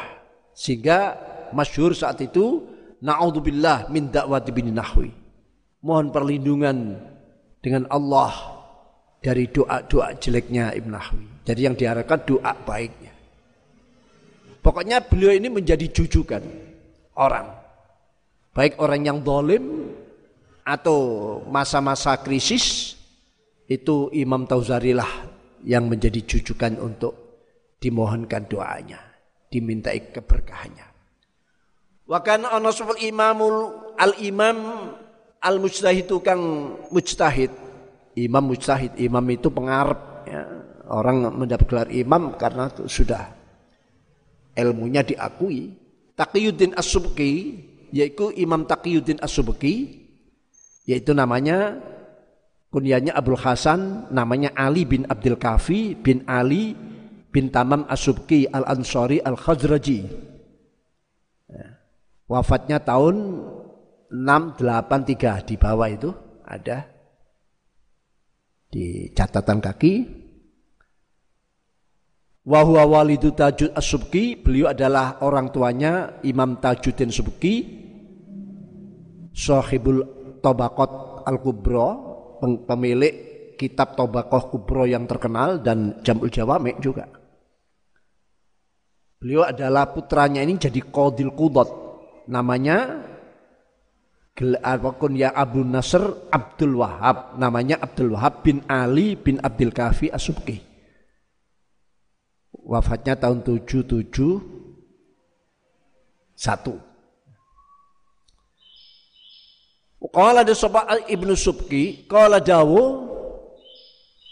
Sehingga 0.55 1.19
masyhur 1.51 1.91
saat 1.91 2.23
itu 2.23 2.63
naudzubillah 3.03 3.91
min 3.91 4.07
dakwati 4.07 4.55
bin 4.55 4.71
nahwi. 4.71 5.11
Mohon 5.83 6.15
perlindungan 6.15 6.77
dengan 7.59 7.85
Allah 7.91 8.55
dari 9.25 9.49
doa-doa 9.49 10.13
jeleknya 10.21 10.73
Ibn 10.77 10.89
Nahwi. 10.93 11.25
Jadi 11.49 11.61
yang 11.65 11.73
diharapkan 11.73 12.25
doa 12.29 12.53
baiknya. 12.53 13.09
Pokoknya 14.61 15.01
beliau 15.01 15.33
ini 15.33 15.49
menjadi 15.49 15.89
jujukan 15.89 16.41
orang. 17.17 17.49
Baik 18.53 18.77
orang 18.81 19.01
yang 19.01 19.19
dolim 19.21 19.93
atau 20.61 20.97
masa-masa 21.49 22.17
krisis 22.21 22.97
itu 23.65 24.09
Imam 24.13 24.45
Tauzari 24.45 24.93
lah 24.93 25.09
yang 25.65 25.89
menjadi 25.89 26.21
jujukan 26.21 26.77
untuk 26.77 27.24
dimohonkan 27.85 28.49
doanya, 28.49 28.97
dimintai 29.53 30.09
keberkahannya. 30.09 30.87
Wa 32.09 32.25
kana 32.25 32.49
ana 32.57 32.73
imamul 32.97 33.57
al-imam 33.93 34.89
al-mujtahid 35.37 36.09
kang 36.25 36.41
mujtahid. 36.89 37.53
Imam 38.17 38.49
mujtahid, 38.49 38.97
imam 38.97 39.25
itu 39.29 39.53
pengarep 39.53 40.01
ya. 40.25 40.41
Orang 40.85 41.33
mendapat 41.33 41.65
gelar 41.65 41.89
imam 41.89 42.37
karena 42.37 42.69
sudah 42.85 43.33
ilmunya 44.53 45.01
diakui. 45.01 45.73
Taqiyuddin 46.13 46.77
As-Subki 46.77 47.33
yaitu 47.91 48.31
Imam 48.37 48.63
Taqiyuddin 48.69 49.19
As-Subki 49.19 50.05
yaitu 50.85 51.11
namanya 51.11 51.81
kunyanya 52.69 53.17
Abdul 53.17 53.41
Hasan 53.41 54.13
namanya 54.13 54.53
Ali 54.55 54.85
bin 54.87 55.03
Abdul 55.09 55.35
Kafi 55.35 55.97
bin 55.97 56.23
Ali 56.29 56.77
bin 57.35 57.51
Tamam 57.51 57.83
Asubki 57.91 58.47
Al-Ansari 58.47 59.19
Al-Khazraji. 59.19 59.99
Ya. 61.51 61.67
Wafatnya 62.31 62.79
tahun 62.79 63.43
683 64.07 65.43
di 65.43 65.55
bawah 65.59 65.91
itu 65.91 66.15
ada 66.47 66.87
di 68.71 69.11
catatan 69.11 69.59
kaki. 69.59 70.23
Wahwa 72.45 72.87
walidu 72.87 73.35
Tajud 73.35 73.75
Asubki, 73.75 74.39
beliau 74.39 74.71
adalah 74.71 75.19
orang 75.25 75.49
tuanya 75.51 76.21
Imam 76.23 76.61
Tajuddin 76.61 77.09
Subki, 77.09 77.55
sahibul 79.33 80.05
Tobakot 80.39 81.25
Al-Kubro, 81.25 81.89
pemilik 82.69 83.35
kitab 83.57 83.97
Tobakoh 83.97 84.53
Kubro 84.53 84.85
yang 84.85 85.09
terkenal 85.09 85.63
dan 85.65 85.99
Jamul 86.05 86.29
Jawame 86.29 86.77
juga. 86.77 87.24
Beliau 89.25 89.41
adalah 89.41 89.89
putranya 89.89 90.45
ini 90.45 90.53
jadi 90.53 90.85
Qadil 90.85 91.33
Qudot. 91.33 91.65
Namanya 92.29 93.01
ya 95.17 95.33
Abu 95.33 95.65
Nasr 95.65 96.29
Abdul 96.29 96.77
Wahab. 96.77 97.33
Namanya 97.41 97.81
Abdul 97.81 98.13
Wahab 98.13 98.45
bin 98.45 98.61
Ali 98.69 99.17
bin 99.17 99.41
Abdul 99.41 99.73
Kafi 99.73 100.13
Asubki. 100.13 100.61
Wafatnya 102.53 103.17
tahun 103.17 103.41
77 103.41 104.05
satu. 106.37 106.77
Qala 110.13 110.45
ada 110.45 110.53
sapa 110.53 110.85
Ibnu 111.09 111.33
Subki, 111.33 112.05
qala 112.05 112.37
dawu 112.37 113.09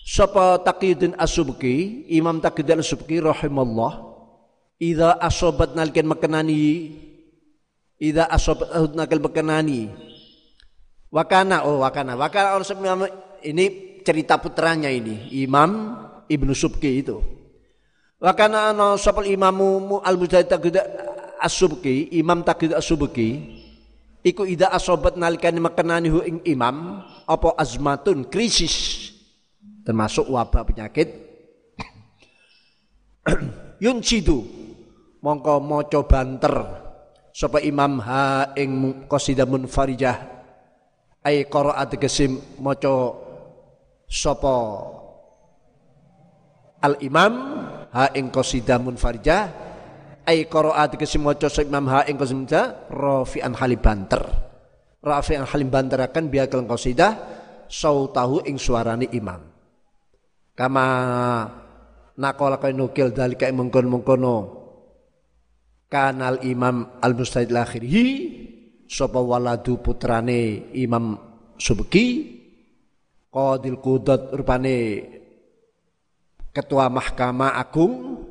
sapa 0.06 0.62
Taqiyuddin 0.62 1.18
Asubki, 1.18 2.06
Imam 2.14 2.38
Taqiyuddin 2.38 2.86
Asubki 2.86 3.18
rahimallah 3.18 4.13
Ida 4.82 5.18
asobat 5.22 5.78
nalikan 5.78 6.10
makanani 6.10 6.94
Ida 8.02 8.26
asobat 8.30 8.72
nalikan 8.94 9.22
makanani 9.22 9.92
Wakana 11.14 11.62
oh 11.70 11.86
wakana. 11.86 12.18
Wakana 12.18 12.58
orang 12.58 13.06
ini 13.46 13.66
cerita 14.02 14.42
putranya 14.42 14.90
ini. 14.90 15.30
Imam 15.46 15.94
Ibnu 16.26 16.58
Subki 16.58 17.06
itu. 17.06 17.22
Wakana 18.18 18.74
ana 18.74 18.98
sopal 18.98 19.30
imamu 19.30 20.02
al 20.02 20.18
mujahid 20.18 20.50
taqid 20.50 20.82
as-subki 21.38 22.10
imam 22.18 22.42
taqid 22.42 22.74
as-subki. 22.74 23.62
Iku 24.26 24.48
ida 24.50 24.74
asobat 24.74 25.14
nalikane 25.20 25.62
makanani 25.62 26.10
hu 26.10 26.26
ing 26.26 26.42
imam 26.50 27.06
apa 27.30 27.54
azmatun 27.62 28.26
krisis. 28.26 29.14
Termasuk 29.86 30.34
wabah 30.34 30.66
penyakit. 30.66 31.14
Yuncidu 33.84 34.42
mongko 35.24 35.64
maca 35.64 36.00
banter 36.04 36.56
sapa 37.32 37.64
imam 37.64 38.04
ha 38.04 38.52
ing 38.60 39.04
qasidah 39.08 39.48
munfarijah. 39.48 40.18
Ay 41.24 41.48
qiraat 41.48 41.96
kesim 41.96 42.36
maca 42.60 43.16
sapa 44.12 44.56
al 46.84 47.00
imam 47.00 47.34
ha 47.96 48.12
ing 48.12 48.28
qasidah 48.28 48.78
munfarijah. 48.84 49.44
Ay 50.28 50.46
qiraat 50.52 51.00
kesim 51.00 51.24
maca 51.24 51.48
sapa 51.48 51.64
imam 51.64 51.88
ha 51.88 52.04
ing 52.04 52.20
qasidah 52.20 52.92
rafi'an 52.92 53.56
halibanter 53.56 54.52
rafi'an 55.04 55.44
halim 55.44 55.68
banterakan 55.68 56.32
biakal 56.32 56.64
qasidah 56.64 57.12
sautahu 57.68 58.48
ing 58.48 58.56
suarane 58.56 59.12
imam. 59.12 59.44
Kama 60.56 60.86
nakola 62.16 62.56
kaya 62.62 62.72
nukil 62.72 63.12
dalika 63.12 63.50
mengkon 63.52 63.90
mengkono 63.90 64.63
kanal 65.94 66.42
imam 66.42 66.98
al 66.98 67.14
mustahid 67.14 67.54
lakhirhi 67.54 68.08
sapa 68.90 69.22
waladu 69.22 69.78
putrane 69.78 70.74
imam 70.74 71.14
subki 71.54 72.34
qadil 73.30 73.78
kudat 73.78 74.34
rupane 74.34 74.78
ketua 76.50 76.90
mahkamah 76.90 77.62
agung 77.62 78.26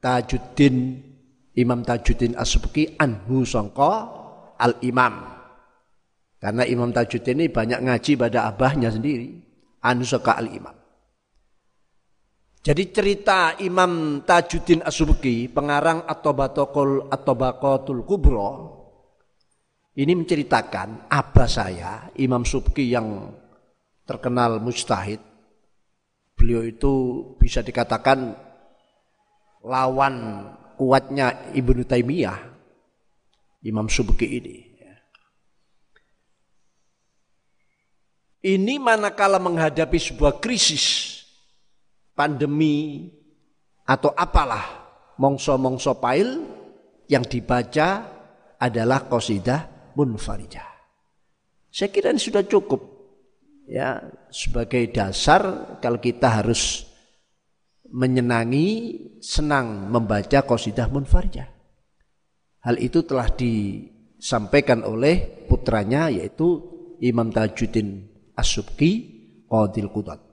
tajuddin 0.00 1.04
imam 1.52 1.84
tajuddin 1.84 2.32
asubki 2.32 2.96
anhu 2.96 3.44
songko 3.44 3.92
al 4.56 4.80
imam 4.80 5.28
karena 6.40 6.64
imam 6.64 6.88
tajuddin 6.96 7.44
ini 7.44 7.52
banyak 7.52 7.86
ngaji 7.86 8.18
pada 8.18 8.50
abahnya 8.50 8.90
sendiri. 8.90 9.30
Anhu 9.78 10.02
songko 10.02 10.34
al 10.34 10.50
imam 10.50 10.81
jadi 12.62 12.94
cerita 12.94 13.58
Imam 13.58 14.22
Tajuddin 14.22 14.86
Asubki, 14.86 15.50
pengarang 15.50 16.06
At-Tabatokul 16.06 17.10
At-Tabaqatul 17.10 18.06
Kubro, 18.06 18.50
ini 19.98 20.14
menceritakan 20.14 21.10
abah 21.10 21.50
saya, 21.50 22.08
Imam 22.22 22.46
Subki 22.46 22.94
yang 22.94 23.34
terkenal 24.06 24.62
mustahid. 24.62 25.18
Beliau 26.38 26.62
itu 26.62 26.92
bisa 27.36 27.66
dikatakan 27.66 28.30
lawan 29.66 30.46
kuatnya 30.78 31.52
Ibnu 31.52 31.82
Taimiyah, 31.82 32.40
Imam 33.66 33.90
Subki 33.90 34.26
ini. 34.38 34.56
Ini 38.42 38.74
manakala 38.82 39.38
menghadapi 39.38 39.98
sebuah 40.02 40.42
krisis, 40.42 41.21
pandemi 42.12 43.08
atau 43.88 44.12
apalah 44.12 44.64
mongso-mongso 45.18 45.98
pail 45.98 46.28
yang 47.08 47.24
dibaca 47.26 47.88
adalah 48.56 49.10
qasidah 49.10 49.92
munfarijah. 49.98 50.68
Saya 51.72 51.88
kira 51.88 52.12
ini 52.12 52.20
sudah 52.20 52.44
cukup 52.44 52.80
ya 53.68 54.00
sebagai 54.28 54.92
dasar 54.92 55.74
kalau 55.80 55.98
kita 55.98 56.42
harus 56.42 56.84
menyenangi 57.92 58.68
senang 59.20 59.92
membaca 59.92 60.44
qasidah 60.44 60.88
munfarijah. 60.88 61.48
Hal 62.62 62.78
itu 62.78 63.02
telah 63.02 63.28
disampaikan 63.34 64.86
oleh 64.86 65.46
putranya 65.50 66.08
yaitu 66.08 66.62
Imam 67.02 67.34
Tajuddin 67.34 68.06
As-Subki 68.38 68.90
Qadil 69.50 69.90
Qudat. 69.90 70.31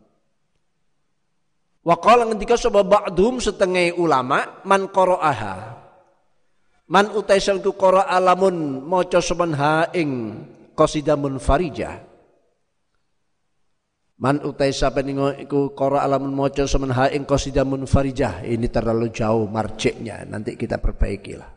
Waqala 1.89 2.29
ngendika 2.29 2.53
sapa 2.53 2.85
ba'dhum 2.85 3.41
setengah 3.41 3.97
ulama 3.97 4.61
man 4.61 4.93
qara'aha. 4.93 5.81
Man 6.85 7.09
utai 7.17 7.41
salku 7.41 7.73
qara 7.73 8.05
alamun 8.05 8.85
maca 8.85 9.17
saban 9.17 9.57
ha 9.57 9.89
ing 9.97 10.37
qasidah 10.77 11.17
munfarijah. 11.17 11.97
Man 14.21 14.37
utai 14.45 14.69
sapa 14.69 15.01
iku 15.01 15.73
qara 15.73 16.05
alamun 16.05 16.29
maca 16.29 16.69
saban 16.69 16.93
ha 16.93 17.09
ing 17.09 17.25
qasidah 17.25 17.65
munfarijah. 17.65 18.45
Ini 18.45 18.69
terlalu 18.69 19.09
jauh 19.09 19.49
marjeknya, 19.49 20.29
nanti 20.29 20.53
kita 20.53 20.77
perbaiki 20.77 21.33
lah. 21.41 21.49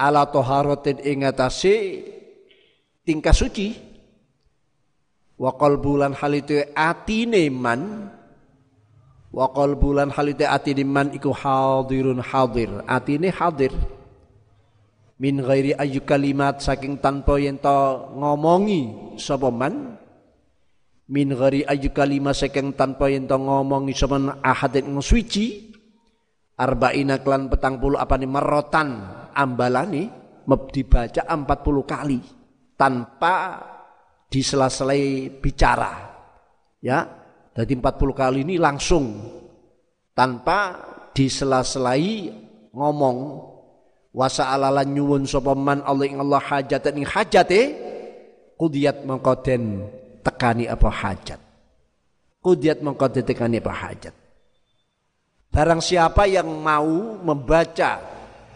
Ala 0.00 0.24
toharotin 0.32 1.04
ingatasi 1.04 1.76
tingkah 3.04 3.36
suci. 3.36 3.76
Wa 5.36 5.52
qalbulan 5.56 6.16
hal 6.16 6.32
itu 6.32 6.64
atine 6.72 7.48
man 7.52 8.12
Wa 9.30 9.46
qalbulan 9.54 10.10
halite 10.10 10.42
atine 10.42 10.82
man 10.82 11.14
iku 11.14 11.30
hadirun 11.30 12.18
hadir. 12.18 12.82
Atine 12.86 13.30
hadir. 13.30 13.70
Min 15.20 15.38
ghairi 15.38 15.76
ayu 15.76 16.02
kalimat 16.02 16.58
saking 16.58 16.98
tanpa 16.98 17.38
yen 17.38 17.60
to 17.60 18.10
ngomongi 18.16 19.14
sapa 19.20 19.52
man. 19.52 19.94
Min 21.10 21.34
ghairi 21.34 21.62
ayu 21.68 21.94
kalimat 21.94 22.34
saking 22.34 22.74
tanpa 22.74 23.06
yen 23.06 23.30
to 23.30 23.38
ngomongi 23.38 23.94
sapa 23.94 24.18
ahadin 24.42 24.90
suci. 24.98 25.70
Arba'ina 26.60 27.24
klan 27.24 27.48
petang 27.48 27.80
puluh 27.80 27.96
apa 27.96 28.20
nih 28.20 28.28
merotan 28.28 29.00
ambalani 29.32 30.04
dibaca 30.44 31.24
empat 31.24 31.58
puluh 31.64 31.88
kali 31.88 32.20
tanpa 32.76 33.64
disela-selai 34.28 35.32
bicara 35.40 35.92
ya 36.84 37.19
jadi 37.54 37.72
40 37.74 38.14
kali 38.14 38.38
ini 38.46 38.56
langsung 38.56 39.18
tanpa 40.14 40.78
disela-selai 41.10 42.30
ngomong 42.70 43.16
wasa 44.14 44.50
alalan 44.54 44.86
nyuwun 44.90 45.22
sapa 45.26 45.54
man 45.58 45.82
Allah 45.82 46.06
ing 46.06 46.18
Allah 46.22 46.38
hajat 46.38 46.82
ing 46.94 47.06
hajate 47.06 47.60
kudiat 48.54 49.02
mengkoden 49.02 49.88
tekani 50.22 50.70
apa 50.70 50.88
hajat. 50.92 51.40
Kudiat 52.40 52.80
mengkoden 52.80 53.24
tekani 53.26 53.58
apa 53.58 53.72
hajat. 53.72 54.14
Barang 55.50 55.82
siapa 55.82 56.30
yang 56.30 56.46
mau 56.46 57.18
membaca 57.18 57.98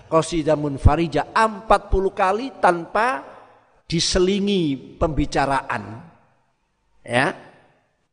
qasidah 0.06 0.54
munfarija 0.54 1.34
40 1.34 1.66
kali 2.14 2.46
tanpa 2.62 3.26
diselingi 3.90 4.94
pembicaraan 4.96 5.82
ya 7.02 7.43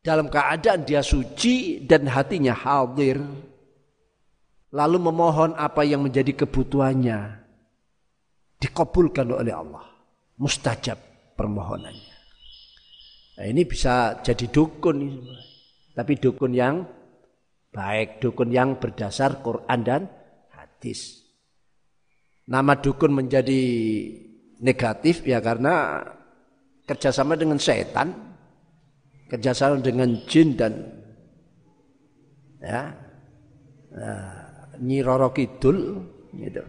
dalam 0.01 0.27
keadaan 0.33 0.81
dia 0.81 1.05
suci 1.05 1.85
dan 1.85 2.09
hatinya 2.09 2.57
hadir 2.57 3.21
lalu 4.73 4.97
memohon 4.97 5.53
apa 5.53 5.85
yang 5.85 6.01
menjadi 6.01 6.45
kebutuhannya 6.45 7.37
dikabulkan 8.57 9.29
oleh 9.29 9.53
Allah. 9.53 9.85
Mustajab 10.41 10.97
permohonannya. 11.37 12.17
Nah, 13.37 13.45
ini 13.45 13.61
bisa 13.61 14.17
jadi 14.25 14.49
dukun 14.49 15.21
tapi 15.93 16.17
dukun 16.17 16.53
yang 16.55 16.81
baik 17.69 18.17
dukun 18.17 18.49
yang 18.49 18.81
berdasar 18.81 19.37
Quran 19.45 19.79
dan 19.85 20.01
hadis. 20.49 21.21
Nama 22.49 22.73
dukun 22.73 23.13
menjadi 23.13 23.61
negatif 24.65 25.29
ya 25.29 25.37
karena 25.45 26.01
kerjasama 26.89 27.37
dengan 27.37 27.61
setan 27.61 28.30
kerjasama 29.31 29.79
dengan 29.79 30.11
jin 30.27 30.59
dan 30.59 30.91
ya 32.59 32.91
nah, 33.95 34.51
Nyi 34.83 34.99
Kidul 35.07 35.77
gitu. 36.35 36.63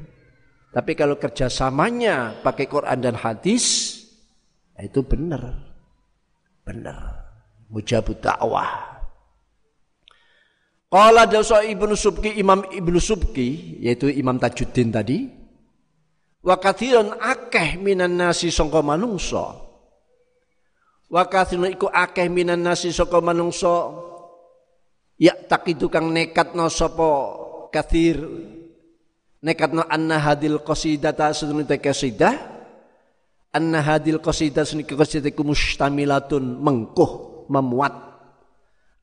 Tapi 0.73 0.93
kalau 0.97 1.19
kerjasamanya 1.19 2.41
pakai 2.41 2.71
Quran 2.71 2.99
dan 3.03 3.19
hadis 3.19 3.99
itu 4.79 5.05
benar, 5.05 5.59
benar. 6.65 7.21
Mujabut 7.73 8.21
dakwah. 8.21 9.01
Qala 10.93 11.25
dasa 11.25 11.65
Ibnu 11.65 11.97
Subki 11.97 12.37
Imam 12.37 12.69
Ibnu 12.69 13.01
Subki 13.01 13.81
yaitu 13.81 14.13
Imam 14.13 14.37
Tajuddin 14.37 14.93
tadi 14.93 15.25
wa 16.45 16.59
akeh 16.59 17.81
minan 17.81 18.19
nasi 18.19 18.53
sangka 18.53 18.85
manungsa 18.85 19.62
wa 21.13 21.29
iku 21.69 21.93
akeh 21.93 22.33
minan 22.33 22.65
nasi 22.65 22.89
saka 22.89 23.21
manungsa. 23.21 23.93
Ya 25.21 25.37
takidu 25.37 25.93
kang 25.93 26.09
nekatno 26.09 26.73
sapa 26.73 27.09
kathir. 27.69 28.17
Nekatno 29.45 29.85
anna 29.85 30.17
hadil 30.17 30.65
qasidata 30.65 31.37
sedune 31.37 31.69
te 31.69 31.77
qasidah. 31.77 32.33
Anna 33.53 33.85
hadil 33.85 34.25
qasidah 34.25 34.65
sunni 34.65 34.89
qasidah 34.89 35.37
mustamilatun 35.37 36.57
mengkuh 36.65 37.45
memuat. 37.53 37.93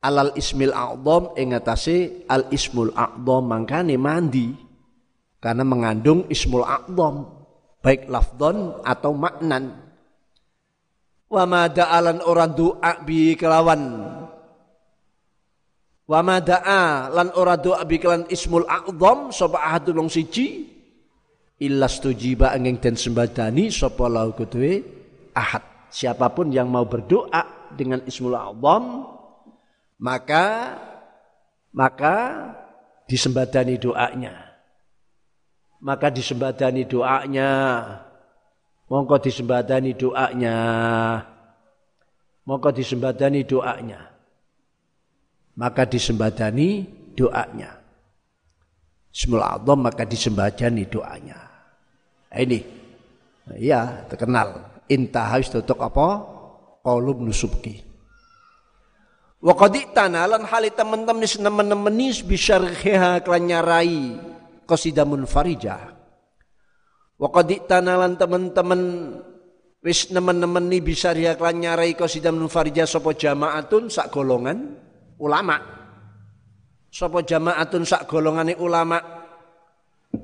Alal 0.02 0.34
ismil 0.34 0.74
a'dham 0.74 1.36
ing 1.38 1.54
atase 1.54 2.26
al 2.26 2.50
ismul 2.50 2.90
a'dham 2.90 3.46
mangkane 3.46 3.94
mandi. 3.94 4.50
Karena 5.38 5.62
mengandung 5.62 6.26
ismul 6.26 6.66
a'dham 6.66 7.38
baik 7.80 8.10
lafdhon 8.12 8.84
atau 8.84 9.12
maknan 9.16 9.89
wa 11.30 11.44
ma 11.46 11.70
da'alan 11.70 12.26
orang 12.26 12.52
doa 12.52 12.92
bi 13.06 13.38
kelawan 13.38 14.10
Wa 16.10 16.26
mada'a 16.26 17.06
lan 17.14 17.30
ora 17.38 17.54
doa 17.54 17.86
biklan 17.86 18.26
ismul 18.26 18.66
a'zam 18.66 19.30
sapa 19.30 19.62
ahadun 19.62 20.02
wong 20.02 20.10
siji 20.10 20.66
illa 21.62 21.86
stujiba 21.86 22.50
angin 22.50 22.82
dan 22.82 22.98
sembadani 22.98 23.70
sapa 23.70 24.10
lahu 24.10 24.34
kuduwe 24.34 24.82
ahad. 25.38 25.62
Siapa 25.86 26.34
pun 26.34 26.50
yang 26.50 26.66
mau 26.66 26.82
berdoa 26.82 27.70
dengan 27.78 28.02
ismul 28.10 28.34
a'zam 28.34 29.06
maka 30.02 30.74
maka 31.70 32.16
disembadani 33.06 33.78
doanya. 33.78 34.34
Maka 35.78 36.10
disembadani 36.10 36.90
doanya. 36.90 37.50
Mongko 38.90 39.22
disembadani 39.22 39.94
doanya. 39.94 40.58
Mongko 42.44 42.74
disembadani 42.74 43.46
doanya 43.46 44.10
maka 45.60 45.84
disembadani 45.84 46.88
doanya. 47.12 47.76
Semula 49.12 49.60
Allah 49.60 49.76
maka 49.76 50.08
disembadani 50.08 50.88
doanya. 50.88 51.36
Nah, 52.32 52.38
ini, 52.40 52.64
ya 53.60 54.08
terkenal. 54.08 54.80
Intah 54.88 55.36
harus 55.36 55.52
tutup 55.52 55.84
apa? 55.84 56.24
Kolum 56.80 57.28
nusubki. 57.28 57.84
Wa 59.40 59.56
tanalan 59.92 60.44
hali 60.48 60.72
teman-teman 60.72 61.24
teman-teman 61.24 61.96
bisyarhiha 62.24 63.20
kelan 63.24 63.44
nyarai 63.48 64.16
qasidah 64.64 65.04
munfarijah. 65.04 65.99
Wa 67.20 67.28
tanalan 67.44 68.16
teman-teman 68.16 68.80
wis 69.84 70.08
nemen-nemen 70.08 70.72
ni 70.72 70.80
bisyarhiha 70.80 71.36
kelan 71.36 71.60
nyarai 71.60 71.92
qasidah 71.92 72.32
munfarijah 72.32 72.88
sapa 72.88 73.12
jamaatun 73.12 73.92
sak 73.92 74.08
golongan 74.08 74.80
ulama. 75.20 75.60
Sapa 76.88 77.20
jamaatun 77.20 77.84
sak 77.84 78.08
golongane 78.08 78.56
ulama. 78.56 78.98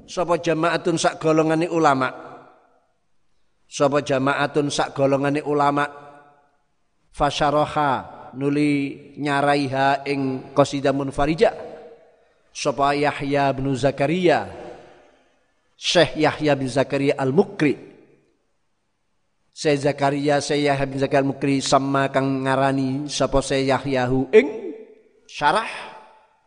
Sapa 0.09 0.40
jamaatun 0.40 0.97
sak 0.97 1.20
golongane 1.20 1.68
ulama. 1.68 2.09
Sapa 3.68 4.01
jamaatun 4.01 4.72
sak 4.72 4.97
golongane 4.97 5.44
ulama. 5.44 5.84
Fasyaroha 7.12 7.92
nuli 8.40 8.72
nyaraiha 9.20 10.09
ing 10.09 10.51
qasidah 10.57 10.97
munfarija. 10.97 11.53
Sapa 12.57 12.97
Yahya 12.97 13.53
bin 13.53 13.68
Zakaria. 13.76 14.65
Syekh 15.76 16.16
Yahya 16.16 16.56
bin 16.56 16.72
Zakaria 16.72 17.14
Al-Mukri. 17.20 17.76
Saya 19.52 19.76
Zakaria, 19.92 20.40
saya 20.40 20.72
Yahya 20.72 20.88
bin 20.88 20.96
Zakaria 20.96 21.22
Al-Mukri 21.28 21.60
sama 21.60 22.08
kang 22.08 22.44
ngarani 22.48 23.08
sapa 23.12 23.44
saya 23.44 23.76
Yahyahu 23.76 24.32
ing 24.32 24.48
syarah 25.28 25.68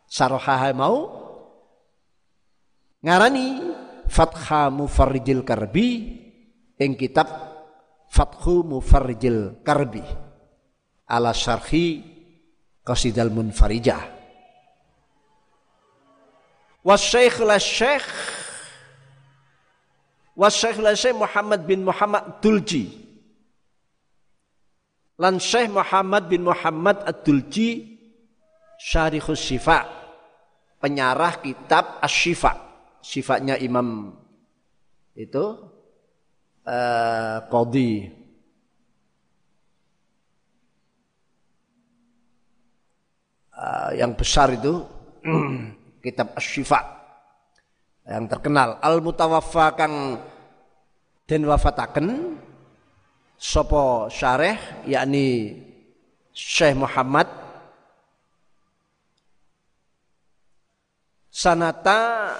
sarohaha 0.09 0.73
mau. 0.73 0.97
Ngarani 3.05 3.47
Fatha 4.09 4.67
Mufarrijil 4.73 5.45
Karbi 5.45 5.87
ing 6.75 6.91
kitab 6.97 7.29
Fathu 8.09 8.65
Mufarrijil 8.65 9.61
Karbi. 9.61 10.03
Ala 11.09 11.31
syarhi 11.37 12.01
Qasidal 12.81 13.29
Munfarijah. 13.29 14.17
Wasyaikh 16.81 17.45
la 17.45 17.61
syekh 17.61 18.07
Wasyaikh 20.39 20.79
la 20.79 20.95
syekh 20.95 21.19
Muhammad 21.19 21.67
bin 21.67 21.83
Muhammad 21.83 22.39
Dulji 22.39 22.87
lan 25.19 25.35
Syekh 25.35 25.67
Muhammad 25.67 26.31
bin 26.31 26.47
Muhammad 26.47 27.03
Ad-Dulji 27.03 27.99
Syarihus 28.79 29.43
Syifa. 29.43 29.83
Penyarah 30.79 31.43
kitab 31.43 31.99
Asy-Syifa. 31.99 32.55
Sifatnya 33.03 33.59
Imam 33.59 34.15
itu 35.15 35.55
uh, 36.63 37.39
uh, 37.43 38.07
yang 43.91 44.15
besar 44.15 44.55
itu 44.55 44.87
kitab 46.03 46.31
Asy-Syifa 46.39 46.98
yang 48.09 48.25
terkenal 48.25 48.81
Al 48.81 49.05
Mutawaffa 49.05 49.77
kang 49.77 50.17
den 51.29 51.45
wafataken 51.45 52.41
sapa 53.37 54.09
syarih 54.09 54.57
yakni 54.89 55.61
Syekh 56.33 56.73
Muhammad 56.73 57.29
sanata 61.29 62.33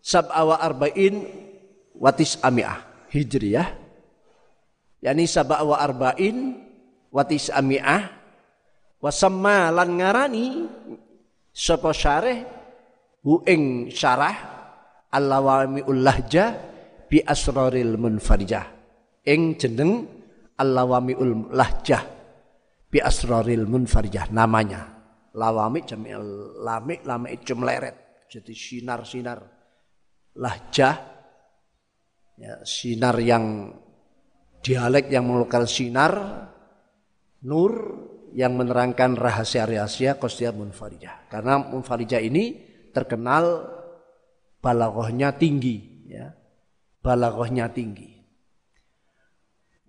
sab'awa 0.00 0.64
arba'in 0.64 1.20
watis 2.00 2.40
ami'ah 2.40 2.80
hijriyah. 3.12 3.68
Yakni 5.04 5.28
sab'awa 5.28 5.84
arba'in 5.84 6.58
watis 7.12 7.52
ami'ah 7.52 8.08
wasamma 8.98 9.70
lan 9.70 10.00
ngarani 10.00 10.46
sapa 11.58 11.90
syarih? 11.90 12.38
Hu 13.26 13.42
ing 13.50 13.90
syarah 13.90 14.36
al-lawami'ul 15.10 16.06
lahja 16.06 16.54
bi 17.10 17.18
asraril 17.18 17.98
munfarijah 17.98 18.78
ing 19.26 19.58
jeneng 19.58 20.06
al-lawami'ul 20.54 21.50
lahjah 21.50 22.02
bi 22.86 23.02
asraril 23.02 23.66
munfarijah 23.66 24.30
namanya. 24.30 24.96
Lawami 25.34 25.84
jamil 25.84 26.56
lamik 26.62 27.02
lamik 27.04 27.42
leret. 27.42 28.26
Jadi 28.28 28.52
sinar-sinar 28.54 29.38
lahjah 30.38 30.94
ya, 32.38 32.54
sinar 32.62 33.16
yang 33.18 33.72
dialek 34.62 35.10
yang 35.10 35.26
mengeluarkan 35.26 35.64
sinar 35.68 36.12
nur 37.44 37.72
yang 38.38 38.54
menerangkan 38.54 39.18
rahasia-rahasia 39.18 40.14
Qasdiyah 40.14 40.54
Munfarijah 40.54 41.26
karena 41.26 41.58
Munfarijah 41.58 42.22
ini 42.22 42.54
terkenal 42.94 43.66
balaghahnya 44.62 45.34
tinggi 45.34 46.06
ya 46.06 46.38
balaghahnya 47.02 47.66
tinggi 47.74 48.22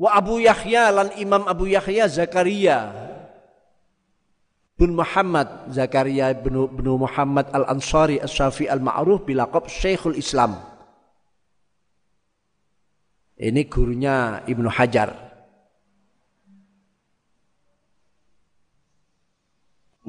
wa 0.02 0.18
Abu 0.18 0.42
Yahya 0.42 0.90
lan 0.90 1.14
Imam 1.22 1.46
Abu 1.46 1.70
Yahya 1.70 2.10
Zakaria 2.10 2.90
bin 4.80 4.98
Muhammad 4.98 5.70
Zakaria 5.70 6.34
bin, 6.34 6.66
bin 6.74 6.88
Muhammad 6.98 7.54
Al-Ansari 7.54 8.18
As-Syafi 8.18 8.66
Al-Ma'ruf 8.66 9.28
bilaqab 9.28 9.68
Syekhul 9.68 10.16
Islam. 10.16 10.56
Ini 13.36 13.68
gurunya 13.68 14.40
Ibnu 14.48 14.72
Hajar. 14.72 15.29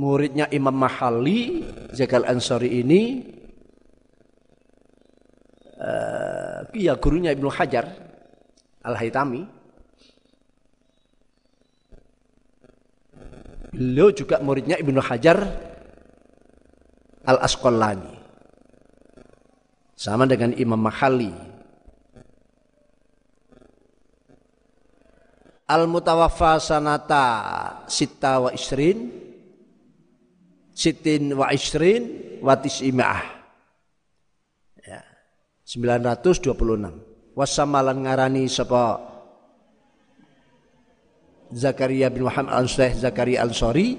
Muridnya 0.00 0.48
Imam 0.48 0.72
Mahali 0.72 1.60
Zakal 1.92 2.24
Ansari 2.24 2.80
ini 2.80 3.20
uh, 5.76 6.64
ya 6.72 6.96
gurunya 6.96 7.36
Ibnu 7.36 7.52
Hajar 7.52 7.84
Al-Haytami 8.80 9.60
Beliau 13.70 14.10
juga 14.10 14.42
muridnya 14.42 14.76
Ibnu 14.82 14.98
Hajar 14.98 15.38
Al-Asqalani. 17.22 18.18
Sama 19.94 20.26
dengan 20.26 20.50
Imam 20.58 20.80
Mahali. 20.80 21.30
Al-Mutawaffa 25.70 26.58
sanata 26.58 27.26
sita 27.86 28.42
wa 28.42 28.50
isrin 28.50 29.29
sitin 30.80 31.36
wa 31.36 31.52
isrin 31.52 32.02
wa 32.40 32.56
tis'ima'ah. 32.56 33.22
Ya. 34.80 35.04
926. 35.68 37.36
Wasamalan 37.36 38.08
ngarani 38.08 38.48
sapa 38.48 39.12
Zakaria 41.52 42.08
bin 42.08 42.24
Muhammad 42.24 42.56
al 42.56 42.68
Syekh 42.70 42.96
Zakaria 43.02 43.42
Al-Sori 43.44 43.98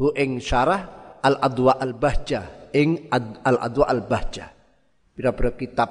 hu 0.00 0.10
ing 0.16 0.42
syarah 0.42 1.14
Al-Adwa 1.22 1.78
Al-Bahjah 1.78 2.74
ing 2.74 3.06
al 3.12 3.56
Adwa 3.62 3.86
Al-Bahjah. 3.86 4.48
Pira-pira 5.16 5.56
kitab 5.56 5.90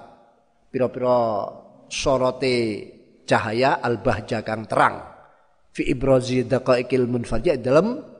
pira-pira 0.69 1.47
sorote 1.89 2.55
cahaya 3.25 3.81
Al-Bahjah 3.81 4.41
kang 4.45 4.65
terang 4.69 4.95
fi 5.73 5.89
ibrazi 5.89 6.45
daqaiqil 6.45 7.05
munfajah 7.09 7.57
dalam 7.61 8.14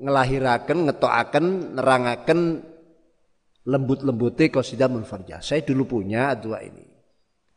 ngelahiraken 0.00 0.88
ngetokaken 0.88 1.46
nerangaken 1.76 2.40
lembut-lembute 3.68 4.48
qasidah 4.48 4.88
munfarjah. 4.88 5.44
Saya 5.44 5.60
dulu 5.62 6.00
punya 6.00 6.32
dua 6.34 6.64
ini. 6.64 6.88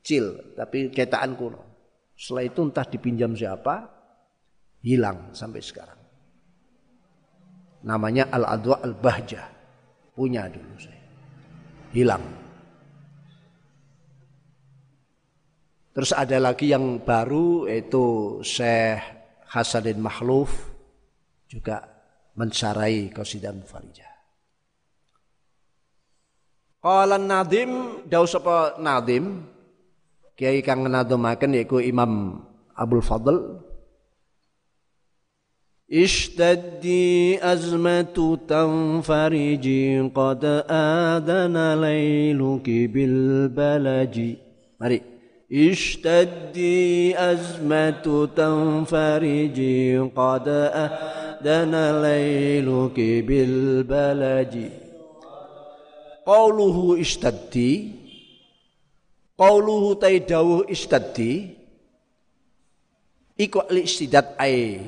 Kecil 0.04 0.56
tapi 0.60 0.92
cetakan 0.92 1.40
kuno. 1.40 1.62
Setelah 2.14 2.44
itu 2.46 2.60
entah 2.62 2.86
dipinjam 2.86 3.34
siapa, 3.34 3.90
Hilang 4.84 5.32
sampai 5.32 5.64
sekarang. 5.64 5.96
Namanya 7.88 8.28
Al-Adwa 8.36 8.84
Al-Bahjah. 8.84 9.48
Punya 10.12 10.52
dulu 10.52 10.76
saya. 10.76 11.00
Hilang. 11.96 12.24
Terus 15.96 16.12
ada 16.12 16.36
lagi 16.36 16.68
yang 16.68 17.00
baru 17.00 17.72
yaitu 17.72 18.38
Syekh 18.44 19.00
Hasanin 19.48 20.04
Mahluf 20.04 20.52
juga 21.48 21.93
mensarai 22.34 23.14
qasidah 23.14 23.54
mufarijah. 23.54 24.14
Qala 26.84 27.16
Nadim 27.16 28.04
daw 28.10 28.28
sapa 28.28 28.76
Nadim? 28.76 29.48
Kiai 30.36 30.66
kang 30.66 30.84
nadumaken 30.84 31.56
yaiku 31.56 31.80
Imam 31.80 32.44
Abdul 32.76 33.06
Fadl. 33.06 33.38
Ishtaddi 35.88 37.38
azmatu 37.38 38.42
tanfariji 38.50 40.02
qad 40.10 40.44
adana 40.68 41.78
layluki 41.78 42.90
bil 42.90 43.48
balaji. 43.54 44.42
Mari. 44.82 45.00
Ishtaddi 45.54 47.14
azmatu 47.14 48.26
tanfariji 48.34 50.02
qad 50.18 50.50
adana 50.50 51.23
آذن 51.43 51.75
ليلك 52.03 52.99
بالبلج 53.27 54.55
قوله 56.27 57.01
اشتدي 57.01 57.73
قوله 59.39 59.83
تيدوه 59.95 60.67
اشتدي 60.71 61.59
iku 63.39 63.63
al-istidat 63.63 64.35
ai 64.35 64.83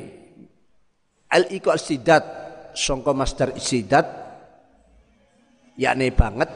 al 1.30 1.46
iku 1.54 1.70
al-istidat 1.70 2.24
sangka 2.74 3.14
masdar 3.14 3.54
istidat 3.54 4.10
yakni 5.78 6.10
banget 6.10 6.50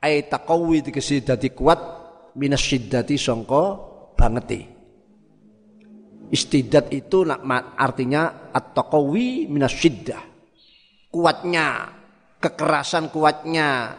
ai 0.00 0.24
taqawi 0.24 0.80
dikesi 0.80 1.20
dadi 1.20 1.52
kuat 1.52 1.76
minas 2.40 2.64
syiddati 2.64 3.20
sangka 3.20 3.76
bangete 4.16 4.73
istidat 6.35 6.91
itu 6.91 7.23
artinya 7.79 8.51
at-taqawi 8.51 9.47
minas 9.47 9.71
syiddah 9.71 10.19
kuatnya 11.07 11.95
kekerasan 12.43 13.07
kuatnya 13.07 13.95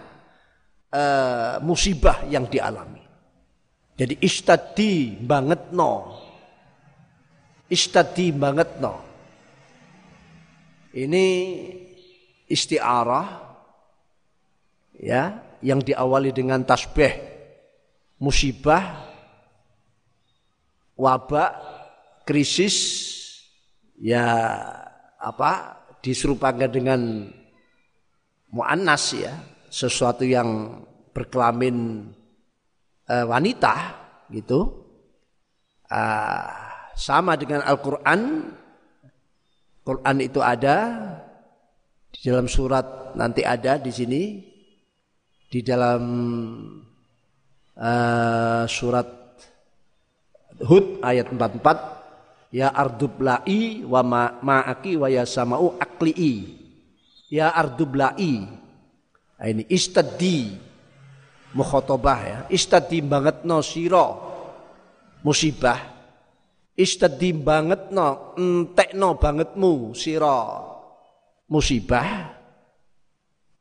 uh, 0.93 1.57
musibah 1.65 2.29
yang 2.29 2.45
dialami. 2.45 3.01
Jadi 3.97 4.21
istadi 4.21 5.17
banget 5.17 5.73
no 5.73 6.27
istadi 7.71 8.31
banget 8.31 8.79
no. 8.79 8.95
Ini 10.97 11.27
istiarah 12.49 13.29
ya 14.97 15.45
yang 15.61 15.85
diawali 15.85 16.33
dengan 16.33 16.65
tasbih. 16.65 17.35
Musibah 18.17 19.05
wabak 20.97 21.53
krisis 22.27 22.77
ya 24.03 24.27
apa 25.23 25.79
diserupakan 26.03 26.69
dengan 26.69 27.31
muannas 28.51 29.15
ya 29.15 29.33
sesuatu 29.71 30.27
yang 30.27 30.83
berkelamin 31.15 32.11
uh, 33.09 33.25
wanita 33.31 33.95
gitu 34.35 34.85
uh, 35.89 36.51
sama 36.99 37.39
dengan 37.39 37.63
Al-Quran. 37.63 38.53
Quran 39.87 40.19
itu 40.19 40.43
ada 40.43 40.99
di 42.11 42.27
dalam 42.27 42.51
surat 42.51 43.15
nanti 43.15 43.47
ada 43.47 43.79
di 43.79 43.95
sini 43.95 44.23
di 45.47 45.63
dalam 45.63 46.03
uh, 47.79 48.67
surat 48.67 49.07
Hud 50.67 51.07
ayat 51.07 51.31
44 51.31 51.96
ya 52.51 52.71
ardubla'i 52.75 53.87
wa 53.87 54.03
ma'aki 54.43 54.99
wa 54.99 55.09
ya 55.11 55.23
sama'u 55.23 55.79
akli'i. 55.79 56.65
Ya 57.31 57.51
ardubla'i. 57.51 58.47
Nah, 59.37 59.47
ini 59.51 59.67
istadi 59.69 60.55
mukhotobah 61.53 62.21
ya. 62.23 62.39
Istadi 62.51 63.03
banget 63.03 63.43
no 63.43 63.61
siro 63.61 64.07
musibah. 65.27 65.95
Istadi 66.77 67.33
banget 67.33 67.89
no, 67.91 68.37
entekno 68.37 69.17
bangetmu 69.17 69.97
sira. 69.97 70.61
Musibah. 71.49 72.37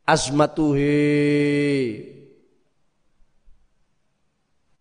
Azmatuhe 0.06 1.02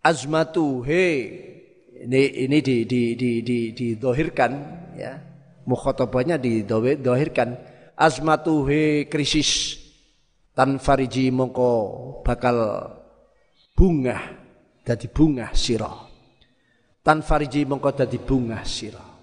azmatuhe 0.05 1.09
ini 2.05 2.44
ini 2.44 2.59
di 2.61 2.84
di 2.84 3.16
di 3.16 3.40
di 3.40 3.59
didohirkan 3.72 4.52
ya. 5.00 5.16
Mukhatabahnya 5.64 6.36
didohirkan 6.36 7.57
azmatuhe 7.96 9.09
krisis 9.09 9.80
tan 10.52 10.76
fariji 10.76 11.32
mongko 11.32 11.72
bakal 12.20 12.84
bunga 13.72 14.20
jadi 14.84 15.09
bunga 15.09 15.57
sirah 15.57 16.05
tan 17.00 17.24
fariji 17.24 17.64
mongko 17.64 17.96
dadi 17.96 18.20
bunga 18.20 18.61
sira. 18.68 19.16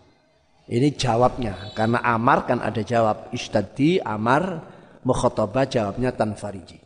Ini 0.65 0.97
jawabnya 0.97 1.77
karena 1.77 2.01
amar 2.01 2.49
kan 2.49 2.57
ada 2.65 2.81
jawab. 2.81 3.29
Istadi 3.37 4.01
amar 4.01 4.65
mukhatabah 5.05 5.69
jawabnya 5.69 6.09
tan 6.17 6.33
fariji 6.33 6.80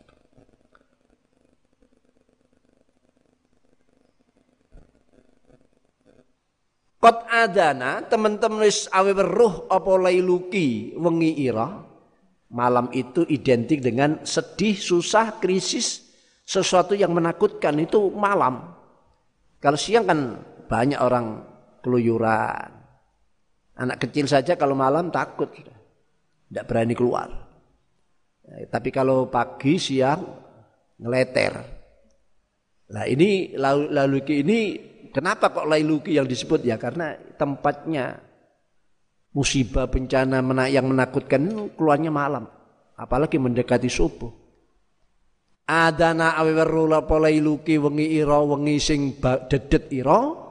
Kot 7.05 7.29
adana 7.29 8.01
teman-teman 8.01 8.65
wis 8.65 8.89
awe 8.89 9.13
weruh 9.13 9.69
apa 9.69 10.09
lailuki 10.09 10.97
wengi 10.97 11.37
ira 11.45 11.85
malam 12.49 12.89
itu 12.97 13.21
identik 13.29 13.77
dengan 13.85 14.25
sedih, 14.25 14.73
susah, 14.73 15.37
krisis, 15.37 16.01
sesuatu 16.41 16.97
yang 16.97 17.13
menakutkan 17.13 17.77
itu 17.77 18.09
malam. 18.09 18.73
Kalau 19.61 19.77
siang 19.77 20.09
kan 20.09 20.41
banyak 20.65 20.97
orang 20.97 21.45
keluyuran. 21.85 22.73
Anak 23.77 24.01
kecil 24.01 24.25
saja 24.25 24.57
kalau 24.57 24.73
malam 24.73 25.13
takut, 25.13 25.53
tidak 25.53 26.65
berani 26.65 26.97
keluar. 26.97 27.29
Ya, 28.49 28.65
tapi 28.65 28.89
kalau 28.89 29.29
pagi 29.29 29.77
siang 29.77 30.25
ngeleter. 30.97 31.53
Nah 32.97 33.05
ini 33.05 33.53
lalu 33.53 34.25
ini 34.41 34.59
kenapa 35.15 35.47
kok 35.55 35.71
lailuki 35.71 36.19
yang 36.19 36.27
disebut? 36.27 36.67
Ya 36.67 36.75
karena 36.75 37.15
tempatnya 37.39 38.19
musibah 39.31 39.87
bencana 39.87 40.43
yang 40.67 40.91
menakutkan 40.91 41.71
keluarnya 41.79 42.11
malam. 42.11 42.51
Apalagi 42.99 43.39
mendekati 43.39 43.87
subuh. 43.87 44.31
Adana 45.65 46.35
awewerula 46.35 47.07
polailuki 47.07 47.79
wengi 47.79 48.19
ira 48.19 48.43
wengi 48.43 48.75
sing 48.79 49.15
dedet 49.47 49.87
ira? 49.91 50.43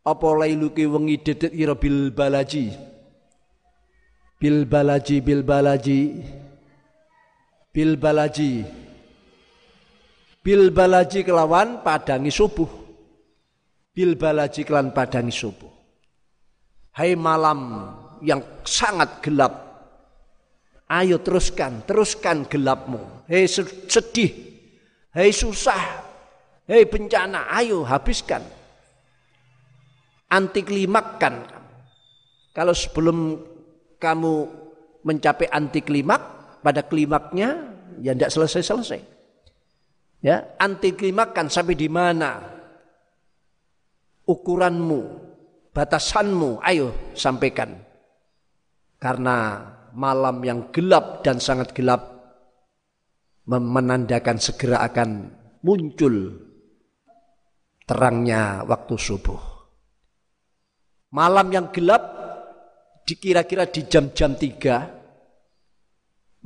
Apa 0.00 0.28
lailuki 0.36 0.84
wengi 0.84 1.20
dedet 1.20 1.52
ira 1.52 1.76
bil 1.76 2.12
balaji? 2.12 2.72
Bil 4.40 4.64
balaji 4.64 5.16
bil 5.20 5.44
balaji. 5.44 6.00
Bil 7.72 8.00
balaji. 8.00 8.64
Bil 10.40 10.72
balaji 10.72 11.20
kelawan 11.20 11.84
padangi 11.84 12.32
subuh 12.32 12.79
bil 14.00 14.16
balaji 14.16 14.64
kelawan 14.64 14.96
padangi 14.96 15.28
subuh 15.28 15.68
hai 16.96 17.12
malam 17.12 17.92
yang 18.24 18.40
sangat 18.64 19.20
gelap 19.20 19.52
ayo 20.88 21.20
teruskan 21.20 21.84
teruskan 21.84 22.48
gelapmu 22.48 23.28
hei 23.28 23.44
sedih 23.44 24.32
hei 25.12 25.28
susah 25.36 26.00
hei 26.64 26.88
bencana 26.88 27.52
ayo 27.52 27.84
habiskan 27.84 28.40
anti 30.30 30.62
klimakkan. 30.62 31.42
Kalau 32.54 32.74
sebelum 32.74 33.38
kamu 33.98 34.34
mencapai 35.02 35.50
anti 35.50 35.82
klimak, 35.82 36.22
pada 36.62 36.86
klimaknya 36.86 37.74
ya 38.00 38.14
tidak 38.14 38.30
selesai-selesai. 38.32 39.02
Ya, 40.20 40.54
anti 40.60 40.92
klimakkan 40.94 41.48
sampai 41.48 41.74
di 41.74 41.88
mana 41.88 42.59
ukuranmu, 44.30 45.00
batasanmu, 45.74 46.62
ayo 46.62 46.94
sampaikan. 47.18 47.74
Karena 49.02 49.66
malam 49.90 50.38
yang 50.46 50.70
gelap 50.70 51.26
dan 51.26 51.42
sangat 51.42 51.74
gelap 51.74 52.20
menandakan 53.50 54.38
segera 54.38 54.86
akan 54.86 55.34
muncul 55.66 56.46
terangnya 57.82 58.62
waktu 58.62 58.94
subuh. 58.94 59.40
Malam 61.10 61.50
yang 61.50 61.66
gelap 61.74 62.02
dikira-kira 63.02 63.66
di 63.66 63.82
jam-jam 63.90 64.38
tiga 64.38 64.86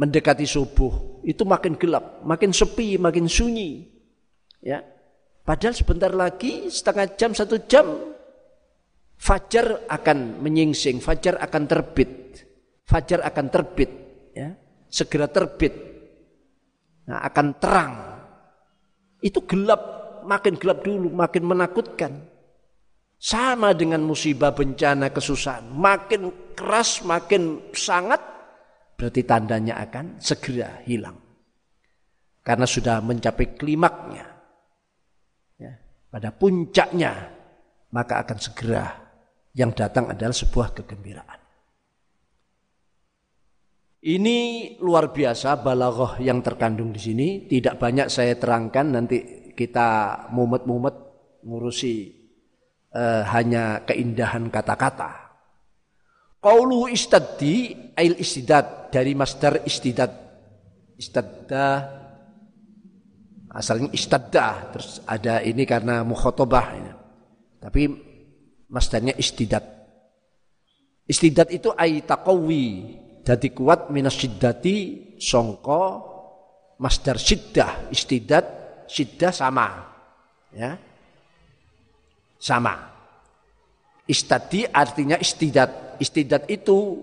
mendekati 0.01 0.49
subuh 0.49 1.21
itu 1.21 1.45
makin 1.45 1.77
gelap, 1.77 2.25
makin 2.25 2.49
sepi, 2.49 2.97
makin 2.97 3.29
sunyi. 3.29 3.93
Ya, 4.65 4.81
padahal 5.45 5.77
sebentar 5.77 6.11
lagi 6.11 6.73
setengah 6.73 7.15
jam 7.15 7.31
satu 7.37 7.61
jam 7.69 8.15
fajar 9.25 9.89
akan 9.89 10.43
menyingsing, 10.43 11.01
fajar 11.01 11.41
akan 11.41 11.65
terbit, 11.65 12.11
fajar 12.85 13.25
akan 13.25 13.47
terbit, 13.49 13.91
ya, 14.35 14.53
segera 14.91 15.31
terbit, 15.31 15.75
nah, 17.09 17.25
akan 17.25 17.47
terang. 17.57 17.95
Itu 19.25 19.49
gelap, 19.49 19.81
makin 20.29 20.61
gelap 20.61 20.85
dulu, 20.85 21.09
makin 21.09 21.45
menakutkan. 21.49 22.13
Sama 23.17 23.73
dengan 23.73 24.05
musibah, 24.05 24.53
bencana, 24.53 25.09
kesusahan. 25.09 25.73
Makin 25.73 26.53
keras, 26.53 27.01
makin 27.01 27.73
sangat, 27.73 28.21
berarti 29.01 29.25
tandanya 29.25 29.81
akan 29.81 30.21
segera 30.21 30.85
hilang. 30.85 31.17
Karena 32.45 32.69
sudah 32.69 33.01
mencapai 33.01 33.57
klimaknya. 33.57 34.34
Pada 36.15 36.31
puncaknya, 36.31 37.11
maka 37.91 38.23
akan 38.23 38.39
segera 38.39 38.87
yang 39.51 39.75
datang 39.75 40.15
adalah 40.15 40.31
sebuah 40.31 40.71
kegembiraan. 40.71 41.43
Ini 43.99 44.39
luar 44.79 45.11
biasa 45.11 45.59
balaghah 45.59 46.23
yang 46.23 46.39
terkandung 46.39 46.95
di 46.95 47.03
sini. 47.03 47.29
Tidak 47.51 47.75
banyak 47.75 48.07
saya 48.07 48.39
terangkan 48.39 48.95
nanti 48.95 49.51
kita 49.59 50.31
mumet-mumet 50.31 50.95
ngurusi 51.43 51.95
uh, 52.95 53.27
hanya 53.35 53.83
keindahan 53.83 54.55
kata-kata. 54.55 55.35
Qaulu 56.39 56.87
istaddi 56.95 57.75
ail 57.99 58.15
istidad 58.23 58.87
dari 58.95 59.19
masdar 59.19 59.67
istidad. 59.67 60.15
Istadda 60.95 61.67
asalnya 63.55 63.95
istadda 63.95 64.75
terus 64.75 65.01
ada 65.07 65.41
ini 65.41 65.63
karena 65.63 66.03
mukhotobah 66.03 66.67
Tapi 67.63 67.83
masdarnya 68.69 69.17
istidad. 69.17 69.65
Istidad 71.09 71.49
itu 71.49 71.73
ay 71.73 72.05
taqawi 72.05 72.67
jadi 73.25 73.49
kuat 73.57 73.89
minas 73.89 74.21
syiddati 74.21 74.77
songko 75.17 76.13
masdar 76.77 77.17
syiddah 77.17 77.89
istidad 77.89 78.45
syiddah 78.85 79.33
sama 79.33 79.69
ya 80.53 80.77
sama. 82.45 82.77
Istadi 84.05 84.69
artinya 84.69 85.17
istidat. 85.17 85.97
Istidat 85.97 86.45
itu 86.53 87.01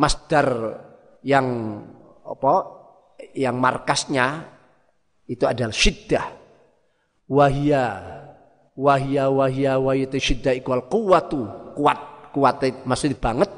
masdar 0.00 0.48
yang 1.20 1.46
apa? 2.24 2.80
Yang 3.36 3.56
markasnya 3.60 4.26
itu 5.26 5.44
adalah 5.46 5.74
syiddah. 5.74 6.26
Wahia 7.32 7.84
wahia 8.76 9.28
wahia 9.28 10.06
syiddah 10.16 10.56
ikwal 10.56 10.88
kuwatu 10.88 11.72
kuat 11.76 12.32
kuat 12.32 12.64
masih 12.88 13.16
banget 13.16 13.48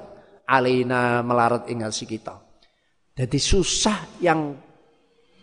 alina 0.46 1.22
melarat 1.24 1.66
ingat 1.70 1.94
si 1.94 2.04
kita. 2.04 2.38
Jadi 3.14 3.38
susah 3.38 4.18
yang 4.18 4.58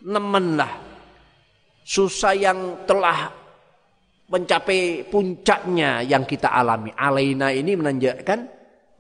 nemen 0.04 0.60
lah. 0.60 0.74
Susah 1.82 2.36
yang 2.36 2.84
telah 2.86 3.32
mencapai 4.32 5.08
puncaknya 5.08 6.04
yang 6.08 6.24
kita 6.24 6.52
alami. 6.52 6.92
Alaina 6.96 7.52
ini 7.52 7.76
menanjakan 7.76 8.48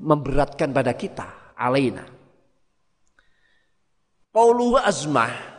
memberatkan 0.01 0.72
pada 0.76 0.91
kita. 0.95 1.55
Alaina. 1.55 2.03
Qaulu 4.32 4.80
azmah. 4.80 5.50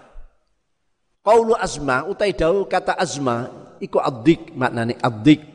Qaulu 1.23 1.55
azmah 1.55 2.11
utai 2.11 2.35
daul 2.35 2.67
kata 2.67 2.99
azmah 2.99 3.79
iku 3.79 4.03
addik 4.03 4.51
maknane 4.59 4.99
addik. 4.99 5.47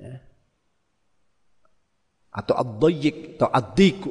Ya. 0.00 0.16
Atau 2.32 2.56
addayyik 2.56 3.36
atau 3.36 3.52
addiku. 3.52 4.10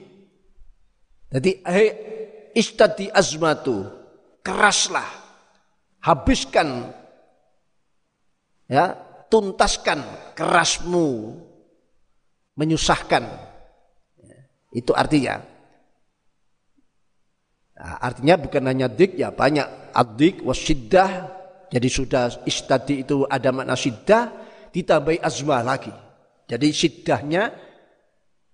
Jadi 1.34 1.66
hei 1.66 1.88
istadi 2.54 3.10
azmatu 3.10 3.90
keraslah 4.46 5.10
habiskan 5.98 6.94
ya 8.70 8.94
tuntaskan 9.34 10.04
kerasmu 10.38 11.34
menyusahkan 12.54 13.26
ya, 14.22 14.40
itu 14.78 14.94
artinya 14.94 15.42
nah, 17.74 17.98
artinya 17.98 18.36
bukan 18.38 18.64
hanya 18.70 18.86
dik 18.86 19.18
ya 19.18 19.34
banyak 19.34 19.66
adik 19.94 20.42
wasiddah 20.42 21.44
jadi 21.74 21.90
sudah 21.90 22.46
istadi 22.46 23.02
itu 23.02 23.26
ada 23.26 23.50
makna 23.50 23.74
siddah 23.74 24.30
ditambahi 24.70 25.18
azmah 25.26 25.66
lagi. 25.66 25.90
Jadi 26.46 26.70
siddahnya 26.70 27.50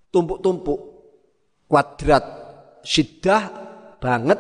tumpuk-tumpuk. 0.08 0.80
Kuadrat 1.68 2.26
siddah 2.82 3.44
banget 4.00 4.40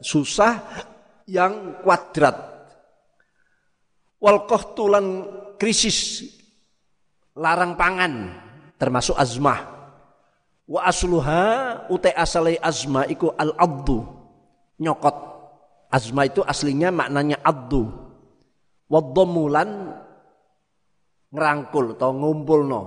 susah 0.00 0.56
yang 1.28 1.84
kuadrat. 1.84 2.32
Wal 4.24 4.48
tulan 4.72 5.06
krisis 5.60 6.24
larang 7.36 7.76
pangan 7.76 8.40
termasuk 8.80 9.20
azmah. 9.20 9.68
Wa 10.64 10.88
asluha 10.88 11.44
utai 11.92 12.16
asalai 12.16 12.56
azma 12.56 13.04
iku 13.04 13.36
al 13.36 13.52
abdu 13.60 14.00
nyokot 14.80 15.33
azma 15.94 16.26
itu 16.26 16.42
aslinya 16.42 16.90
maknanya 16.90 17.38
abdu 17.46 17.86
wadhamulan 18.90 19.94
ngerangkul 21.30 21.94
atau 21.94 22.10
ngumpulno 22.10 22.82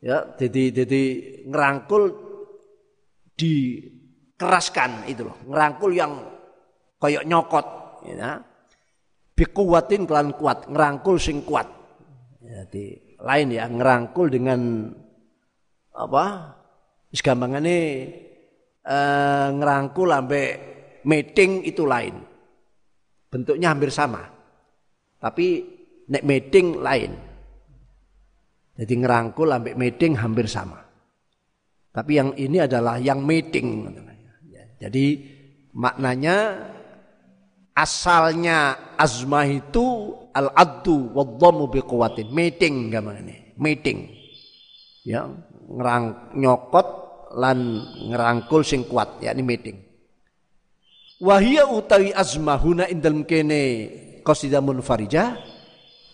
ya 0.00 0.32
jadi 0.40 0.84
jadi 0.84 1.02
ngerangkul 1.44 2.02
dikeraskan 3.36 5.04
itu 5.12 5.28
loh 5.28 5.36
ngerangkul 5.44 5.92
yang 5.92 6.12
koyok 6.96 7.24
nyokot 7.28 7.66
ya 8.08 8.40
bikuwatin 9.40 10.04
kelan 10.04 10.36
kuat, 10.36 10.68
ngerangkul 10.68 11.16
sing 11.16 11.40
kuat. 11.48 11.64
Jadi 12.44 13.16
lain 13.24 13.48
ya, 13.56 13.64
ngerangkul 13.72 14.28
dengan 14.28 14.92
apa? 15.96 16.24
Wis 17.08 17.24
gampangane 17.24 17.78
eh, 18.84 19.48
ngerangkul 19.56 20.12
sampai 20.12 20.44
meeting 21.06 21.64
itu 21.64 21.84
lain. 21.86 22.16
Bentuknya 23.30 23.72
hampir 23.72 23.94
sama. 23.94 24.26
Tapi 25.20 25.46
nek 26.10 26.24
meeting 26.26 26.80
lain. 26.80 27.12
Jadi 28.80 28.92
ngerangkul 28.96 29.48
sampai 29.52 29.76
meeting 29.76 30.12
hampir 30.16 30.48
sama. 30.48 30.80
Tapi 31.90 32.12
yang 32.16 32.30
ini 32.38 32.64
adalah 32.64 32.96
yang 32.96 33.20
meeting. 33.22 33.92
Jadi 34.80 35.06
maknanya 35.76 36.66
asalnya 37.76 38.76
azmah 38.96 39.46
itu 39.46 40.16
al 40.34 40.52
addu 40.54 41.10
wadhamu 41.14 41.70
biquwatin 41.70 42.28
meeting 42.30 42.90
gamane 42.92 43.56
meeting 43.58 44.10
ya 45.06 45.26
ngerang 45.70 46.34
nyokot 46.36 46.88
lan 47.38 47.58
ngerangkul 48.10 48.66
sing 48.66 48.84
kuat 48.84 49.22
yakni 49.22 49.42
meeting 49.46 49.76
wahia 51.20 51.68
utawi 51.68 52.10
azmahuna 52.16 52.88
indal 52.88 53.22
kene 53.28 53.62
qasidah 54.24 54.64
munfarijah 54.64 55.36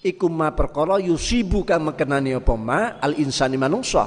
iku 0.02 0.26
ma 0.26 0.50
perkara 0.52 0.98
yusibu 1.02 1.62
kang 1.62 1.86
mekenani 1.86 2.34
apa 2.38 2.54
ma? 2.58 2.98
Al 2.98 3.18
insani 3.18 3.58
manungsa. 3.58 4.04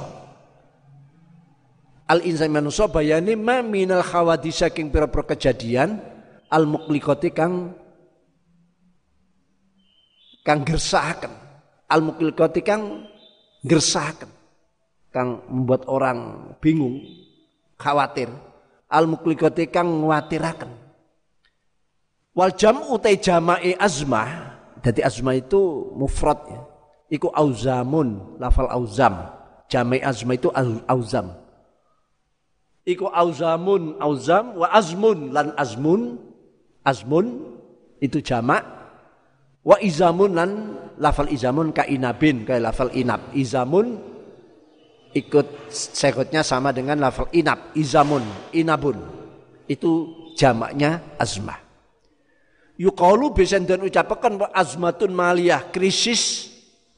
Al 2.08 2.24
insani 2.24 2.52
manungsa 2.52 2.88
bayane 2.88 3.36
ma 3.36 3.64
minal 3.64 4.04
khawadis 4.04 4.64
saking 4.64 4.92
pira-pira 4.92 5.28
kejadian 5.34 6.00
al 6.52 6.64
muklikoti 6.68 7.32
kang 7.32 7.76
kang 10.44 10.60
gersahaken. 10.64 11.32
Al 11.90 12.00
muklikoti 12.06 12.60
kang 12.64 13.04
gersahaken 13.60 14.30
kang 15.10 15.44
membuat 15.52 15.84
orang 15.90 16.52
bingung 16.64 16.96
khawatir. 17.76 18.32
Al 18.90 19.06
muklikoti 19.06 19.70
kang 19.70 20.02
nguatiraken 20.02 20.79
wal 22.34 22.52
jam 22.54 22.80
utai 22.90 23.18
jama'i 23.18 23.74
azmah 23.74 24.50
jadi 24.80 25.00
azmah 25.04 25.36
itu 25.36 25.92
mufrad 25.92 26.40
ya. 26.48 26.60
Iku 27.10 27.28
auzamun 27.34 28.38
lafal 28.40 28.70
auzam. 28.72 29.28
Jama'i 29.68 30.00
azmah 30.00 30.34
itu 30.34 30.48
auzam. 30.88 31.36
Iku 32.88 33.06
auzamun 33.12 34.00
auzam 34.00 34.56
wa 34.56 34.66
azmun 34.72 35.36
lan 35.36 35.52
azmun 35.54 36.16
azmun 36.80 37.44
itu 38.00 38.24
jamak 38.24 38.64
wa 39.60 39.76
izamun 39.84 40.32
lan 40.32 40.50
lafal 40.96 41.28
izamun 41.28 41.76
ka 41.76 41.84
inabin 41.84 42.48
kayak 42.48 42.72
lafal 42.72 42.88
inab. 42.96 43.20
Izamun 43.36 44.00
ikut 45.12 45.70
sekotnya 45.70 46.40
sama 46.40 46.72
dengan 46.72 46.96
lafal 47.02 47.28
inab, 47.36 47.74
izamun, 47.76 48.24
inabun. 48.56 48.96
Itu 49.68 50.08
jamaknya 50.38 51.04
azmah. 51.20 51.69
Yukalu 52.80 53.36
besen 53.36 53.68
dan 53.68 53.84
ucapakan 53.84 54.48
azmatun 54.56 55.12
maliyah, 55.12 55.68
krisis 55.68 56.48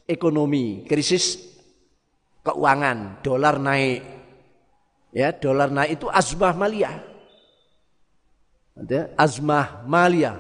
ekonomi, 0.07 0.87
krisis 0.87 1.43
keuangan, 2.47 3.19
dolar 3.27 3.59
naik. 3.59 3.99
Ya, 5.11 5.35
dolar 5.35 5.75
naik 5.75 5.99
itu 5.99 6.07
azmah 6.07 6.55
maliyah. 6.55 7.03
Azmah 9.19 9.83
maliyah. 9.83 10.39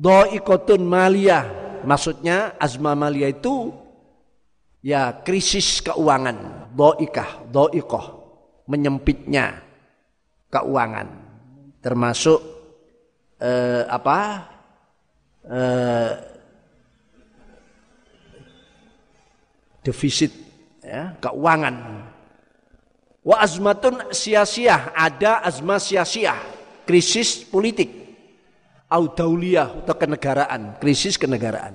Do'ikotun 0.00 0.88
maliyah. 0.88 1.44
Maksudnya 1.84 2.56
azmah 2.56 2.96
maliyah 2.96 3.36
itu 3.36 3.76
ya 4.80 5.20
krisis 5.20 5.84
keuangan, 5.84 6.72
doikah, 6.72 7.44
doikoh, 7.52 8.06
menyempitnya 8.64 9.60
keuangan, 10.48 11.12
termasuk 11.84 12.55
eh, 13.40 13.82
apa 13.88 14.18
eh, 15.46 16.12
defisit 19.84 20.32
ya, 20.82 21.14
keuangan. 21.22 21.76
Wa 23.26 23.42
azmatun 23.42 24.14
sia-sia, 24.14 24.94
ada 24.94 25.42
azma 25.42 25.82
sia-sia, 25.82 26.34
krisis 26.86 27.42
politik. 27.42 28.06
Audauliyah 28.86 29.82
atau 29.82 29.98
kenegaraan, 29.98 30.78
krisis 30.78 31.18
kenegaraan. 31.18 31.74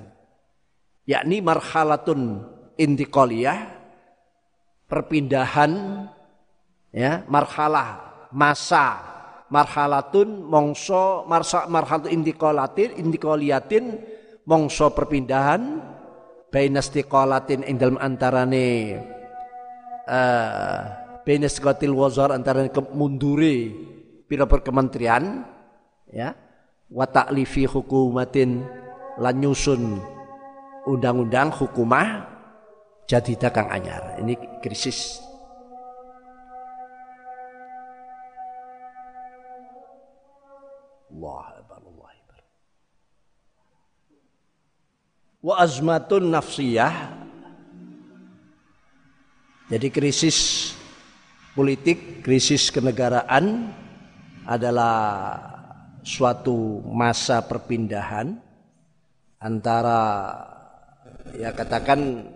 Yakni 1.04 1.44
marhalatun 1.44 2.40
intiqaliyah 2.80 3.68
perpindahan 4.88 6.04
ya 6.88 7.20
marhalah 7.28 8.12
masa 8.32 9.11
marhalatun 9.52 10.48
mongso 10.48 11.28
marsa 11.28 11.68
marhalatun 11.68 12.08
intiqalatin 12.08 12.96
intiqaliyatin 12.96 13.84
mongso 14.48 14.96
perpindahan 14.96 15.84
baina 16.48 16.80
istiqalatin 16.80 17.68
ing 17.68 17.76
dalem 17.76 18.00
antarane 18.00 18.96
uh, 20.08 20.80
baina 21.20 21.46
istiqalatil 21.46 21.92
wazar 21.92 22.32
antarane 22.32 22.72
mundure 22.96 23.56
pira 24.24 24.48
kementerian 24.48 25.44
ya 26.08 26.32
wa 26.88 27.04
ta'lifi 27.04 27.68
hukumatin 27.68 28.64
lan 29.20 29.36
nyusun 29.36 30.00
undang-undang 30.88 31.52
hukumah 31.52 32.32
jadi 33.06 33.36
dagang 33.36 33.68
anyar. 33.68 34.16
Ini 34.22 34.62
krisis. 34.64 35.20
Allah 41.12 41.60
Allah 41.68 42.10
Wa 45.42 45.58
azmatun 45.58 46.30
nafsiyah. 46.30 47.18
Jadi 49.66 49.88
krisis 49.90 50.70
politik, 51.58 52.22
krisis 52.22 52.70
kenegaraan 52.70 53.74
adalah 54.46 54.94
suatu 56.06 56.82
masa 56.86 57.42
perpindahan 57.42 58.38
antara 59.42 59.98
ya 61.34 61.50
katakan 61.54 62.26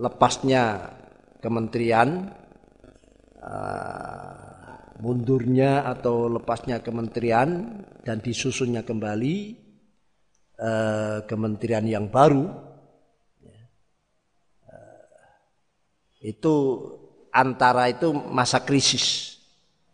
lepasnya 0.00 0.92
kementerian 1.44 2.32
uh, 3.44 4.43
mundurnya 5.00 5.86
atau 5.90 6.30
lepasnya 6.30 6.78
kementerian 6.84 7.80
dan 8.06 8.22
disusunnya 8.22 8.86
kembali 8.86 9.36
uh, 10.60 11.26
kementerian 11.26 11.86
yang 11.86 12.06
baru 12.06 12.46
uh, 14.70 15.02
itu 16.22 16.54
antara 17.34 17.90
itu 17.90 18.14
masa 18.14 18.62
krisis 18.62 19.38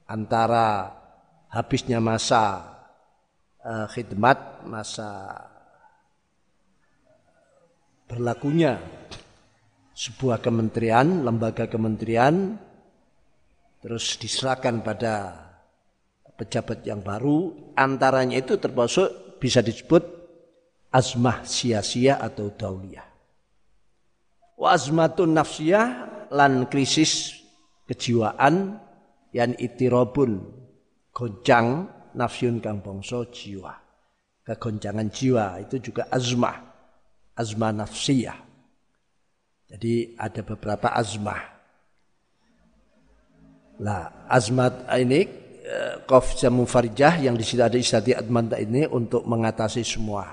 antara 0.04 0.92
habisnya 1.48 2.02
masa 2.02 2.76
uh, 3.64 3.88
khidmat 3.88 4.68
masa 4.68 5.40
berlakunya 8.10 8.82
sebuah 10.00 10.40
kementerian, 10.40 11.28
lembaga 11.28 11.68
kementerian, 11.68 12.56
terus 13.80 14.20
diserahkan 14.20 14.84
pada 14.84 15.48
pejabat 16.36 16.84
yang 16.88 17.04
baru, 17.04 17.72
antaranya 17.76 18.40
itu 18.40 18.56
termasuk 18.56 19.40
bisa 19.40 19.60
disebut 19.60 20.04
azmah 20.88 21.44
sia-sia 21.44 22.16
atau 22.16 22.48
dauliyah. 22.48 23.04
Wa 24.60 24.76
azmatun 24.76 25.32
nafsiyah 25.36 25.88
lan 26.32 26.68
krisis 26.68 27.40
kejiwaan 27.88 28.76
yang 29.32 29.56
itirobun 29.56 30.44
goncang 31.12 31.88
nafsyun 32.16 32.60
kang 32.60 32.80
bangsa 32.80 33.24
jiwa. 33.28 33.74
Kegoncangan 34.44 35.08
jiwa 35.12 35.60
itu 35.62 35.78
juga 35.78 36.08
azmah, 36.08 36.56
azmah 37.36 37.72
nafsiyah. 37.84 38.38
Jadi 39.70 40.18
ada 40.18 40.42
beberapa 40.42 40.90
azmah. 40.90 41.59
Lah, 43.80 44.28
azmat 44.28 44.84
ini 45.00 45.24
eh, 45.64 45.94
qaf 46.04 46.36
jamu 46.36 46.68
farijah 46.68 47.24
yang 47.24 47.32
di 47.32 47.44
situ 47.44 47.64
ada 47.64 47.80
istati 47.80 48.12
admanta 48.12 48.60
ini 48.60 48.84
untuk 48.84 49.24
mengatasi 49.24 49.80
semua. 49.80 50.28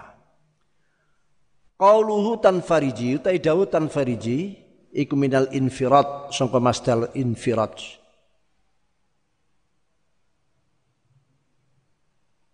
Qauluhu 1.77 2.41
tanfariji 2.43 3.21
utai 3.21 3.39
dawu 3.39 3.69
tanfariji 3.69 4.57
iku 4.91 5.13
minal 5.15 5.47
infirat 5.53 6.33
sangka 6.35 6.59
masdar 6.59 7.13
infirat. 7.15 7.77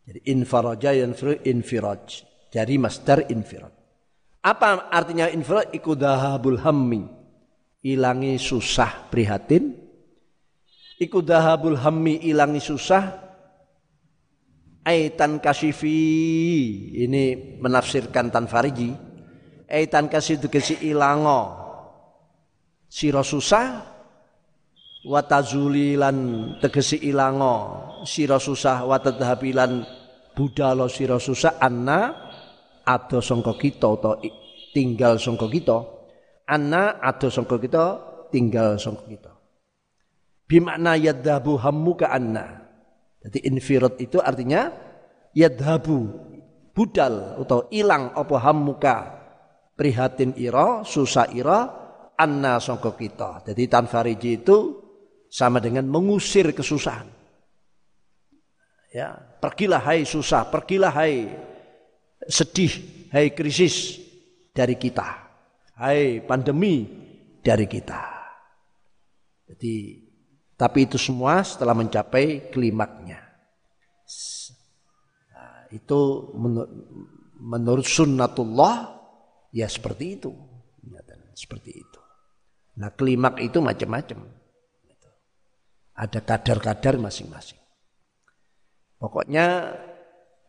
Jadi 0.03 0.19
infaraja 0.29 0.91
yanfiru 0.91 1.39
infiraj. 1.47 2.27
Dari 2.53 2.77
masdar 2.77 3.33
infirat. 3.33 3.73
Apa 4.43 4.91
artinya 4.91 5.31
infirad? 5.31 5.71
Ikudahabul 5.73 6.59
hammi. 6.61 7.07
Ilangi 7.81 8.37
susah 8.37 9.09
prihatin. 9.09 9.82
Ikudahabul 10.99 11.79
hammi 11.79 12.21
ilangi 12.25 12.61
susah. 12.61 13.21
Aitan 14.83 15.39
kasifi. 15.39 16.01
Ini 17.01 17.57
menafsirkan 17.61 18.29
tanfariji. 18.29 18.91
Aitan 19.69 20.11
kasih 20.11 20.37
itu 20.37 20.47
kesi 20.51 20.75
ilango. 20.85 21.61
Siro 22.91 23.25
susah. 23.25 23.89
Watazulilan 25.03 26.17
tegesi 26.63 26.99
ilango. 27.03 27.55
Siro 28.07 28.39
susah 28.39 28.87
watadhabilan 28.87 29.83
budalo 30.35 30.87
siro 30.87 31.19
susah. 31.19 31.59
Anna 31.59 32.23
ada 32.83 33.19
sangka 33.23 33.55
kita 33.55 33.87
atau 33.87 34.19
tinggal 34.75 35.15
sangka 35.15 35.47
kita 35.47 35.77
anna 36.47 36.99
ada 36.99 37.31
sangka 37.31 37.55
kita 37.55 37.83
tinggal 38.29 38.75
sangka 38.75 39.07
kita 39.07 39.32
bimakna 40.49 40.99
yadhabu 40.99 41.59
hammuka 41.59 42.09
anna 42.09 42.63
jadi 43.23 43.47
infirat 43.47 43.99
itu 43.99 44.19
artinya 44.19 44.71
yadhabu 45.31 46.11
budal 46.75 47.39
atau 47.41 47.69
ilang 47.69 48.11
apa 48.13 48.35
hammuka 48.41 48.95
prihatin 49.77 50.35
ira 50.37 50.83
susah 50.85 51.29
ira 51.31 51.59
anna 52.17 52.59
sangka 52.59 52.93
kita 52.93 53.45
jadi 53.47 53.79
tanfariji 53.79 54.43
itu 54.43 54.57
sama 55.31 55.57
dengan 55.57 55.89
mengusir 55.89 56.53
kesusahan 56.53 57.09
ya 58.93 59.17
pergilah 59.41 59.81
hai 59.81 60.05
susah 60.05 60.45
pergilah 60.51 60.93
hai 60.93 61.15
sedih, 62.27 63.07
hai 63.11 63.31
krisis 63.35 63.99
dari 64.53 64.79
kita. 64.79 65.07
Hai 65.73 66.21
pandemi 66.23 66.85
dari 67.41 67.65
kita. 67.65 68.01
Jadi 69.49 70.02
tapi 70.63 70.87
itu 70.87 70.95
semua 70.95 71.43
setelah 71.43 71.75
mencapai 71.75 72.47
klimaknya. 72.47 73.19
Nah, 75.35 75.67
itu 75.75 75.99
menur 76.39 76.71
menurut 77.43 77.83
sunnatullah 77.83 78.95
ya 79.51 79.67
seperti 79.67 80.05
itu. 80.15 80.31
Seperti 81.35 81.71
itu. 81.75 81.99
Nah 82.79 82.95
klimak 82.95 83.43
itu 83.43 83.59
macam-macam. 83.59 84.23
Ada 85.99 86.23
kadar-kadar 86.23 86.95
masing-masing. 86.95 87.59
Pokoknya 88.95 89.75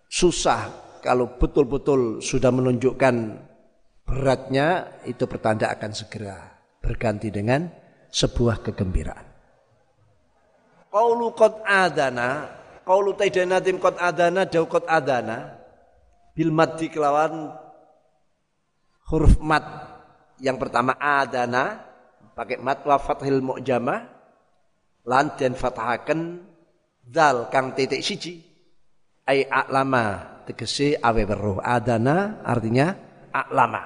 susah 0.06 0.70
kalau 1.02 1.40
betul-betul 1.42 2.22
sudah 2.22 2.54
menunjukkan 2.54 3.14
beratnya 4.06 4.94
itu 5.10 5.26
pertanda 5.26 5.74
akan 5.74 5.90
segera 5.90 6.54
berganti 6.78 7.34
dengan 7.34 7.66
sebuah 8.14 8.62
kegembiraan. 8.62 9.33
Qaulu 10.94 11.34
qad 11.34 11.66
adana, 11.66 12.46
qaulu 12.86 13.18
taidanatim 13.18 13.82
qad 13.82 13.98
adana 13.98 14.46
dau 14.46 14.70
qad 14.70 14.86
adana. 14.86 15.58
Bil 16.38 16.54
maddi 16.54 16.86
kelawan 16.86 17.50
huruf 19.10 19.42
mat 19.42 19.66
yang 20.38 20.54
pertama 20.54 20.94
adana 20.94 21.82
pakai 22.38 22.62
mat 22.62 22.86
wa 22.86 22.94
fathil 23.02 23.42
mu'jamah. 23.42 24.06
Lan 25.04 25.34
den 25.34 25.58
fathaken 25.58 26.46
dal 27.02 27.50
kang 27.50 27.74
titik 27.74 27.98
siji. 27.98 28.38
Ai 29.26 29.50
aklama 29.50 30.38
tegese 30.46 30.94
awe 31.02 31.22
weruh. 31.26 31.58
Adana 31.58 32.38
artinya 32.46 32.94
aklama 33.34 33.82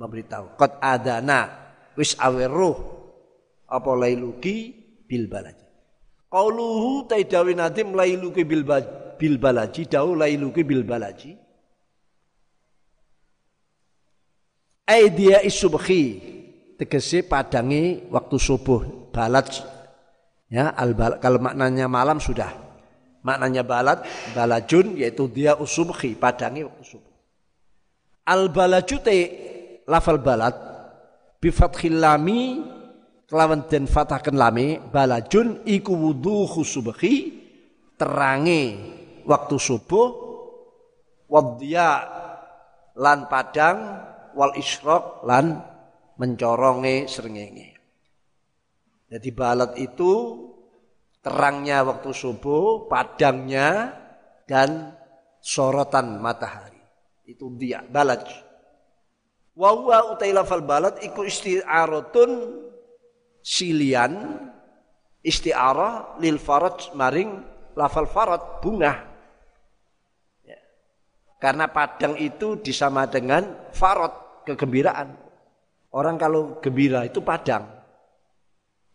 memberitahu. 0.00 0.56
Qad 0.56 0.80
adana 0.80 1.52
wis 2.00 2.16
awe 2.16 2.48
ruh 2.48 2.76
apa 3.68 3.90
lailuki 3.92 4.72
bil 5.04 5.28
balaji 5.28 5.65
qauluhu 6.36 7.08
taidawi 7.08 7.56
nadim 7.56 7.96
lailuki 7.96 8.44
bil 8.44 8.64
bil 9.16 9.36
dau 9.88 10.12
lailuki 10.12 10.62
bil 10.68 10.84
balaji 10.84 11.32
ai 14.92 15.08
dia 15.16 15.40
isubhi 15.40 16.02
tegese 16.76 17.24
padangi 17.24 18.12
waktu 18.12 18.36
subuh 18.36 19.08
balaj 19.08 19.64
ya 20.52 20.76
al 20.76 20.92
kalau 21.24 21.40
maknanya 21.40 21.88
malam 21.88 22.20
sudah 22.20 22.66
Maknanya 23.26 23.66
balad, 23.66 24.06
balajun 24.38 24.94
yaitu 25.02 25.26
dia 25.26 25.58
usubhi, 25.58 26.14
padangi 26.14 26.62
waktu 26.62 26.84
subuh. 26.86 27.14
Al 28.22 28.54
balajute 28.54 29.18
lafal 29.90 30.22
balad 30.22 30.54
bifathil 31.42 31.98
lami 31.98 32.62
kelawan 33.26 33.66
den 33.66 33.90
fatahkan 33.90 34.34
lami 34.34 34.78
balajun 34.78 35.66
iku 35.66 35.92
wudu 35.92 36.46
subhi 36.62 37.34
terangi 37.98 38.62
waktu 39.26 39.56
subuh 39.58 40.08
wadya 41.26 41.90
lan 42.96 43.26
padang 43.26 43.78
wal 44.32 44.54
isyraq 44.54 45.26
lan 45.26 45.60
mencoronge 46.16 47.10
srengenge. 47.10 47.76
Jadi 49.06 49.28
balad 49.30 49.78
itu 49.78 50.12
terangnya 51.22 51.86
waktu 51.86 52.10
subuh, 52.10 52.90
padangnya 52.90 53.94
dan 54.48 54.96
sorotan 55.38 56.18
matahari. 56.18 56.80
Itu 57.26 57.54
dia, 57.54 57.82
balaj. 57.86 58.26
Wa 59.54 59.72
huwa 59.72 60.14
utai 60.14 60.34
lafal 60.34 60.62
balad 60.66 60.98
iku 61.00 61.22
isti'aratun 61.22 62.30
silian 63.46 64.42
isti'arah 65.22 66.18
lil 66.18 66.42
faraj 66.42 66.90
maring 66.98 67.30
lafal 67.78 68.10
farad 68.10 68.58
bunga. 68.58 69.06
Ya. 70.42 70.58
Karena 71.38 71.70
padang 71.70 72.18
itu 72.18 72.58
disama 72.58 73.06
dengan 73.06 73.70
farad 73.70 74.42
kegembiraan. 74.42 75.14
Orang 75.94 76.18
kalau 76.18 76.58
gembira 76.58 77.06
itu 77.06 77.22
padang. 77.22 77.70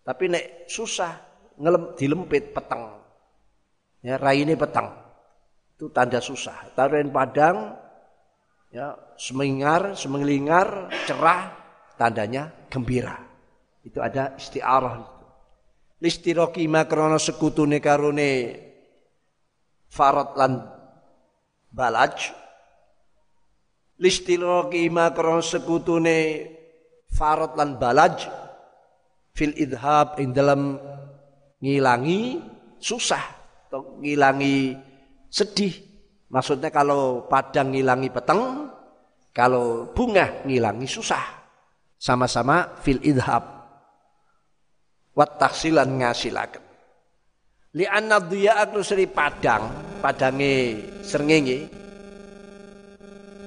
Tapi 0.04 0.24
nek 0.28 0.68
susah 0.68 1.16
ngelem, 1.56 1.96
dilempit 1.96 2.52
petang. 2.52 3.00
Ya, 4.04 4.20
raine 4.20 4.60
petang. 4.60 4.92
Itu 5.78 5.90
tanda 5.90 6.22
susah. 6.22 6.74
Taruhin 6.78 7.10
padang, 7.10 7.74
ya, 8.70 8.98
semengar, 9.18 9.98
semengelingar, 9.98 10.90
cerah, 11.06 11.54
tandanya 11.98 12.54
gembira. 12.70 13.31
Itu 13.82 14.00
ada 14.02 14.38
istiarah. 14.38 15.02
Listiroki 16.02 16.66
makrono 16.66 17.22
sekutune 17.22 17.78
karune 17.78 18.32
lan 20.38 20.54
balaj. 21.70 22.34
Listiroki 24.02 24.90
makrono 24.90 25.46
sekutune 25.46 26.18
farad 27.12 27.54
lan 27.54 27.78
balaj 27.78 28.26
fil 29.38 29.54
idhab 29.54 30.18
ing 30.18 30.34
dalam 30.34 30.80
ngilangi 31.62 32.42
susah 32.82 33.24
atau 33.70 34.02
ngilangi 34.02 34.74
sedih. 35.30 35.72
Maksudnya 36.32 36.72
kalau 36.72 37.28
padang 37.28 37.76
ngilangi 37.76 38.10
peteng, 38.10 38.72
kalau 39.36 39.92
bunga 39.92 40.42
ngilangi 40.48 40.88
susah. 40.88 41.44
Sama-sama 42.02 42.82
fil 42.82 43.04
idhab. 43.06 43.61
Wat 45.12 45.36
taksilan 45.36 46.00
ngasilaken. 46.00 46.64
Li 47.72 47.88
anna 47.88 48.20
dhiya 48.20 48.68
seri 48.84 49.08
padang, 49.08 49.96
padange 50.04 50.56
srengenge. 51.04 51.72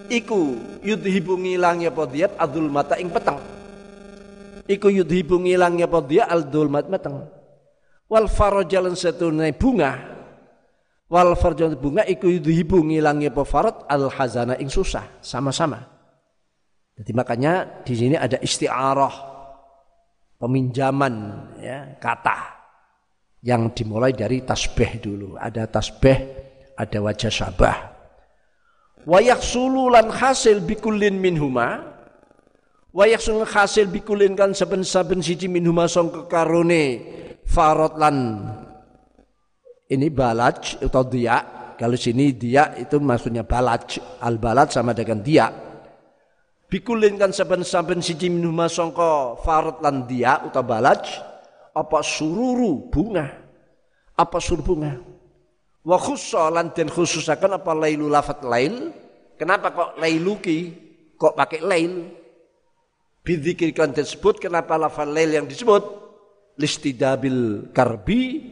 Iku 0.08 0.40
yudhibu 0.84 1.36
ngilangi 1.40 1.88
apa 1.88 2.04
adul 2.40 2.68
mata 2.68 2.96
ing 3.00 3.08
peteng. 3.08 3.40
Iku 4.64 4.88
yudhibu 4.88 5.40
ngilangi 5.40 5.84
apa 5.84 5.98
dia 6.04 6.24
aldul 6.28 6.72
mata 6.72 6.88
peteng. 6.88 7.16
Wal 8.08 8.28
farajalan 8.28 8.96
setunai 8.96 9.56
bunga. 9.56 9.92
Wal 11.08 11.36
farajalan 11.36 11.76
bunga 11.76 12.04
iku 12.04 12.28
hibu 12.28 12.80
ngilangi 12.80 13.32
apa 13.32 13.44
al 13.88 14.08
hazana 14.12 14.56
ing 14.60 14.68
susah 14.68 15.20
sama-sama. 15.24 15.84
Jadi 16.94 17.10
makanya 17.16 17.84
di 17.84 17.92
sini 17.96 18.16
ada 18.16 18.38
istiarah 18.40 19.33
peminjaman 20.44 21.14
ya 21.56 21.96
kata 21.96 22.52
yang 23.40 23.72
dimulai 23.72 24.12
dari 24.12 24.44
tasbih 24.44 25.00
dulu. 25.00 25.40
Ada 25.40 25.64
tasbih 25.72 26.16
ada 26.76 26.98
wajah 27.00 27.32
sabah 27.32 27.94
wayak 29.08 29.40
sululan 29.40 30.08
hasil 30.12 30.64
bikullin 30.64 31.16
minhuma. 31.16 31.92
Wayak 32.94 33.26
sululan 33.26 33.50
hasil 33.50 33.90
bikulin 33.90 34.38
kan 34.38 34.54
saben-saben 34.54 35.18
siji 35.18 35.50
minhuma 35.50 35.90
song 35.90 36.14
kekarone 36.14 37.02
farot 37.42 37.98
lan 37.98 38.46
ini 39.90 40.14
balaj 40.14 40.78
atau 40.78 41.02
dia 41.02 41.42
kalau 41.74 41.98
sini 41.98 42.38
dia 42.38 42.70
itu 42.78 43.02
maksudnya 43.02 43.42
balaj. 43.42 43.98
Al 44.22 44.38
balaj 44.38 44.78
sama 44.78 44.94
dengan 44.94 45.18
dia 45.26 45.50
bikulin 46.74 47.14
kan 47.14 47.30
saben-saben 47.30 48.02
siji 48.02 48.26
minuma 48.26 48.66
songko 48.66 49.38
farot 49.46 49.78
lan 49.78 50.10
dia 50.10 50.42
atau 50.42 50.66
balaj 50.66 51.06
apa 51.70 52.02
sururu 52.02 52.90
bunga? 52.90 53.30
Apa 54.18 54.42
sur 54.42 54.58
bunga? 54.58 54.98
Wa 55.86 55.98
khussa 56.02 56.50
lan 56.50 56.74
den 56.74 56.90
khususaken 56.90 57.62
apa 57.62 57.70
lailu 57.78 58.10
lafat 58.10 58.42
lail? 58.42 58.90
Kenapa 59.38 59.70
kok 59.70 59.90
lailuki 60.02 60.74
kok 61.14 61.38
pakai 61.38 61.62
lail? 61.62 62.10
Bidzikir 63.22 63.70
kan 63.70 63.94
disebut 63.94 64.42
kenapa 64.42 64.74
lafal 64.74 65.14
lail 65.14 65.30
yang 65.30 65.46
disebut? 65.46 66.02
Listidabil 66.58 67.70
karbi 67.70 68.50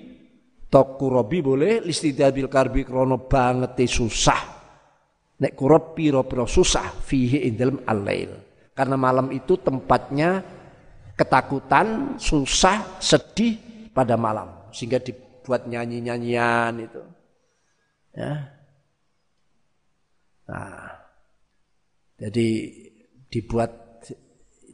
robi 0.99 1.39
boleh 1.43 1.83
listidabil 1.85 2.49
karbi 2.49 2.87
krono 2.87 3.29
banget 3.29 3.83
susah 3.85 4.62
nek 5.43 5.59
kurob 5.59 5.99
piro 5.99 6.23
piro 6.23 6.47
susah 6.47 6.95
fihi 7.03 7.51
indalem 7.51 7.83
alail 7.83 8.31
karena 8.73 8.97
malam 8.97 9.29
itu 9.35 9.59
tempatnya 9.59 10.41
ketakutan 11.17 12.17
susah 12.17 12.99
sedih 12.99 13.61
pada 13.93 14.17
malam. 14.17 14.73
Sehingga 14.73 14.99
dibuat 14.99 15.69
nyanyi 15.69 16.01
nyanyian 16.01 16.75
itu. 16.81 17.03
Ya. 18.17 18.33
Nah. 20.49 20.89
Jadi 22.23 22.49
dibuat 23.27 23.71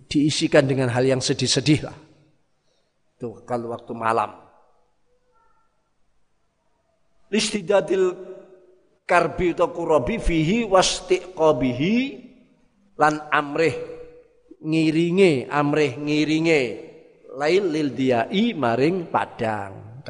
diisikan 0.08 0.68
dengan 0.68 0.92
hal 0.92 1.04
yang 1.04 1.22
sedih-sedih 1.22 1.80
lah. 1.88 1.96
Itu 3.16 3.42
kalau 3.48 3.72
waktu 3.72 3.92
malam. 3.96 4.36
Listidadil 7.32 8.14
karbi 9.08 9.56
atau 9.56 9.72
kurabi 9.72 10.20
fihi 10.20 10.68
wastiqabihi 10.68 11.96
lan 13.00 13.24
amrih 13.32 13.72
ngiringe 14.60 15.48
amrih 15.48 15.96
ngiringe 15.96 16.60
lail 17.40 17.64
lil 17.72 17.96
diai 17.96 18.52
maring 18.52 19.08
padang. 19.08 20.04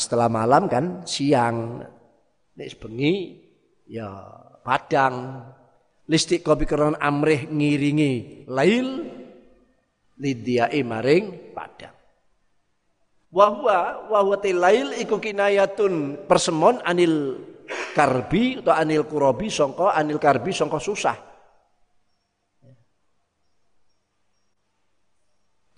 Setelah 0.00 0.32
malam 0.32 0.72
kan 0.72 1.04
siang. 1.04 1.84
Nek 2.56 2.70
bengi 2.80 3.36
ya 3.84 4.08
padang. 4.64 5.44
Listik 6.10 6.42
kopi 6.42 6.64
keron 6.66 6.96
amrih 6.98 7.46
ngiringi 7.46 8.44
lail 8.48 9.06
lidiai 10.20 10.80
maring 10.84 11.54
padang. 11.56 11.94
Wahwa 13.30 14.10
wahwa 14.10 14.36
tilail 14.42 14.90
iku 14.98 15.22
kinayatun 15.22 16.26
persemon 16.26 16.82
anil 16.82 17.38
karbi 17.94 18.62
atau 18.62 18.74
anil 18.74 19.06
kurobi 19.06 19.48
songko 19.50 19.90
anil 19.90 20.18
karbi 20.18 20.50
songko 20.50 20.78
susah. 20.78 21.16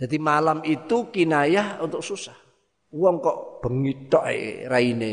Jadi 0.02 0.16
malam 0.18 0.66
itu 0.66 1.14
kinayah 1.14 1.78
untuk 1.78 2.02
susah. 2.02 2.34
Wong 2.92 3.22
kok 3.22 3.62
bengi 3.62 4.10
tok 4.10 4.24
e 4.26 4.66
raine. 4.66 5.12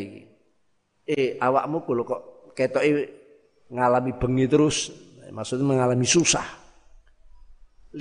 Eh 1.05 1.37
awakmu 1.37 1.85
kulo 1.85 2.01
kok 2.01 2.21
ketoke 2.57 2.89
ngalami 3.69 4.17
bengi 4.17 4.45
terus. 4.49 4.89
Maksudnya 5.29 5.77
mengalami 5.77 6.09
susah. 6.09 6.47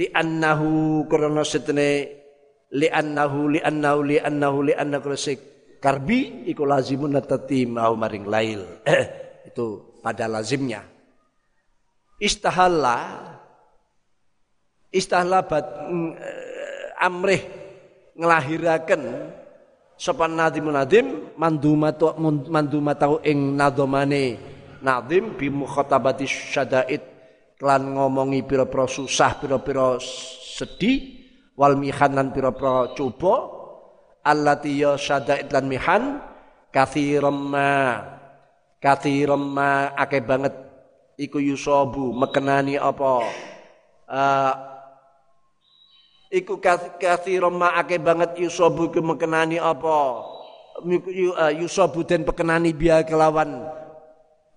Li 0.01 0.09
annahu 0.09 1.05
karena 1.13 1.45
setene 1.45 1.89
li 2.73 2.89
annahu 2.89 3.53
li 3.53 3.61
annahu 3.61 4.01
li 4.05 4.17
annahu 4.17 4.59
li 4.65 4.73
annahu 4.73 5.13
karbi 5.79 6.47
iku 6.51 6.67
lazimun 6.67 7.15
natati 7.15 7.67
mau 7.67 7.95
maring 7.95 8.27
lail. 8.27 8.63
itu 9.49 9.99
pada 10.05 10.29
lazimnya. 10.29 10.85
Istahalla 12.19 12.99
istahalla 14.91 15.47
bat, 15.47 15.67
mm, 15.89 16.13
amrih 16.99 17.43
ngelahiraken 18.19 19.03
sopan 19.95 20.35
nadim 20.35 20.71
nadim 20.71 21.07
mandumatu 21.39 22.15
mandumatau 22.51 23.23
ing 23.23 23.55
nadomane 23.55 24.39
nadim 24.83 25.35
bi 25.39 25.51
mukhatabati 25.51 26.27
syadaid 26.27 27.03
klan 27.59 27.99
ngomongi 27.99 28.47
pira-pira 28.47 28.87
susah 28.87 29.39
pira-pira 29.39 29.99
sedih 30.59 31.27
wal 31.59 31.75
mihan 31.75 32.15
lan 32.15 32.31
pira-pira 32.31 32.95
coba 32.95 33.58
allati 34.25 34.83
ya 34.83 34.95
syadaid 34.99 35.51
lan 35.53 35.65
mihan 35.67 36.03
kathiram 36.71 37.35
ma 37.35 38.03
kathiram 38.83 39.41
ma 39.41 39.93
akeh 39.95 40.23
banget. 40.23 40.55
Iku 41.19 41.43
yusobu 41.43 42.15
mekenani 42.15 42.79
apa? 42.79 43.27
Uh, 44.07 44.55
iku 46.31 46.63
kathiram 47.03 47.59
ma'ake 47.59 47.99
banget 47.99 48.39
yusobu 48.39 48.87
ke 48.95 49.03
mekenani 49.03 49.59
apa? 49.59 50.23
Uh, 50.79 51.53
yusobu 51.59 52.07
dan 52.07 52.23
pekenani 52.23 52.71
biya 52.71 53.03
kelawan. 53.03 53.67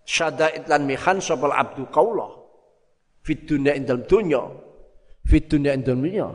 Syadaid 0.05 0.69
lan 0.69 0.85
mihan 0.85 1.17
sopal 1.17 1.49
abdu 1.49 1.89
kaulah. 1.89 2.29
Fit 3.25 3.45
dunya 3.45 3.77
indal 3.77 4.05
dunya 4.05 4.41
fit 5.29 5.45
dunya 5.45 5.77
indal 5.77 5.93
dunya 5.93 6.25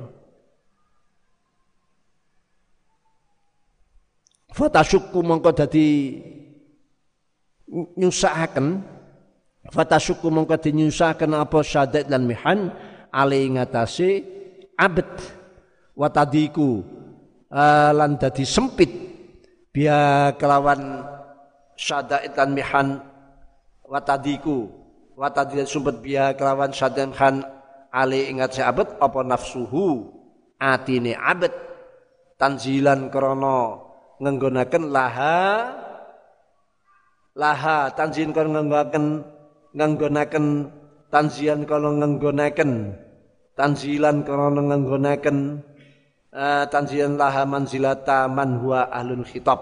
Fatashukku 4.57 5.21
mongko 5.21 5.53
dadi 5.53 6.17
nyusahaken. 7.69 8.81
Fatashukku 9.69 10.33
mongko 10.33 10.57
dadi 10.57 10.81
nyusahaken 10.81 11.37
apa 11.37 11.61
syadaid 11.61 12.09
lan 12.09 12.25
mihan 12.25 12.73
ali 13.13 13.53
ngatasi 13.53 14.25
abet. 14.81 15.13
Watadiku 15.93 16.81
uh, 17.53 17.93
lan 17.93 18.17
dadi 18.17 18.49
sempit. 18.49 18.89
Biya 19.77 20.33
kelawan 20.41 21.05
syadaid 21.77 22.33
lan 22.33 22.57
mihan 22.57 22.87
watadiku. 23.85 24.73
Watadi 25.21 25.69
sumpet 25.69 26.01
biya 26.01 26.33
kelawan 26.33 26.73
syadaid 26.73 27.13
mihan 27.13 27.45
ali 27.93 28.33
ingat 28.33 28.57
si 28.57 28.65
abet 28.65 28.89
apa 29.05 29.21
nafsuhu? 29.21 30.17
Atine 30.57 31.13
abet. 31.13 31.53
Tanzilan 32.41 33.13
krono 33.13 33.86
ngenggonaken 34.23 34.93
laha 34.93 35.73
laha 37.37 37.93
tanzin 37.93 38.33
kono 38.33 38.57
ngenggonaken 38.57 39.05
ngenggonaken 39.77 40.47
tanzian 41.13 41.69
kono 41.69 42.01
ngenggonaken 42.01 42.97
tanzilan 43.57 44.25
karena 44.25 44.61
nganggonaken 44.61 45.65
uh, 46.33 46.65
tanzilan 46.69 47.17
laha 47.17 47.43
manzilata 47.49 48.29
man 48.29 48.61
huwa 48.61 48.93
ahlul 48.93 49.25
khitab. 49.25 49.59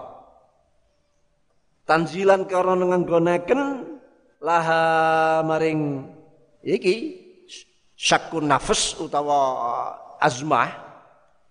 Tanzilan 1.87 2.49
karena 2.49 2.95
nganggonaken 2.95 3.61
laha 4.43 4.83
maring 5.47 6.11
iki 6.65 7.23
syakun 7.95 8.51
nafas 8.51 8.99
utawa 8.99 9.39
azmah 10.19 10.69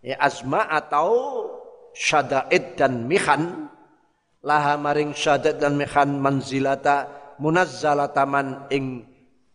ya 0.05 0.21
azma 0.21 0.69
atau 0.69 1.09
syadaid 1.95 2.75
dan 2.77 3.07
mihan 3.07 3.71
laha 4.43 4.77
maring 4.77 5.15
syadaid 5.15 5.63
dan 5.63 5.79
mihan 5.79 6.19
manzilata 6.21 7.09
munazzalataman 7.39 8.69
ing 8.75 9.07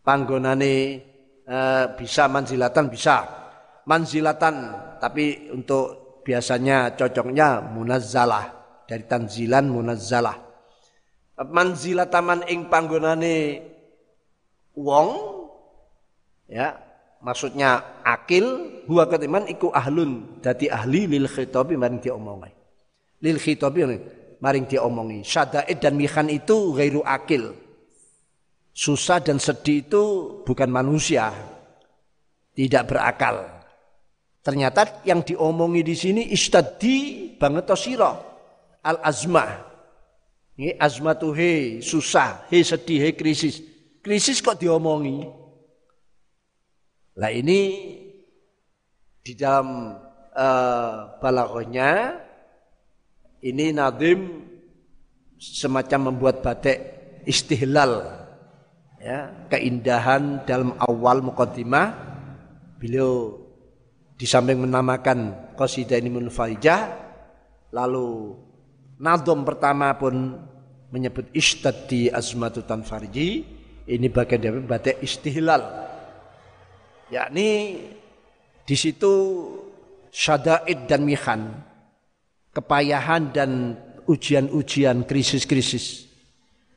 panggonane 0.02 1.06
Eh, 1.50 1.86
bisa 1.98 2.30
manzilatan 2.30 2.86
bisa. 2.86 3.26
Manzilatan 3.90 4.54
tapi 5.02 5.50
untuk 5.50 6.22
biasanya 6.22 6.94
cocoknya 6.94 7.58
munazzalah 7.74 8.46
dari 8.86 9.02
tanzilan 9.02 9.66
munazzalah. 9.66 10.38
Manzilataman 11.42 12.46
ing 12.46 12.70
panggonane 12.70 13.66
wong 14.78 15.08
ya 16.46 16.70
maksudnya 17.20 18.00
akil 18.04 18.80
huwa 18.88 19.04
ketiman 19.08 19.44
iku 19.48 19.72
ahlun 19.72 20.40
dadi 20.40 20.72
ahli 20.72 21.06
lil 21.06 21.28
khitabi 21.28 21.76
maring 21.76 22.00
diomongi 22.00 22.52
lil 23.20 23.38
khitabi 23.38 23.80
maring 24.40 24.64
diomongi 24.64 25.24
syadaid 25.24 25.78
dan 25.80 25.96
mihan 25.96 26.28
itu 26.32 26.72
gairu 26.72 27.04
akil 27.04 27.52
Susah 28.70 29.18
dan 29.18 29.42
sedih 29.42 29.82
itu 29.82 30.04
bukan 30.46 30.70
manusia, 30.70 31.34
tidak 32.54 32.86
berakal. 32.86 33.44
Ternyata 34.40 35.04
yang 35.04 35.26
diomongi 35.26 35.82
di 35.84 35.92
sini 35.98 36.22
istadi 36.32 37.28
banget 37.36 37.66
tosiro 37.66 38.12
al 38.80 39.02
azmah. 39.02 39.68
Ini 40.56 40.78
azmah 40.80 41.12
tuh 41.18 41.34
he 41.34 41.84
susah, 41.84 42.46
he 42.48 42.62
sedih, 42.62 43.04
he 43.04 43.10
krisis. 43.12 43.60
Krisis 44.00 44.40
kok 44.40 44.56
diomongi? 44.56 45.28
Lah 47.20 47.28
ini 47.28 47.60
di 49.20 49.36
dalam 49.36 49.92
uh, 50.32 51.20
balaghahnya 51.20 52.16
ini 53.44 53.76
Nadim 53.76 54.48
semacam 55.36 56.08
membuat 56.08 56.40
batik 56.40 56.80
istihlal 57.28 58.08
ya, 59.04 59.28
keindahan 59.52 60.48
dalam 60.48 60.72
awal 60.80 61.20
mukaddimah. 61.20 62.08
Beliau 62.80 63.36
di 64.16 64.24
samping 64.24 64.64
menamakan 64.64 65.52
qasidah 65.60 66.00
ini 66.00 66.08
munfaijah 66.08 66.88
lalu 67.76 68.32
nadom 68.96 69.44
pertama 69.44 69.92
pun 70.00 70.40
menyebut 70.88 71.28
ishtaddi 71.36 72.08
azmatu 72.08 72.64
tanfarji. 72.64 73.60
Ini 73.90 74.06
bagian 74.08 74.40
dari 74.40 74.60
batik 74.64 75.04
istihlal 75.04 75.89
yakni 77.10 77.82
di 78.64 78.76
situ 78.78 79.12
syadaid 80.10 80.86
dan 80.86 81.02
mihan 81.06 81.70
kepayahan 82.50 83.30
dan 83.30 83.78
ujian-ujian 84.10 85.06
krisis-krisis 85.06 86.10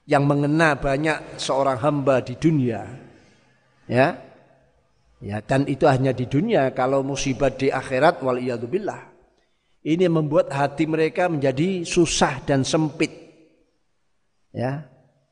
yang 0.05 0.27
mengena 0.27 0.77
banyak 0.77 1.39
seorang 1.39 1.79
hamba 1.79 2.21
di 2.21 2.37
dunia. 2.37 2.83
Ya. 3.89 4.19
Ya, 5.23 5.39
dan 5.39 5.63
itu 5.71 5.87
hanya 5.87 6.11
di 6.11 6.27
dunia 6.27 6.75
kalau 6.75 6.99
musibah 6.99 7.47
di 7.47 7.71
akhirat 7.71 8.19
wal 8.19 8.43
billah. 8.67 9.07
Ini 9.83 10.11
membuat 10.11 10.51
hati 10.51 10.83
mereka 10.83 11.31
menjadi 11.31 11.87
susah 11.87 12.43
dan 12.43 12.67
sempit. 12.67 13.11
Ya. 14.51 14.87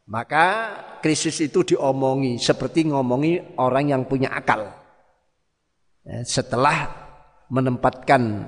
Maka 0.07 0.75
krisis 1.03 1.39
itu 1.43 1.63
diomongi 1.63 2.39
seperti 2.39 2.87
ngomongi 2.87 3.59
orang 3.59 3.91
yang 3.91 4.03
punya 4.07 4.31
akal. 4.31 4.80
Ya, 6.01 6.25
setelah 6.25 6.89
menempatkan 7.51 8.47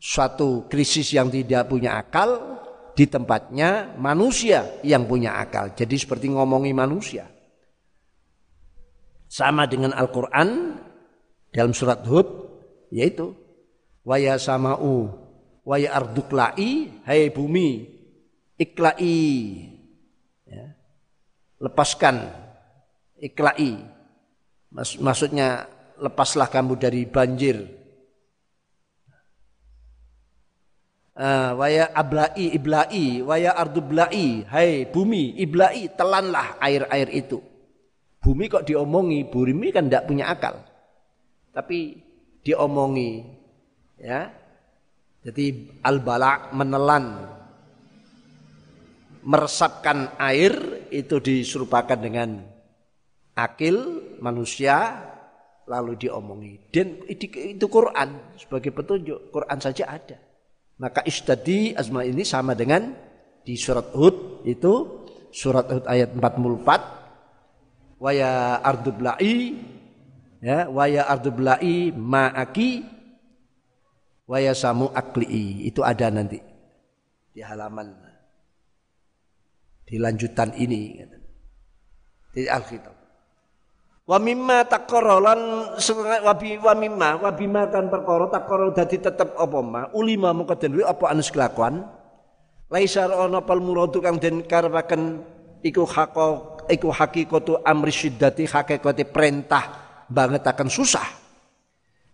suatu 0.00 0.64
krisis 0.70 1.12
yang 1.12 1.28
tidak 1.28 1.68
punya 1.68 2.00
akal, 2.00 2.54
di 2.94 3.10
tempatnya 3.10 3.98
manusia 3.98 4.78
yang 4.86 5.04
punya 5.04 5.42
akal. 5.42 5.74
Jadi 5.74 5.98
seperti 5.98 6.30
ngomongi 6.30 6.70
manusia. 6.70 7.26
Sama 9.26 9.66
dengan 9.66 9.90
Al-Quran 9.90 10.78
dalam 11.50 11.74
surat 11.74 12.06
Hud 12.06 12.26
yaitu 12.94 13.34
waya 14.06 14.38
sama'u 14.38 15.10
waya 15.66 15.90
arduklai 15.90 17.02
hai 17.02 17.34
bumi 17.34 17.90
iklai 18.54 19.18
ya. 20.46 20.66
lepaskan 21.58 22.30
iklai 23.18 23.82
maksudnya 25.02 25.66
lepaslah 26.00 26.50
kamu 26.50 26.74
dari 26.78 27.02
banjir. 27.06 27.82
Uh, 31.14 31.54
waya 31.54 31.94
ablai 31.94 32.50
iblai 32.50 33.22
waya 33.22 33.54
ardublai. 33.54 34.42
Hai 34.50 34.90
bumi 34.90 35.38
iblai 35.38 35.86
telanlah 35.94 36.58
air-air 36.58 37.08
itu. 37.14 37.38
Bumi 38.18 38.50
kok 38.50 38.66
diomongi 38.66 39.28
bumi 39.28 39.70
kan 39.70 39.86
tidak 39.86 40.10
punya 40.10 40.32
akal. 40.32 40.58
Tapi 41.54 42.02
diomongi 42.42 43.22
ya. 44.00 44.32
Jadi 45.24 45.80
al-bala 45.80 46.52
menelan 46.52 47.16
meresapkan 49.24 50.12
air 50.20 50.84
itu 50.92 51.16
diserupakan 51.16 51.96
dengan 51.96 52.44
akil 53.32 54.04
manusia 54.20 55.00
lalu 55.68 55.96
diomongi. 55.96 56.58
Dan 56.72 57.04
itu 57.08 57.66
Quran. 57.68 58.36
Sebagai 58.36 58.70
petunjuk 58.72 59.32
Quran 59.32 59.58
saja 59.60 59.88
ada. 59.88 60.16
Maka 60.80 61.06
istadi 61.06 61.70
azma 61.74 62.02
ini 62.02 62.26
sama 62.26 62.58
dengan 62.58 62.90
di 63.44 63.54
surat 63.54 63.94
Hud 63.94 64.42
itu 64.48 65.04
surat 65.30 65.70
Hud 65.70 65.84
ayat 65.86 66.10
44 66.16 68.02
waya 68.02 68.58
ardubla'i 68.58 69.54
ya 70.42 70.66
waya 70.66 71.06
ardubla'i 71.06 71.94
ma'aki 71.94 72.82
waya 74.26 74.50
samu 74.50 74.90
akli'i. 74.90 75.62
Itu 75.70 75.86
ada 75.86 76.10
nanti 76.10 76.42
di 77.34 77.40
halaman 77.42 77.94
di 79.84 80.00
lanjutan 80.00 80.54
ini 80.58 80.98
di 82.34 82.50
Alkitab 82.50 82.93
wa 84.04 84.18
mimma 84.20 84.68
taqarra 84.68 85.16
lan 85.20 85.40
wa 86.24 86.74
mimma 86.76 87.08
wa 87.24 87.30
bima 87.32 87.68
kan 87.72 87.88
perkara 87.88 88.28
taqarra 88.28 88.72
dadi 88.76 89.00
tetep 89.00 89.32
apa 89.36 89.58
ma 89.64 89.82
ulima 89.96 90.36
mongko 90.36 90.54
den 90.60 90.84
apa 90.84 91.04
anu 91.08 91.24
kelakuan 91.24 91.88
laisa 92.68 93.08
ana 93.08 93.40
pal 93.40 93.64
muradu 93.64 94.04
kang 94.04 94.20
den 94.20 94.44
karepaken 94.44 95.24
iku 95.64 95.88
hako 95.88 96.54
iku 96.68 96.92
hakikatu 96.92 97.60
amri 97.64 97.92
syiddati 97.92 98.44
hakikate 98.48 99.08
perintah 99.08 99.84
banget 100.08 100.44
akan 100.44 100.68
susah. 100.68 101.04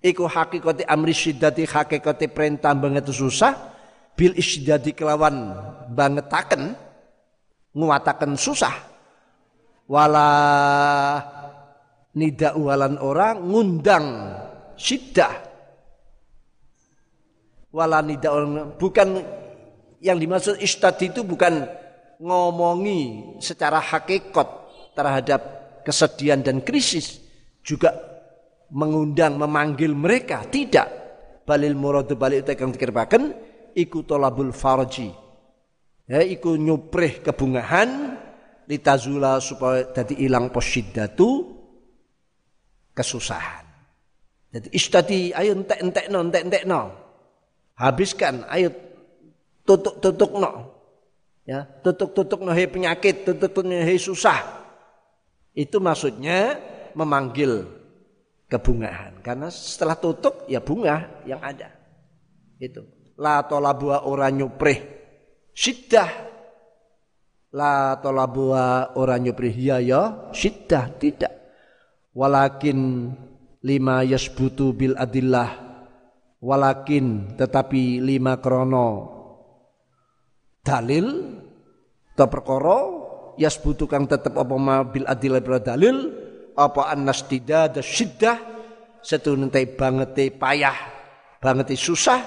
Iku 0.01 0.25
hakikati 0.25 0.87
amri 0.89 1.13
syiddati 1.13 1.69
hakikati 1.69 2.27
perintah 2.31 2.73
banget 2.73 3.11
susah. 3.11 3.53
Bil 4.17 4.37
isyiddati 4.37 4.93
kelawan 4.93 5.55
banget 5.93 6.29
akan 6.29 6.77
nguatakan 7.73 8.37
susah. 8.37 8.75
Wala 9.91 10.29
nida 12.17 12.57
walan 12.59 12.99
orang 12.99 13.45
ngundang 13.45 14.07
syiddah. 14.75 15.35
Wala 17.71 18.03
nida 18.03 18.35
orang 18.35 18.75
bukan 18.75 19.23
yang 20.03 20.19
dimaksud 20.19 20.59
istadi 20.59 21.13
itu 21.13 21.23
bukan 21.23 21.69
ngomongi 22.19 23.37
secara 23.39 23.79
hakikat 23.79 24.49
terhadap 24.97 25.41
kesedihan 25.87 26.43
dan 26.43 26.61
krisis 26.61 27.23
juga 27.63 27.95
mengundang 28.75 29.39
memanggil 29.39 29.95
mereka. 29.95 30.43
Tidak. 30.47 30.99
Balil 31.47 31.75
muradu 31.75 32.15
balik 32.15 32.47
itu 32.47 32.63
yang 32.63 32.71
dikirpakan 32.75 33.23
iku 33.75 34.07
tolabul 34.07 34.55
farji. 34.55 35.11
Ya 36.11 36.27
iku 36.27 36.59
nyuprih 36.59 37.23
kebungahan 37.23 38.19
litazula 38.67 39.39
supaya 39.39 39.91
jadi 39.95 40.27
hilang 40.27 40.51
posiddatu 40.51 41.60
kesusahan. 43.01 43.65
Jadi 44.53 44.69
istadi 44.77 45.33
ayo 45.33 45.57
entek 45.57 45.81
entek 45.81 46.07
no 46.13 46.21
entek 46.21 46.43
entek 46.45 46.65
no 46.69 46.93
habiskan 47.79 48.45
ayo 48.53 48.69
tutuk 49.65 50.03
tutuk 50.05 50.37
no 50.37 50.69
ya 51.49 51.65
tutuk 51.81 52.13
tutuk 52.13 52.45
no 52.45 52.53
hei 52.53 52.69
penyakit 52.69 53.25
tutuk 53.25 53.49
tutuk 53.49 53.65
no 53.65 53.81
hei 53.81 53.97
susah. 53.97 54.61
Itu 55.57 55.81
maksudnya 55.81 56.61
memanggil 56.95 57.67
kebungahan. 58.47 59.23
Karena 59.23 59.51
setelah 59.51 59.99
tutup 59.99 60.47
ya 60.47 60.63
bunga 60.63 61.23
yang 61.27 61.43
ada. 61.43 61.71
Itu 62.59 62.87
la 63.19 63.47
tolabua 63.47 64.07
orang 64.07 64.45
nyuprih. 64.45 64.79
Syiddah. 65.55 66.11
La 67.51 67.99
tolabua 67.99 68.95
orang 68.95 69.31
nyuprih. 69.31 69.55
Ya 69.55 69.83
ya 69.83 70.31
syiddah. 70.31 70.87
Tidak 70.99 71.40
walakin 72.15 73.11
lima 73.63 74.03
yasbutu 74.07 74.73
bil 74.75 74.97
adillah. 74.97 75.69
Walakin 76.41 77.37
tetapi 77.37 78.01
lima 78.01 78.41
krono. 78.41 79.21
Dalil 80.65 81.37
atau 82.17 82.29
perkara 82.29 82.79
yasbutu 83.41 83.89
kang 83.89 84.05
tetep 84.05 84.37
apa 84.37 84.55
ma 84.61 84.85
bil 84.85 85.09
adillah 85.09 85.41
dalil 85.41 86.13
apa 86.53 86.93
annas 86.93 87.25
tidak 87.25 87.73
ada 87.73 87.81
syiddah 87.81 88.37
setuntai 89.01 89.65
banget 89.73 90.37
payah 90.37 90.77
banget 91.41 91.73
susah 91.81 92.21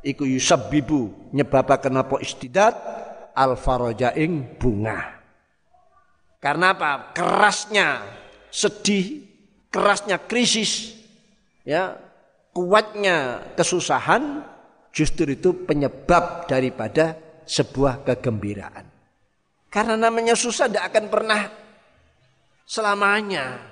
iku 0.00 0.24
yusabbibu 0.24 1.32
nyebabaken 1.36 2.00
apa 2.00 2.16
istidat 2.24 2.72
al 3.36 3.60
farajaing 3.60 4.56
bunga. 4.56 5.20
Karena 6.40 6.72
apa? 6.72 7.12
Kerasnya 7.12 8.00
sedih 8.50 9.24
kerasnya 9.70 10.18
krisis 10.18 10.98
ya 11.66 11.96
kuatnya 12.50 13.46
kesusahan 13.54 14.42
justru 14.90 15.32
itu 15.32 15.54
penyebab 15.66 16.50
daripada 16.50 17.14
sebuah 17.46 18.02
kegembiraan 18.02 18.86
karena 19.70 19.94
namanya 19.94 20.34
susah 20.34 20.66
tidak 20.66 20.90
akan 20.90 21.06
pernah 21.06 21.40
selamanya 22.66 23.70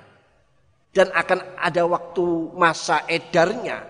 dan 0.98 1.14
akan 1.14 1.38
ada 1.54 1.86
waktu 1.86 2.26
masa 2.58 3.06
edarnya. 3.06 3.86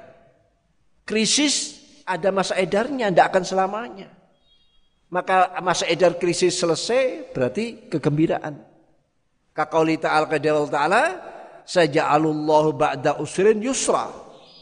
Krisis 1.09 1.81
ada 2.05 2.29
masa 2.29 2.53
edarnya, 2.61 3.09
tidak 3.09 3.33
akan 3.33 3.45
selamanya. 3.49 4.09
Maka 5.09 5.57
masa 5.65 5.89
edar 5.89 6.21
krisis 6.21 6.61
selesai 6.61 7.33
berarti 7.33 7.89
kegembiraan. 7.89 8.61
Kakauli 9.59 9.99
ta'ala 9.99 10.31
kadawal 10.31 10.71
ta'ala 10.71 11.03
saja'alullahu 11.67 12.79
ba'da 12.79 13.19
usrin 13.19 13.59
yusra. 13.59 14.07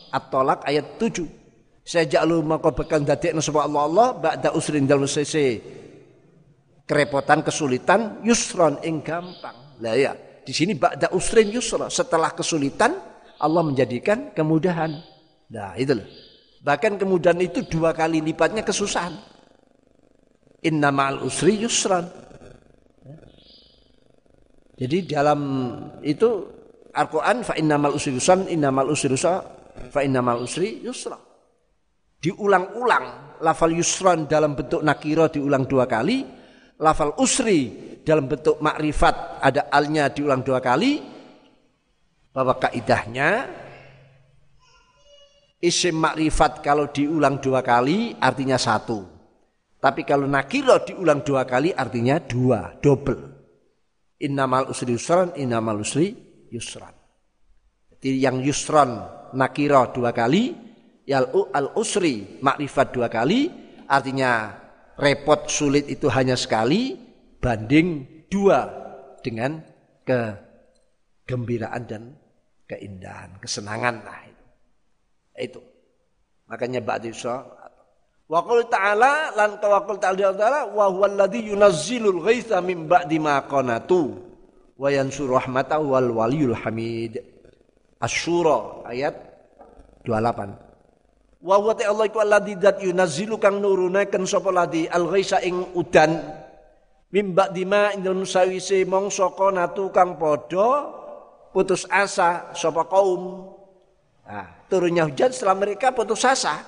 At-tolak 0.08 0.64
ayat 0.64 0.96
7. 0.96 1.20
Saja'alu 1.84 2.40
maka 2.40 2.72
bekan 2.72 3.04
dadekna 3.04 3.44
sapa 3.44 3.68
Allah 3.68 3.82
Allah 3.84 4.08
ba'da 4.16 4.56
usrin 4.56 4.88
dalam 4.88 5.04
sese 5.04 5.60
kerepotan 6.88 7.44
kesulitan 7.44 8.24
yusron 8.24 8.80
ing 8.80 9.04
gampang. 9.04 9.76
Lah 9.84 9.92
ya, 9.92 10.16
di 10.16 10.56
sini 10.56 10.72
ba'da 10.72 11.12
usrin 11.12 11.52
yusra. 11.52 11.92
Setelah 11.92 12.32
kesulitan 12.32 12.96
Allah 13.36 13.60
menjadikan 13.60 14.32
kemudahan. 14.32 14.96
Nah 15.52 15.76
itu 15.76 15.92
loh. 15.92 16.08
Bahkan 16.64 16.96
kemudahan 16.96 17.36
itu 17.44 17.68
dua 17.68 17.92
kali 17.92 18.24
lipatnya 18.24 18.64
kesusahan. 18.64 19.12
Inna 20.64 20.88
ma'al 20.88 21.20
usri 21.20 21.60
yusran. 21.60 22.08
Jadi 24.76 25.08
dalam 25.08 25.40
itu 26.04 26.28
Al-Quran 26.92 27.40
fa 27.44 27.56
innamal 27.56 27.96
usri 27.96 28.12
yusran, 28.12 28.44
innamal 28.48 28.92
usri 28.92 29.08
yusra, 29.08 29.40
fa 29.88 30.00
innamal 30.04 30.44
usri 30.44 30.84
yusra. 30.84 31.16
Diulang-ulang 32.20 33.36
lafal 33.40 33.72
yusran 33.72 34.28
dalam 34.28 34.52
bentuk 34.52 34.84
nakiro 34.84 35.32
diulang 35.32 35.64
dua 35.64 35.88
kali, 35.88 36.24
lafal 36.80 37.16
usri 37.20 37.72
dalam 38.04 38.28
bentuk 38.28 38.60
makrifat 38.60 39.40
ada 39.40 39.68
alnya 39.72 40.12
diulang 40.12 40.44
dua 40.44 40.60
kali 40.60 41.00
bahwa 42.32 42.56
kaidahnya? 42.60 43.28
Isim 45.56 45.96
makrifat 45.96 46.60
kalau 46.60 46.92
diulang 46.92 47.40
dua 47.40 47.64
kali 47.64 48.12
artinya 48.20 48.60
satu. 48.60 49.08
Tapi 49.80 50.04
kalau 50.04 50.28
nakiro 50.28 50.84
diulang 50.84 51.24
dua 51.24 51.48
kali 51.48 51.72
artinya 51.72 52.20
dua 52.20 52.76
double 52.80 53.35
innamal 54.22 54.70
usri 54.70 54.96
yusran 54.96 55.34
innamal 55.36 55.80
usri 55.80 56.14
yusran 56.52 56.92
jadi 58.00 58.30
yang 58.30 58.40
yusran 58.40 59.02
nakiro 59.36 59.92
dua 59.92 60.14
kali 60.14 60.54
yal 61.08 61.30
al 61.52 61.76
usri 61.76 62.40
makrifat 62.40 62.92
dua 62.92 63.08
kali 63.08 63.48
artinya 63.86 64.52
repot 64.96 65.46
sulit 65.46 65.86
itu 65.86 66.08
hanya 66.08 66.34
sekali 66.34 66.96
banding 67.38 68.24
dua 68.26 68.66
dengan 69.20 69.60
kegembiraan 70.06 71.82
dan 71.86 72.02
keindahan, 72.66 73.38
kesenangan 73.38 74.02
lah 74.02 74.20
itu. 74.26 74.44
Itu. 75.36 75.60
Makanya 76.46 76.82
ba'di 76.82 77.10
Wa 78.26 78.42
qul 78.42 78.66
ta'ala 78.66 79.38
lan 79.38 79.62
tawakkul 79.62 80.02
ta'ala 80.02 80.74
wa 80.74 80.90
huwa 80.90 81.06
alladhi 81.06 81.46
yunazzilul 81.54 82.26
ghaitha 82.26 82.58
min 82.58 82.90
ba'di 82.90 83.22
ma 83.22 83.38
qanatu 83.46 84.18
wa 84.74 84.90
yansur 84.90 85.30
rahmatahu 85.30 85.94
wal 85.94 86.10
waliyul 86.10 86.58
hamid. 86.58 87.22
Asy-Syura 88.02 88.82
ayat 88.90 89.14
28. 90.02 91.46
Wa 91.46 91.54
huwa 91.62 91.78
ta'ala 91.78 92.02
iku 92.10 92.18
alladhi 92.18 92.58
dat 92.58 92.82
yunazzilu 92.82 93.38
kang 93.38 93.62
nurunaken 93.62 94.26
sapa 94.26 94.50
ladi 94.50 94.90
al 94.90 95.06
ghaisa 95.06 95.38
ing 95.46 95.74
udan 95.78 96.18
Mimba 97.06 97.54
dima 97.54 97.94
indun 97.94 98.26
sawise 98.26 98.82
mongso 98.82 99.30
natu 99.54 99.94
kang 99.94 100.18
podo 100.18 100.90
putus 101.54 101.86
asa 101.86 102.50
sapa 102.52 102.82
kaum 102.90 103.54
Nah, 104.26 104.66
turunnya 104.66 105.06
hujan 105.06 105.30
setelah 105.30 105.54
mereka 105.54 105.94
putus 105.94 106.26
asa. 106.26 106.58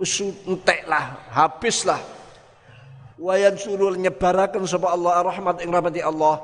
Entek 0.00 0.88
lah, 0.88 1.28
habis 1.28 1.84
lah. 1.84 2.00
Wayan 3.20 3.52
surul 3.60 4.00
nyebarakan 4.00 4.64
sapa 4.64 4.96
Allah 4.96 5.20
rahmat 5.20 5.60
ing 5.60 5.68
rahmati 5.68 6.00
Allah. 6.00 6.40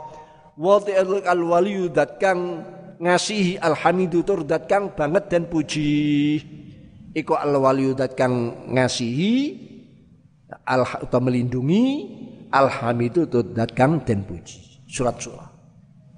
Wa 0.60 0.76
al 0.84 1.40
waliyu 1.40 1.88
dat 1.88 2.20
kang 2.20 2.60
ngasihi 3.00 3.56
alhamidu 3.56 4.20
tur 4.20 4.44
dat 4.44 4.68
kang 4.68 4.92
banget 4.92 5.32
dan 5.32 5.48
puji. 5.48 6.36
Iku 7.16 7.32
al 7.32 7.56
waliyu 7.56 7.96
dat 7.96 8.12
kang 8.12 8.68
ngasihi 8.68 9.56
al 10.68 10.84
atau 10.84 11.16
melindungi 11.24 12.12
alhamidu 12.52 13.24
tur 13.24 13.56
dat 13.56 13.72
kang 13.72 14.04
dan 14.04 14.28
puji. 14.28 14.84
Surat 14.84 15.16
surah. 15.16 15.48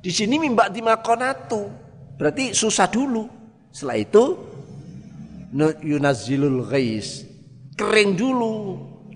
Di 0.02 0.10
sini 0.10 0.42
mimba 0.42 0.66
di 0.74 0.82
makonatu. 0.82 1.70
Berarti 2.18 2.50
susah 2.50 2.90
dulu. 2.90 3.30
Setelah 3.70 3.98
itu 4.02 4.24
yunazilul 5.86 6.66
ghais. 6.66 7.27
Kering 7.78 8.18
dulu, 8.18 8.54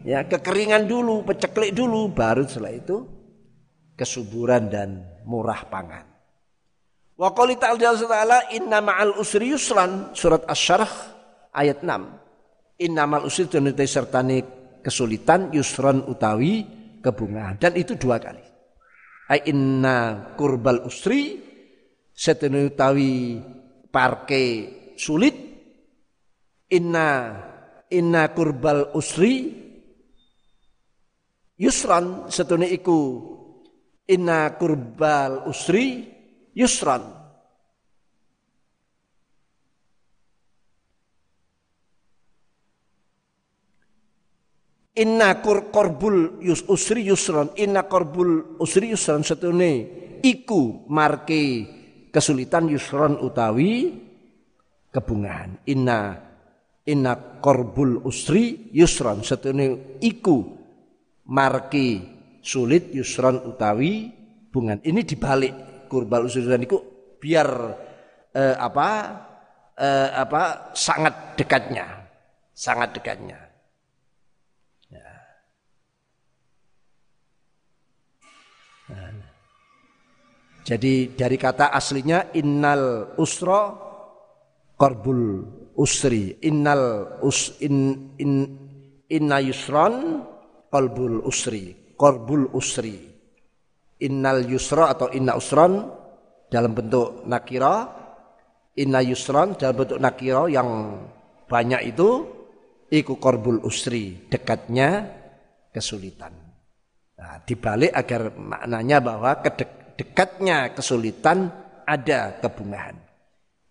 ya 0.07 0.23
kekeringan 0.23 0.87
dulu, 0.87 1.27
peceklik 1.27 1.75
dulu, 1.75 2.15
baru 2.15 2.47
setelah 2.47 2.71
itu 2.71 3.03
kesuburan 3.99 4.71
dan 4.71 5.03
murah 5.27 5.67
pangan. 5.67 6.07
Wa 7.19 7.35
qali 7.35 7.59
ta'ala 7.59 8.55
inna 8.55 8.79
ma'al 8.79 9.19
usri 9.19 9.51
yusran 9.51 10.15
surat 10.15 10.47
asy-syarh 10.47 10.91
ayat 11.51 11.83
6. 11.83 12.87
Inna 12.87 13.03
ma'al 13.11 13.27
usri 13.27 13.51
tunite 13.51 13.83
sertane 13.83 14.63
kesulitan 14.83 15.51
yusran 15.51 16.07
utawi 16.07 16.63
kebungahan 17.03 17.59
dan 17.59 17.75
itu 17.75 17.99
dua 17.99 18.23
kali. 18.23 18.43
Ai 19.31 19.43
inna 19.51 20.31
kurbal 20.39 20.87
usri 20.87 21.39
setene 22.15 22.67
utawi 22.67 23.39
parke 23.91 24.45
sulit 24.99 25.35
inna 26.71 27.09
inna 27.93 28.33
kurbal 28.33 28.97
usri 28.97 29.53
yusran. 31.61 32.33
Setune 32.33 32.67
iku 32.73 33.21
inna 34.09 34.57
kurbal 34.57 35.45
usri 35.47 36.09
yusran. 36.57 37.21
Inna 44.93 45.41
kur 45.41 45.73
korbul 45.73 46.45
yus 46.45 46.69
usri 46.69 47.09
yusran. 47.09 47.49
Inna 47.57 47.89
korbul 47.89 48.61
usri 48.61 48.93
yusran 48.93 49.25
setune 49.25 49.89
iku 50.21 50.85
marke 50.93 51.65
kesulitan 52.13 52.69
yusron 52.69 53.17
utawi 53.17 53.97
kebungahan. 54.93 55.65
Inna 55.65 56.32
inna 56.83 57.39
korbul 57.39 58.03
usri 58.03 58.75
yusron 58.75 59.23
setune 59.23 59.99
iku 60.03 60.43
marki 61.31 62.03
sulit 62.43 62.91
yusron 62.91 63.39
utawi 63.47 64.11
bungan. 64.51 64.83
Ini 64.83 65.01
dibalik 65.07 65.87
kurbal 65.87 66.27
usri 66.27 66.43
dan 66.43 66.67
iku 66.67 66.83
biar 67.23 67.49
eh, 68.35 68.57
apa 68.59 68.89
eh, 69.79 70.11
apa 70.11 70.75
sangat 70.75 71.39
dekatnya, 71.39 71.87
sangat 72.51 72.99
dekatnya. 72.99 73.39
Ya. 74.91 75.11
Nah. 78.91 79.31
Jadi 80.63 81.15
dari 81.15 81.39
kata 81.39 81.71
aslinya 81.75 82.35
innal 82.35 83.15
usra 83.19 83.75
korbul 84.79 85.62
usri. 85.77 86.37
Innal 86.45 87.19
us 87.25 87.57
in, 87.63 88.11
in 88.19 88.33
inna 89.09 89.39
yusron 89.41 90.25
korbul 90.69 91.25
usri. 91.25 91.95
Korbul 91.97 92.51
usri. 92.53 92.99
Innal 94.03 94.43
yusra 94.49 94.91
atau 94.91 95.09
inna 95.15 95.39
usron 95.39 95.87
dalam 96.51 96.73
bentuk 96.75 97.23
nakira. 97.29 98.01
Inna 98.81 99.05
yusron 99.05 99.55
dalam 99.61 99.85
bentuk 99.85 100.01
nakira 100.01 100.49
yang 100.49 100.69
banyak 101.47 101.93
itu 101.93 102.09
iku 102.89 103.21
korbul 103.21 103.63
usri. 103.63 104.27
Dekatnya 104.27 105.07
kesulitan. 105.71 106.33
Nah, 107.17 107.39
dibalik 107.47 107.95
agar 107.95 108.35
maknanya 108.35 108.99
bahwa 108.99 109.39
kedek 109.39 109.95
dekatnya 109.95 110.75
kesulitan 110.75 111.53
ada 111.87 112.41
kebungahan. 112.43 112.97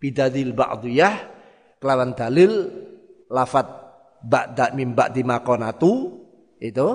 Bidadil 0.00 0.56
ba'diyah 0.56 1.31
kelawan 1.82 2.14
dalil 2.14 2.70
lafat 3.26 3.66
ba'da 4.22 4.70
mim 4.78 4.94
ba'di 4.94 5.26
makonatu 5.26 6.22
itu 6.62 6.88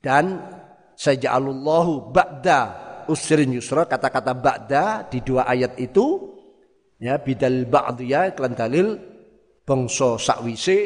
dan 0.00 0.40
saja'alullahu 0.96 2.08
ba'da 2.08 2.60
usrin 3.12 3.52
yusra 3.52 3.84
kata-kata 3.84 4.32
ba'da 4.32 5.04
di 5.04 5.20
dua 5.20 5.44
ayat 5.44 5.76
itu 5.76 6.32
ya 6.96 7.20
bidal 7.20 7.68
ba'diyah 7.68 8.32
kelan 8.32 8.56
dalil 8.56 8.96
bangsa 9.68 10.16
sakwise 10.16 10.78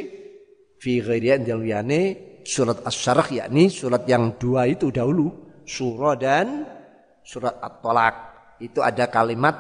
fi 0.83 0.99
ghairiyan 0.99 1.47
dalwiyane 1.47 2.01
surat 2.43 2.83
as-sarah 2.83 3.31
yakni 3.31 3.71
surat 3.71 4.03
yang 4.11 4.35
dua 4.35 4.67
itu 4.67 4.91
dahulu 4.91 5.31
surah 5.63 6.19
dan 6.19 6.67
surat 7.23 7.55
At-Tolak 7.63 8.15
itu 8.59 8.83
ada 8.83 9.07
kalimat 9.07 9.55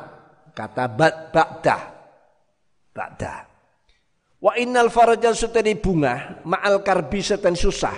kata 0.54 0.84
ba'da. 0.90 1.78
Ba'da. 2.93 3.48
Wa 4.43 4.52
innal 4.59 4.93
faraja 4.93 5.32
sutani 5.32 5.74
bunga 5.78 6.44
ma'al 6.44 6.85
karbi 6.85 7.24
setan 7.24 7.56
susah. 7.56 7.94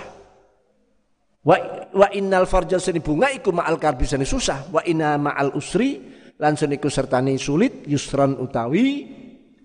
Wa, 1.45 1.55
wa 1.93 2.07
innal 2.09 2.49
farja 2.49 2.81
seni 2.81 2.97
bunga 3.03 3.29
iku 3.29 3.53
ma'al 3.53 3.77
karbi 3.77 4.09
seni 4.09 4.25
susah. 4.25 4.73
Wa 4.73 4.81
inna 4.81 5.19
ma'al 5.21 5.53
usri 5.53 6.01
lan 6.41 6.57
iku 6.57 6.89
sertani 6.89 7.37
sulit 7.37 7.85
yusran 7.85 8.39
utawi 8.41 9.05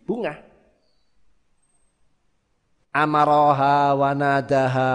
bunga. 0.05 0.35
Amaroha 2.91 3.95
wa 3.97 4.11
nadaha 4.13 4.91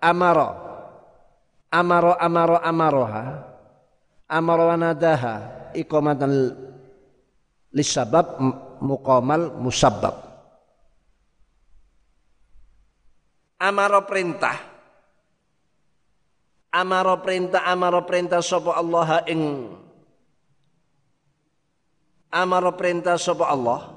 amaro. 0.00 0.50
Amaro 1.72 2.12
amaro 2.20 2.56
amaroha 2.60 3.52
amar 4.32 4.58
wa 4.64 4.76
nadaha 4.80 5.34
iqamatan 5.76 6.56
lisabab 7.76 8.40
muqamal 8.82 9.54
musabbab 9.62 10.18
amaro 13.62 14.02
perintah 14.10 14.58
amaro 16.74 17.22
perintah 17.22 17.62
amaro 17.62 18.02
perintah 18.02 18.42
sapa 18.42 18.74
Allah 18.74 19.22
ing 19.30 19.70
amaro 22.34 22.74
perintah 22.74 23.14
sapa 23.14 23.46
Allah 23.46 23.94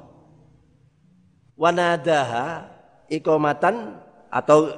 wanadaha 1.57 2.68
iqamatan 3.10 3.98
atau 4.30 4.76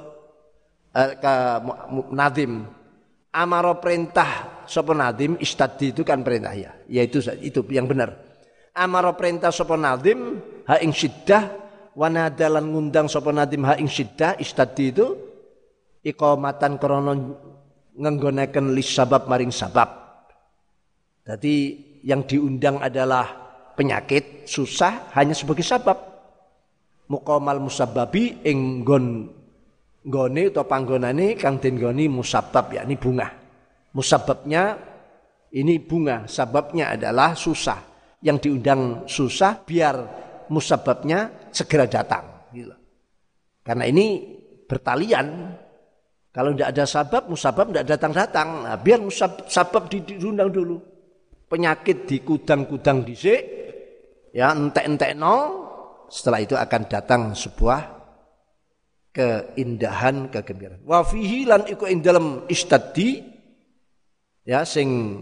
uh, 0.94 1.10
ke 1.18 1.34
nadim 2.14 2.64
amaro 3.34 3.76
perintah 3.82 4.62
sapa 4.64 4.92
nadim 4.94 5.36
istadi 5.42 5.90
itu 5.90 6.06
kan 6.06 6.22
perintah 6.22 6.54
ya. 6.54 6.72
Yaitu 6.86 7.20
itu 7.42 7.60
yang 7.72 7.88
benar. 7.88 8.27
Amaro 8.74 9.14
perintah 9.18 9.52
sapa 9.52 9.74
nadim 9.76 10.38
ha 10.68 10.78
ing 10.78 10.92
syiddah 10.92 11.50
wanadalan 11.96 12.64
ngundang 12.68 13.06
sapa 13.10 13.32
nadim 13.34 13.64
ha 13.66 13.74
ing 13.76 13.90
syiddah 13.90 14.38
istadi 14.38 14.94
itu 14.94 15.06
iqamatan 16.04 16.78
krana 16.78 17.12
ngenggonaken 17.98 18.72
lis 18.72 18.88
sabab 18.92 19.26
maring 19.26 19.50
sabab. 19.50 19.90
Jadi 21.26 21.54
yang 22.06 22.24
diundang 22.24 22.80
adalah 22.80 23.26
penyakit 23.74 24.46
susah 24.46 25.12
hanya 25.18 25.34
sebagai 25.34 25.66
sabab. 25.66 25.98
Muqamal 27.08 27.58
musababi 27.58 28.44
ing 28.44 28.84
nggon 28.84 29.04
nggone 30.08 30.42
utawa 30.52 30.68
panggonane 30.68 31.36
kang 31.40 31.56
den 31.58 31.80
goni 31.80 32.06
musabab 32.06 32.72
yakni 32.72 33.00
bunga. 33.00 33.28
Musababnya 33.96 34.76
ini 35.48 35.80
bunga, 35.80 36.28
sababnya 36.28 36.92
adalah 36.92 37.32
susah. 37.32 37.87
Yang 38.18 38.38
diundang 38.50 39.06
susah 39.06 39.62
biar 39.62 39.96
musababnya 40.50 41.50
segera 41.54 41.86
datang. 41.86 42.50
Gitu. 42.50 42.74
Karena 43.62 43.84
ini 43.86 44.36
bertalian. 44.66 45.56
Kalau 46.28 46.54
tidak 46.54 46.70
ada 46.70 46.84
sabab, 46.86 47.22
musabab 47.26 47.72
tidak 47.72 47.86
datang-datang. 47.98 48.48
Nah, 48.68 48.78
biar 48.78 49.02
musab, 49.02 49.48
sabab 49.50 49.90
diundang 49.90 50.52
dulu. 50.54 50.78
Penyakit 51.48 52.04
di 52.04 52.20
kudang-kudang 52.20 53.02
dhisik, 53.02 53.40
ya 54.36 54.52
entek-entek 54.52 55.16
no, 55.16 55.66
setelah 56.12 56.40
itu 56.44 56.54
akan 56.54 56.82
datang 56.86 57.22
sebuah 57.32 57.80
keindahan, 59.12 60.30
kegembiraan. 60.32 60.84
Wa 60.84 61.02
fihi 61.02 61.48
lan 61.48 61.66
iku 61.68 61.88
ing 61.88 62.04
dalam 62.04 62.44
istadi 62.46 63.24
ya 64.46 64.62
sing 64.62 65.20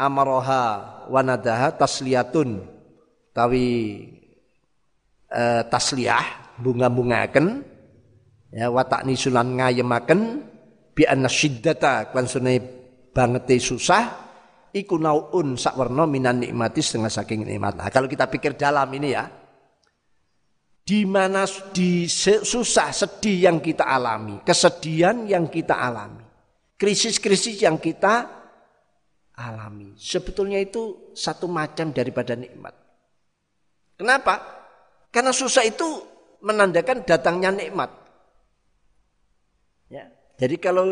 amaroha 0.00 0.64
wanadaha 1.12 1.76
tasliyatun 1.76 2.64
tawi 3.36 3.68
uh, 5.28 5.62
tasliyah 5.68 6.56
bunga-bungaken 6.56 7.60
ya 8.48 8.72
watak 8.72 9.04
nisulan 9.04 9.60
ngayemaken 9.60 10.48
bi 10.96 11.04
anna 11.04 11.28
syiddata 11.28 12.08
kan 12.08 12.24
sunai 12.24 12.58
bangete 13.12 13.60
susah 13.60 14.30
iku 14.72 14.96
naun 14.96 15.58
sakwarna 15.58 16.06
minan 16.06 16.42
nikmati 16.42 16.80
setengah 16.82 17.10
saking 17.10 17.42
nikmat. 17.46 17.74
Nah, 17.78 17.88
kalau 17.90 18.06
kita 18.06 18.30
pikir 18.30 18.54
dalam 18.54 18.86
ini 18.94 19.08
ya, 19.14 19.26
di 20.86 21.06
mana 21.06 21.46
di 21.74 22.06
susah 22.06 22.90
sedih 22.94 23.50
yang 23.50 23.58
kita 23.58 23.86
alami, 23.86 24.42
kesedihan 24.46 25.26
yang 25.26 25.50
kita 25.50 25.74
alami, 25.74 26.22
krisis-krisis 26.78 27.62
yang 27.62 27.78
kita 27.82 28.39
alami, 29.40 29.96
sebetulnya 29.96 30.60
itu 30.60 31.12
satu 31.16 31.48
macam 31.48 31.96
daripada 31.96 32.36
nikmat. 32.36 32.76
Kenapa? 33.96 34.40
Karena 35.08 35.32
susah 35.32 35.64
itu 35.64 35.84
menandakan 36.44 37.04
datangnya 37.04 37.52
nikmat. 37.52 37.90
Ya. 39.88 40.08
Jadi 40.40 40.56
kalau 40.56 40.86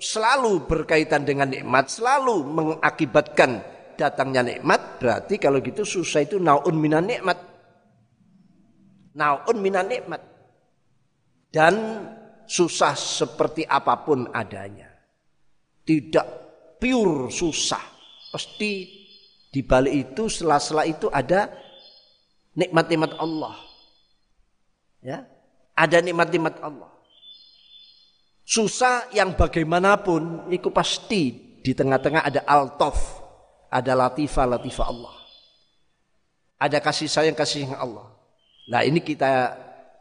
selalu 0.00 0.66
berkaitan 0.66 1.22
dengan 1.22 1.50
nikmat, 1.50 1.92
selalu 1.92 2.42
mengakibatkan 2.42 3.62
datangnya 3.94 4.42
nikmat, 4.42 4.98
berarti 4.98 5.36
kalau 5.36 5.60
gitu 5.60 5.84
susah 5.84 6.24
itu 6.24 6.40
naun 6.40 6.74
minan 6.74 7.06
nikmat. 7.06 7.38
Naun 9.14 9.56
minan 9.60 9.86
nikmat. 9.86 10.24
Dan 11.50 12.06
susah 12.50 12.98
seperti 12.98 13.62
apa 13.62 14.00
pun 14.02 14.26
adanya. 14.34 14.90
Tidak 15.86 16.49
pure 16.80 17.28
susah. 17.28 17.84
Pasti 18.32 18.88
di 19.52 19.60
balik 19.60 20.10
itu, 20.10 20.32
sela-sela 20.32 20.88
itu 20.88 21.12
ada 21.12 21.52
nikmat-nikmat 22.56 23.20
Allah. 23.20 23.54
Ya, 25.04 25.28
ada 25.76 25.98
nikmat-nikmat 26.00 26.60
Allah. 26.64 26.90
Susah 28.44 29.06
yang 29.14 29.38
bagaimanapun 29.38 30.50
itu 30.50 30.74
pasti 30.74 31.54
di 31.60 31.72
tengah-tengah 31.76 32.26
ada 32.26 32.40
altof, 32.48 32.98
ada 33.70 33.94
latifah 33.94 34.58
latifah 34.58 34.86
Allah. 34.90 35.14
Ada 36.60 36.82
kasih 36.82 37.08
sayang 37.08 37.36
kasih 37.38 37.64
sayang 37.64 37.78
Allah. 37.78 38.10
Nah 38.68 38.82
ini 38.84 39.00
kita 39.00 39.54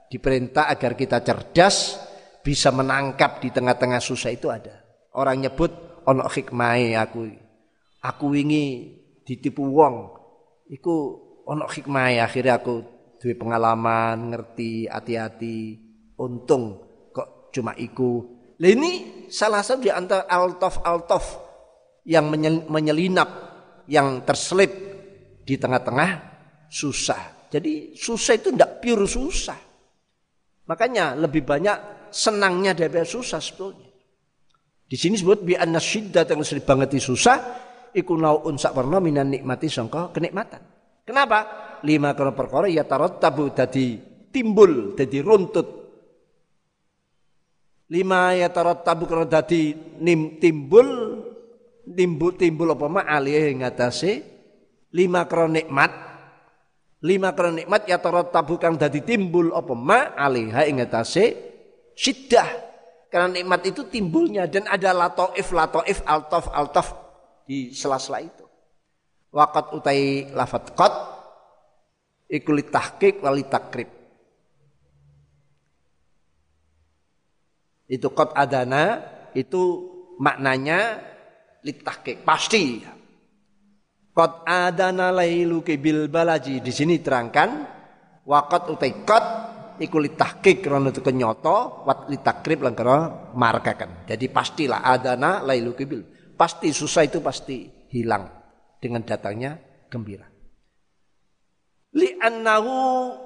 diperintah 0.09 0.67
agar 0.67 0.97
kita 0.97 1.21
cerdas 1.21 2.01
bisa 2.41 2.73
menangkap 2.73 3.39
di 3.39 3.53
tengah-tengah 3.53 4.01
susah 4.01 4.33
itu 4.33 4.49
ada. 4.49 4.81
Orang 5.13 5.39
nyebut 5.39 5.88
ono 6.09 6.25
hikmah 6.25 6.97
aku. 7.05 7.29
Aku 8.01 8.25
wingi 8.33 8.97
ditipu 9.21 9.69
wong. 9.69 9.95
Iku 10.73 10.95
ono 11.45 11.69
hikmah 11.69 12.17
akhirnya 12.25 12.57
aku 12.57 12.81
duwe 13.21 13.35
pengalaman, 13.37 14.33
ngerti, 14.33 14.89
hati-hati, 14.89 15.77
untung 16.17 16.81
kok 17.13 17.51
cuma 17.51 17.75
iku 17.75 18.39
Nah 18.59 18.67
ini 18.67 18.91
salah 19.31 19.63
satu 19.63 19.87
di 19.87 19.91
antara 19.91 20.27
altof-altof 20.27 21.25
yang 22.03 22.27
menyelinap, 22.67 23.29
yang 23.87 24.27
terselip 24.27 24.71
di 25.47 25.55
tengah-tengah 25.55 26.11
susah. 26.67 27.47
Jadi 27.47 27.95
susah 27.95 28.35
itu 28.35 28.51
tidak 28.51 28.83
pure 28.83 29.07
susah. 29.07 29.55
Makanya 30.67 31.15
lebih 31.15 31.47
banyak 31.47 32.11
senangnya 32.11 32.75
daripada 32.75 33.07
susah 33.07 33.39
sebetulnya. 33.39 33.88
Di 34.89 34.97
sini 34.97 35.13
sebut 35.21 35.45
bi 35.45 35.53
anna 35.53 35.77
syiddat 35.77 36.33
yang 36.33 36.41
banget 36.41 36.97
susah 36.97 37.37
iku 37.93 38.17
nauun 38.17 38.57
sak 38.57 38.73
warna 38.73 38.97
minan 38.97 39.29
nikmati 39.29 39.69
sangka 39.69 40.09
kenikmatan. 40.09 40.65
Kenapa? 41.05 41.39
Lima 41.85 42.17
karena 42.17 42.33
perkara 42.33 42.65
ya 42.65 42.81
tarot 42.89 43.21
tabu 43.21 43.53
tadi 43.53 44.01
timbul, 44.33 44.97
jadi 44.97 45.21
runtut. 45.21 45.67
Lima 47.89 48.33
ya 48.33 48.49
tarot 48.49 48.81
tabu 48.81 49.05
kalau 49.05 49.29
dadi 49.29 49.73
nim 50.01 50.41
timbul 50.41 51.21
timbul 51.85 52.33
timbul 52.37 52.73
apa 52.73 52.85
ma 52.89 53.01
alih 53.05 53.61
ngatasi. 53.61 54.25
Lima 54.93 55.25
karo 55.29 55.45
nikmat. 55.49 55.89
Lima 57.05 57.33
karo 57.37 57.53
nikmat 57.53 57.85
ya 57.85 58.01
tarot 58.01 58.33
tabu 58.33 58.57
kang 58.57 58.73
dadi 58.73 59.05
timbul 59.05 59.53
apa 59.53 59.73
ma 59.77 60.17
alih 60.17 60.49
ngatasi. 60.49 61.25
Syiddah 61.93 62.68
karena 63.09 63.41
nikmat 63.41 63.65
itu 63.65 63.89
timbulnya 63.89 64.45
dan 64.45 64.69
ada 64.69 64.93
latoif 64.93 65.49
latoif 65.49 65.99
altof 66.05 66.45
altof 66.53 66.87
di 67.49 67.73
sela-sela 67.73 68.21
itu. 68.21 68.45
Wakat 69.33 69.73
utai 69.73 70.29
lafat 70.29 70.77
kot 70.77 70.93
ikulit 72.29 72.69
tahkik 72.69 73.25
wali 73.25 73.49
takrib. 73.49 73.89
Itu 77.89 78.13
kot 78.13 78.37
adana 78.37 79.01
itu 79.33 79.89
maknanya 80.21 81.01
litahkik 81.65 82.21
pasti. 82.21 82.85
Kot 84.13 84.45
adana 84.45 85.09
lailu 85.09 85.65
bil 85.65 86.05
balaji. 86.05 86.61
Di 86.61 86.69
sini 86.69 87.01
terangkan 87.01 87.65
wakot 88.29 88.69
utai 88.69 88.93
kot 89.01 89.25
iku 89.79 89.97
litahkik 89.97 90.59
krono 90.59 90.91
itu 90.91 90.99
kenyoto 90.99 91.87
wat 91.87 92.11
litakrib 92.11 92.61
lan 92.63 92.75
markakan. 93.33 94.05
Jadi 94.05 94.27
pastilah 94.29 94.83
adana 94.83 95.41
lailu 95.41 95.73
bil. 95.73 96.03
Pasti 96.35 96.71
susah 96.71 97.03
itu 97.03 97.19
pasti 97.19 97.67
hilang 97.91 98.27
dengan 98.79 99.03
datangnya 99.03 99.59
gembira 99.91 100.29
li 101.95 102.13
annahu 102.21 102.75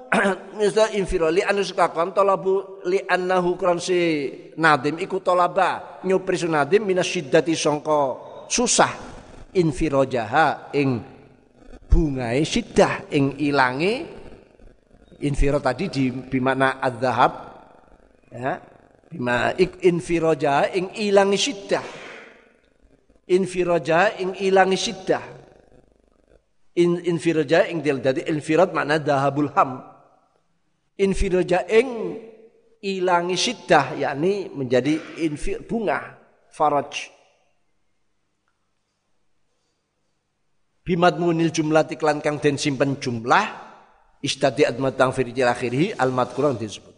misal 0.60 0.88
infiro 0.96 1.28
li 1.28 1.44
anu 1.44 1.60
sekakan 1.60 2.16
talabu 2.16 2.80
li 2.88 2.96
annahu 3.04 3.60
kran 3.60 3.76
si 3.76 4.30
nadim 4.56 4.96
iku 4.96 5.20
talaba 5.20 6.00
nyupri 6.06 6.40
nadim 6.48 6.88
minas 6.88 7.10
syiddati 7.12 7.52
songko 7.52 8.00
susah 8.48 8.92
infiro 9.52 10.08
jaha 10.08 10.72
ing 10.72 10.96
bungai 11.92 12.40
syiddah 12.42 13.12
ing 13.12 13.36
ilangi 13.36 14.13
infiro 15.22 15.62
tadi 15.62 15.86
di 15.92 16.10
bimana 16.10 16.82
adzhab 16.82 17.32
ya 18.32 18.58
bima 19.06 19.54
infiro 19.84 20.34
jaha 20.34 20.74
ing 20.74 20.90
ilangi 20.98 21.38
syiddah. 21.38 21.86
Infiro 23.30 23.78
ing 24.20 24.36
ilangi 24.42 24.76
syiddah. 24.76 25.24
In 26.74 26.98
infiraja 27.06 27.70
ing 27.70 27.86
dil 27.86 28.02
dadi 28.02 28.26
infirad 28.26 28.74
makna 28.74 28.98
dahabul 28.98 29.48
ham. 29.54 29.78
Infiraja 30.98 31.62
ing 31.70 32.18
ilangi 32.82 33.38
syiddah 33.38 33.94
yakni 33.94 34.50
menjadi 34.50 35.22
infir 35.22 35.62
bunga 35.62 36.18
faraj. 36.50 37.14
Bimadmunil 40.84 41.48
jumlah 41.48 41.88
iklan 41.88 42.20
kang 42.20 42.36
den 42.42 42.60
simpen 42.60 43.00
jumlah 43.00 43.63
istadi 44.24 44.64
admatang 44.64 45.12
firjil 45.12 45.44
akhirih 45.44 45.92
al 46.00 46.08
madkuran 46.08 46.56
disebut. 46.56 46.96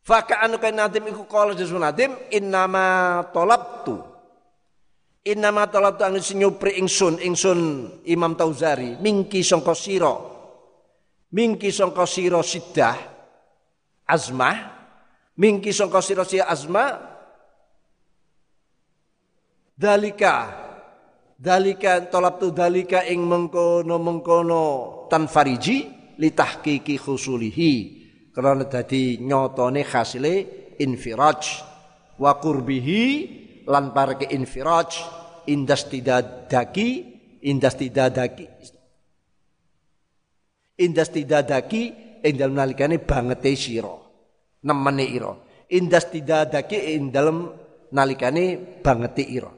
Faka'anu 0.00 0.56
kain 0.56 0.72
nadim 0.72 1.04
iku 1.12 1.28
qala 1.28 1.52
disebut 1.52 1.84
nadim 1.84 2.16
innama 2.32 3.20
tolabtu 3.28 4.18
Innama 5.28 5.68
talabtu 5.68 6.08
anu 6.08 6.18
nyupri 6.22 6.80
ingsun 6.80 7.20
ingsun 7.20 7.60
Imam 8.08 8.32
Tauzari 8.32 8.96
mingki 8.96 9.44
sangka 9.44 9.76
sira. 9.76 10.16
Mingki 11.28 11.68
sangka 11.68 12.08
sira 12.08 12.40
siddah 12.40 12.96
azmah. 14.08 14.56
Mingki 15.36 15.68
sangka 15.68 16.00
sira 16.00 16.24
sira 16.24 16.48
azmah. 16.48 16.96
Dalika. 19.76 20.64
Dalika 21.36 22.08
talabtu 22.08 22.48
dalika 22.50 23.04
ing 23.04 23.22
mengkono-mengkono 23.22 24.64
tanfariji 25.12 25.97
litahqiqi 26.18 26.98
khusulihi. 26.98 27.74
Karena 28.34 28.66
dadi 28.66 29.18
nyotone 29.22 29.82
hasile 29.86 30.34
infiraj. 30.78 31.42
Wa 32.18 32.36
qurbihi 32.42 33.02
lan 33.70 33.94
parke 33.94 34.28
infiraj. 34.30 34.90
Indas 35.48 35.88
tidak 35.88 36.50
daki 36.52 37.18
indas 37.42 37.74
tidak 37.78 38.14
daki 38.14 38.46
indas 40.78 41.10
tidak 41.10 41.46
daki 41.46 41.82
ing 42.22 42.34
dalem 42.38 42.58
nalikane 42.58 42.98
bangete 43.02 43.50
sira 43.54 43.94
nemene 44.62 45.04
ira. 45.06 45.32
Indas 45.68 46.08
tidak 46.08 46.52
daki 46.54 46.96
ing 46.96 47.10
dalem 47.12 47.48
nalikane 47.92 48.78
bangete 48.82 49.22
ira 49.26 49.52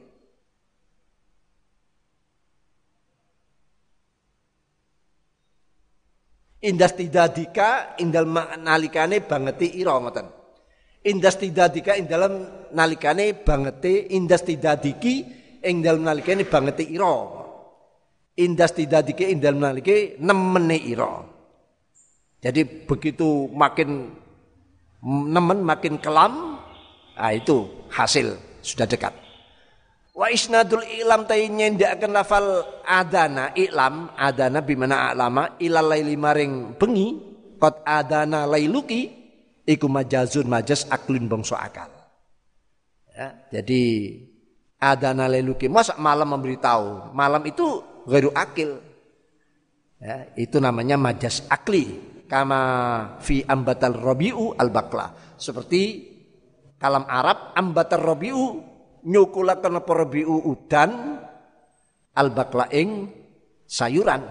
Indas 6.60 6.92
tidak 6.92 7.32
dika 7.32 7.96
ing 7.96 8.12
dalem 8.12 8.36
nalikane 8.60 9.24
bangete 9.24 9.64
ira 9.64 9.96
ngoten. 9.96 10.26
Indas 11.08 11.40
tidak 11.40 11.72
dika 11.72 11.96
ing 11.96 12.04
nalikane 12.76 13.32
bangete 13.32 14.12
indas 14.12 14.44
tidak 14.44 14.84
diki 14.84 15.40
ing 15.64 15.84
dalem 15.84 16.04
nalike 16.04 16.36
bangete 16.48 16.84
ira. 16.84 17.40
Indas 18.40 18.72
tidadike 18.72 19.28
ing 19.28 19.40
nalike 19.40 20.16
nemene 20.20 20.76
ira. 20.80 21.20
Jadi 22.40 22.88
begitu 22.88 23.52
makin 23.52 24.16
nemen 25.04 25.60
makin 25.60 26.00
kelam, 26.00 26.56
nah 27.16 27.32
itu 27.36 27.68
hasil 27.92 28.40
sudah 28.64 28.88
dekat. 28.88 29.12
Wa 30.20 30.28
isnadul 30.28 30.84
ilam 30.84 31.24
tayi 31.24 31.48
akan 31.48 32.12
lafal 32.12 32.60
adana 32.84 33.56
ilam 33.56 34.12
adana 34.20 34.60
bimana 34.60 35.16
alama 35.16 35.56
ilal 35.56 35.96
laili 35.96 36.12
maring 36.12 36.76
bengi 36.76 37.08
kot 37.56 37.80
adana 37.88 38.44
lailuki 38.44 39.08
iku 39.64 39.88
majazun 39.88 40.44
majas 40.44 40.84
aklin 40.92 41.24
bangsa 41.24 41.56
akal. 41.64 41.88
Ya, 43.16 43.48
jadi 43.48 43.80
adana 44.76 45.24
lailuki 45.24 45.72
masa 45.72 45.96
malam 45.96 46.36
memberitahu 46.36 47.16
malam 47.16 47.40
itu 47.48 47.80
gairu 48.04 48.28
akil. 48.36 48.76
Ya, 50.04 50.28
itu 50.36 50.60
namanya 50.60 51.00
majas 51.00 51.48
akli 51.48 51.96
kama 52.28 52.60
fi 53.24 53.40
ambatal 53.48 53.96
rabiu 53.96 54.52
al 54.52 54.68
bakla 54.68 55.16
seperti 55.40 56.12
kalam 56.76 57.08
Arab 57.08 57.56
ambatal 57.56 58.04
rabiu 58.04 58.69
nyukulaken 59.06 59.80
apa 59.80 59.92
rabiu 59.92 60.40
udan 60.44 61.20
al 62.16 62.28
bakla 62.32 62.68
ing 62.72 63.08
sayuran 63.64 64.22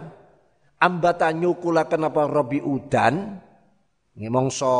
ambata 0.79 1.31
nyukulaken 1.33 2.05
apa 2.05 2.21
rabiu 2.27 2.79
udan 2.79 3.39
mongso 4.29 4.73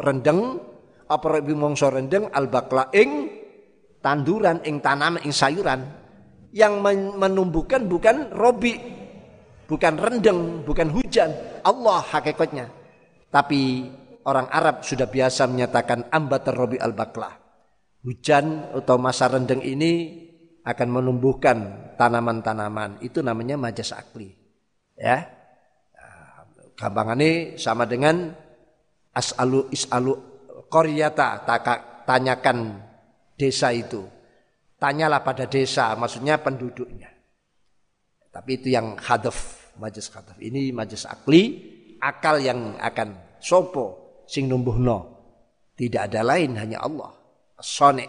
rendeng 0.00 0.58
apa 1.06 1.26
rabiu 1.26 1.54
mongso 1.54 1.92
rendeng 1.92 2.30
al 2.32 2.48
bakla 2.48 2.90
ing 2.96 3.30
tanduran 4.02 4.62
ing 4.66 4.82
tanam 4.82 5.20
ing 5.22 5.30
sayuran 5.30 5.82
yang 6.56 6.80
menumbuhkan 7.20 7.84
bukan 7.84 8.32
robi 8.32 8.96
bukan 9.66 9.94
rendeng, 9.98 10.62
bukan 10.62 10.88
hujan. 10.90 11.30
Allah 11.66 12.00
hakikatnya. 12.00 12.70
Tapi 13.28 13.90
orang 14.24 14.48
Arab 14.48 14.86
sudah 14.86 15.10
biasa 15.10 15.50
menyatakan 15.50 16.08
ambat 16.08 16.46
robi 16.54 16.78
al-baklah. 16.78 17.45
Hujan 18.06 18.70
atau 18.70 19.02
masa 19.02 19.26
rendeng 19.26 19.58
ini 19.66 20.22
akan 20.62 20.88
menumbuhkan 20.94 21.90
tanaman-tanaman. 21.98 23.02
Itu 23.02 23.18
namanya 23.26 23.58
majas 23.58 23.90
akli. 23.90 24.30
Ya. 24.94 25.26
Gampangannya 26.78 27.58
sama 27.58 27.82
dengan 27.82 28.30
as'alu 29.10 29.74
is'alu 29.74 30.12
koryata 30.70 31.42
tanyakan 32.06 32.78
desa 33.34 33.74
itu. 33.74 34.06
Tanyalah 34.76 35.24
pada 35.24 35.48
desa, 35.48 35.96
maksudnya 35.96 36.36
penduduknya. 36.36 37.08
Tapi 38.28 38.60
itu 38.60 38.68
yang 38.68 39.00
hadaf, 39.00 39.72
majas 39.80 40.12
hadaf. 40.12 40.36
Ini 40.36 40.68
majas 40.76 41.08
akli, 41.08 41.64
akal 41.96 42.44
yang 42.44 42.76
akan 42.76 43.40
sopo 43.40 44.20
sing 44.28 44.44
numbuhno. 44.44 45.16
Tidak 45.72 46.12
ada 46.12 46.20
lain 46.20 46.60
hanya 46.60 46.84
Allah. 46.84 47.15
Sone. 47.60 48.06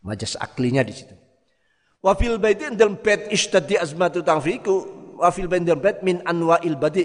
Majas 0.00 0.36
aklinya 0.40 0.80
di 0.80 0.96
situ. 0.96 1.14
Wafil 2.00 2.40
baitin 2.40 2.76
dalam 2.76 2.96
bait 2.96 3.28
ishtadi 3.28 3.76
azmatu 3.76 4.24
tangfiku. 4.24 4.88
Wafil 5.20 5.48
baitin 5.48 5.68
dalam 5.68 5.84
bait 5.84 6.00
min 6.00 6.24
anwa'il 6.24 6.76
badi. 6.76 7.04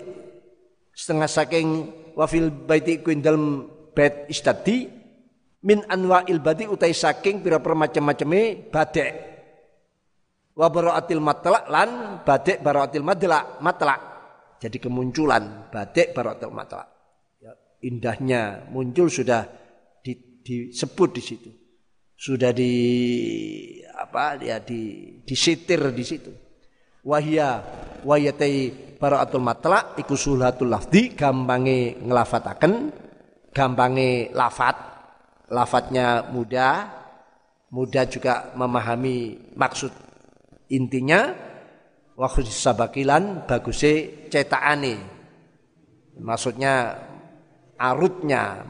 Setengah 0.96 1.28
saking 1.28 1.68
wafil 2.16 2.48
baiti 2.50 3.04
kuin 3.04 3.20
dalam 3.20 3.68
bait 3.92 4.26
ishtadi 4.32 4.88
min 5.68 5.84
anwa'il 5.92 6.40
badi 6.40 6.70
utai 6.70 6.96
saking 6.96 7.44
pira-pira 7.44 7.76
macam-macamnya 7.76 8.72
badek 8.72 9.12
wa 10.56 10.68
baraatil 10.72 11.20
matlak 11.20 11.64
lan 11.68 11.90
badek 12.24 12.64
baraatil 12.64 13.04
madlak 13.04 13.60
matlak 13.60 14.00
jadi 14.62 14.78
kemunculan 14.80 15.68
badek 15.68 16.16
baraatil 16.16 16.54
matlak 16.56 16.88
ya, 17.44 17.52
indahnya 17.84 18.64
muncul 18.72 19.12
sudah 19.12 19.44
disebut 20.46 21.10
di 21.18 21.22
situ. 21.26 21.50
Sudah 22.14 22.54
di 22.54 22.72
apa 23.98 24.38
ya 24.38 24.62
di 24.62 25.12
disitir 25.26 25.82
di 25.90 26.06
situ. 26.06 26.30
Wahia 27.02 27.66
wayatai 28.06 28.96
baraatul 29.02 29.42
matlak 29.42 29.98
iku 29.98 30.14
sulatul 30.14 30.70
lafdi 30.70 31.18
gampange 31.18 32.00
ngelafataken 32.06 32.74
gampange 33.50 34.32
lafat 34.32 34.78
lafatnya 35.50 36.30
mudah 36.30 36.94
mudah 37.70 38.06
juga 38.08 38.54
memahami 38.56 39.52
maksud 39.58 40.06
Intinya. 40.70 41.54
Waktu 42.16 42.48
sabakilan 42.48 43.44
bagusnya 43.44 44.32
cetakane. 44.32 44.96
Maksudnya 46.16 46.96
arutnya, 47.80 48.64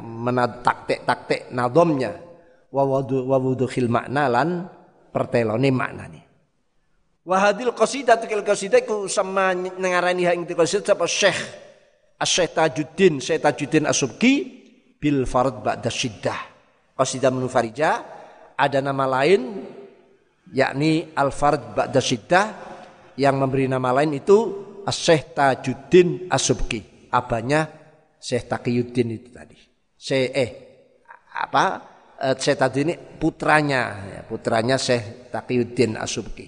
taktik-taktik 0.61 1.53
nadomnya. 1.53 2.13
Wawudu 2.75 3.65
khil 3.71 3.87
makna 3.87 4.27
lan 4.27 4.67
pertelone 5.13 5.71
maknane. 5.71 6.21
Wahadil 7.23 7.71
qasidah 7.71 8.19
tukil 8.19 8.43
qasidah 8.43 8.83
ku 8.83 9.07
sama 9.07 9.55
nengarani 9.55 10.27
ha 10.27 10.35
ing 10.35 10.43
qasidah 10.45 10.93
sapa 10.93 11.07
Syekh 11.09 11.39
Syekh 12.21 12.51
Tajuddin 12.53 13.17
Syekh 13.17 13.41
Tajuddin 13.41 13.87
Asubki 13.87 14.33
bil 14.99 15.23
farad 15.23 15.63
ba'da 15.63 15.87
syiddah. 15.87 16.37
Qasidah 16.93 17.31
menufarija 17.31 17.89
ada 18.59 18.79
nama 18.83 19.07
lain 19.07 19.63
yakni 20.51 21.15
Al-Fard 21.15 21.73
Ba'da 21.73 21.99
Syiddah 22.03 22.45
yang 23.17 23.39
memberi 23.39 23.71
nama 23.71 23.89
lain 23.95 24.19
itu 24.19 24.37
Syekh 24.85 25.33
Tajuddin 25.33 26.27
Asubki 26.29 27.09
abahnya 27.09 27.84
Syekh 28.25 28.49
Taqiyuddin 28.49 29.13
itu 29.13 29.29
tadi. 29.29 29.57
Syekh 29.93 30.29
eh 30.33 30.51
apa 31.35 31.65
eh, 32.23 32.35
Syekh 32.39 32.57
Tajuddin 32.57 32.87
ini 32.87 32.95
putranya 33.19 33.81
ya, 34.07 34.21
putranya 34.23 34.79
Syekh 34.79 35.29
Taqiyuddin 35.31 35.99
Asubki 35.99 36.47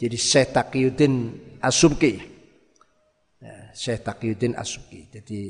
jadi 0.00 0.16
Syekh 0.16 0.56
Taqiyuddin 0.56 1.14
Asubki 1.60 2.12
ya, 3.38 3.54
Syekh 3.76 4.00
Taqiyuddin 4.00 4.52
Asubki 4.56 5.00
jadi 5.12 5.40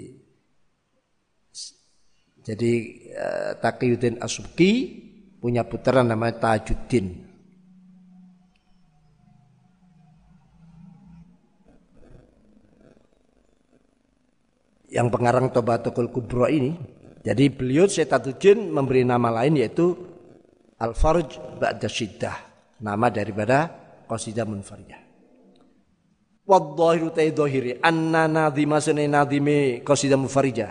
jadi 2.43 2.73
uh, 3.15 3.53
Taqiyuddin 3.63 4.19
Asubki 4.19 4.71
punya 5.39 5.63
putra 5.63 6.03
namanya 6.03 6.43
Tajuddin 6.43 7.32
yang 14.93 15.09
pengarang 15.09 15.49
Tobatul 15.49 16.13
Kubro 16.13 16.45
ini. 16.47 16.77
Jadi 17.25 17.49
beliau 17.49 17.89
Syetatuddin 17.89 18.69
memberi 18.69 19.09
nama 19.09 19.33
lain 19.33 19.57
yaitu 19.57 19.97
Al-Farj 20.77 21.57
Ba'da 21.57 21.89
Syiddah. 21.89 22.37
Nama 22.83 23.09
daripada 23.09 23.71
Qasidah 24.05 24.45
Munfariyah. 24.45 25.01
Wadzahiru 26.43 27.15
ta'i 27.15 27.31
dhahiri 27.31 27.79
anna 27.79 28.27
nadhima 28.27 28.83
sunai 28.83 29.09
nadhimi 29.09 29.81
Qasidah 29.81 30.19
Munfarijah. 30.19 30.71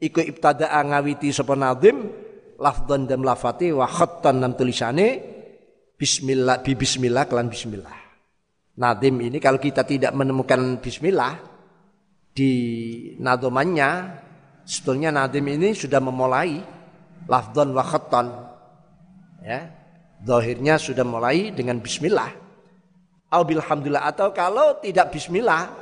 Iku 0.00 0.24
ibtada'a 0.24 0.80
ngawiti 0.80 1.28
sapa 1.34 1.58
nadhim 1.58 2.08
lafdan 2.56 3.04
dan 3.10 3.20
lafati 3.20 3.74
wa 3.74 3.84
khattan 3.84 4.40
dan 4.40 4.54
tulisane 4.54 5.20
bismillah 5.98 6.62
bi 6.62 6.72
bismillah 6.78 7.26
kelan 7.26 7.50
bismillah. 7.50 7.98
Nadim 8.80 9.20
ini 9.20 9.36
kalau 9.42 9.60
kita 9.60 9.84
tidak 9.84 10.14
menemukan 10.16 10.80
bismillah 10.80 11.49
di 12.30 12.52
nadomannya 13.18 13.90
sebetulnya 14.62 15.10
nadim 15.10 15.46
ini 15.50 15.74
sudah 15.74 15.98
memulai 15.98 16.62
lafdon 17.26 17.74
wa 17.74 17.84
khatton 17.84 18.26
ya. 19.44 19.78
Dohirnya 20.20 20.76
sudah 20.76 21.00
mulai 21.00 21.48
dengan 21.48 21.80
bismillah. 21.80 22.28
Au 23.32 23.40
bilhamdulillah 23.40 24.04
atau 24.04 24.36
kalau 24.36 24.76
tidak 24.84 25.16
bismillah 25.16 25.72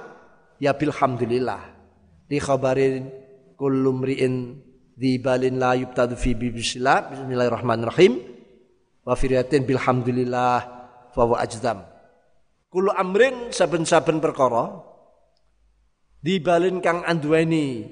ya 0.62 0.70
bilhamdulillah 0.78 1.58
di 2.30 2.38
khabarin 2.38 3.10
kullu 3.58 3.98
mri'in 3.98 4.62
di 4.94 5.18
balin 5.18 5.58
la 5.58 5.74
yubtadu 5.74 6.14
fi 6.14 6.38
bismillah 6.38 7.10
bismillahirrahmanirrahim. 7.10 8.14
Wa 9.02 9.18
firiyatin 9.18 9.66
bilhamdulillah 9.66 10.58
fa 11.10 11.22
wa 11.26 11.42
ajdam 11.42 11.82
kullu 12.68 12.92
amrin 12.92 13.48
saben-saben 13.48 14.20
perkara 14.20 14.84
dibalin 16.22 16.82
kang 16.82 17.06
anduweni 17.06 17.86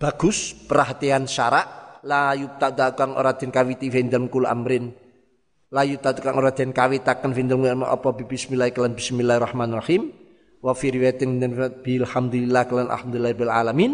bagus 0.00 0.54
perhatian 0.66 1.28
syarak. 1.28 1.78
La 2.00 2.32
yubtada 2.32 2.96
kang 2.96 3.12
ora 3.12 3.36
den 3.36 3.52
kawiti 3.52 3.92
vendem 3.92 4.32
kul 4.32 4.48
amrin. 4.48 4.88
La 5.68 5.84
yubtada 5.84 6.24
kang 6.24 6.40
ora 6.40 6.48
den 6.48 6.72
kawitaken 6.72 7.36
vendem 7.36 7.84
apa 7.84 8.16
bismillah 8.16 8.72
kelan 8.72 8.96
bismillahirrahmanirrahim? 8.96 10.08
Wa 10.64 10.72
fi 10.72 10.96
riwayatin 10.96 11.36
bil 11.84 12.08
hamdulillah 12.08 12.64
kelan 12.64 12.88
alhamdulillah 12.88 13.32
bil 13.36 13.52
alamin. 13.52 13.92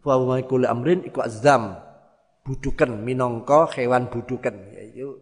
Wa 0.00 0.16
wa 0.16 0.40
kul 0.40 0.64
amrin 0.64 1.04
iku 1.04 1.20
azam 1.20 1.76
budukan 2.42 3.04
minangka 3.04 3.70
hewan 3.76 4.08
budukan 4.08 4.72
yaitu 4.72 5.20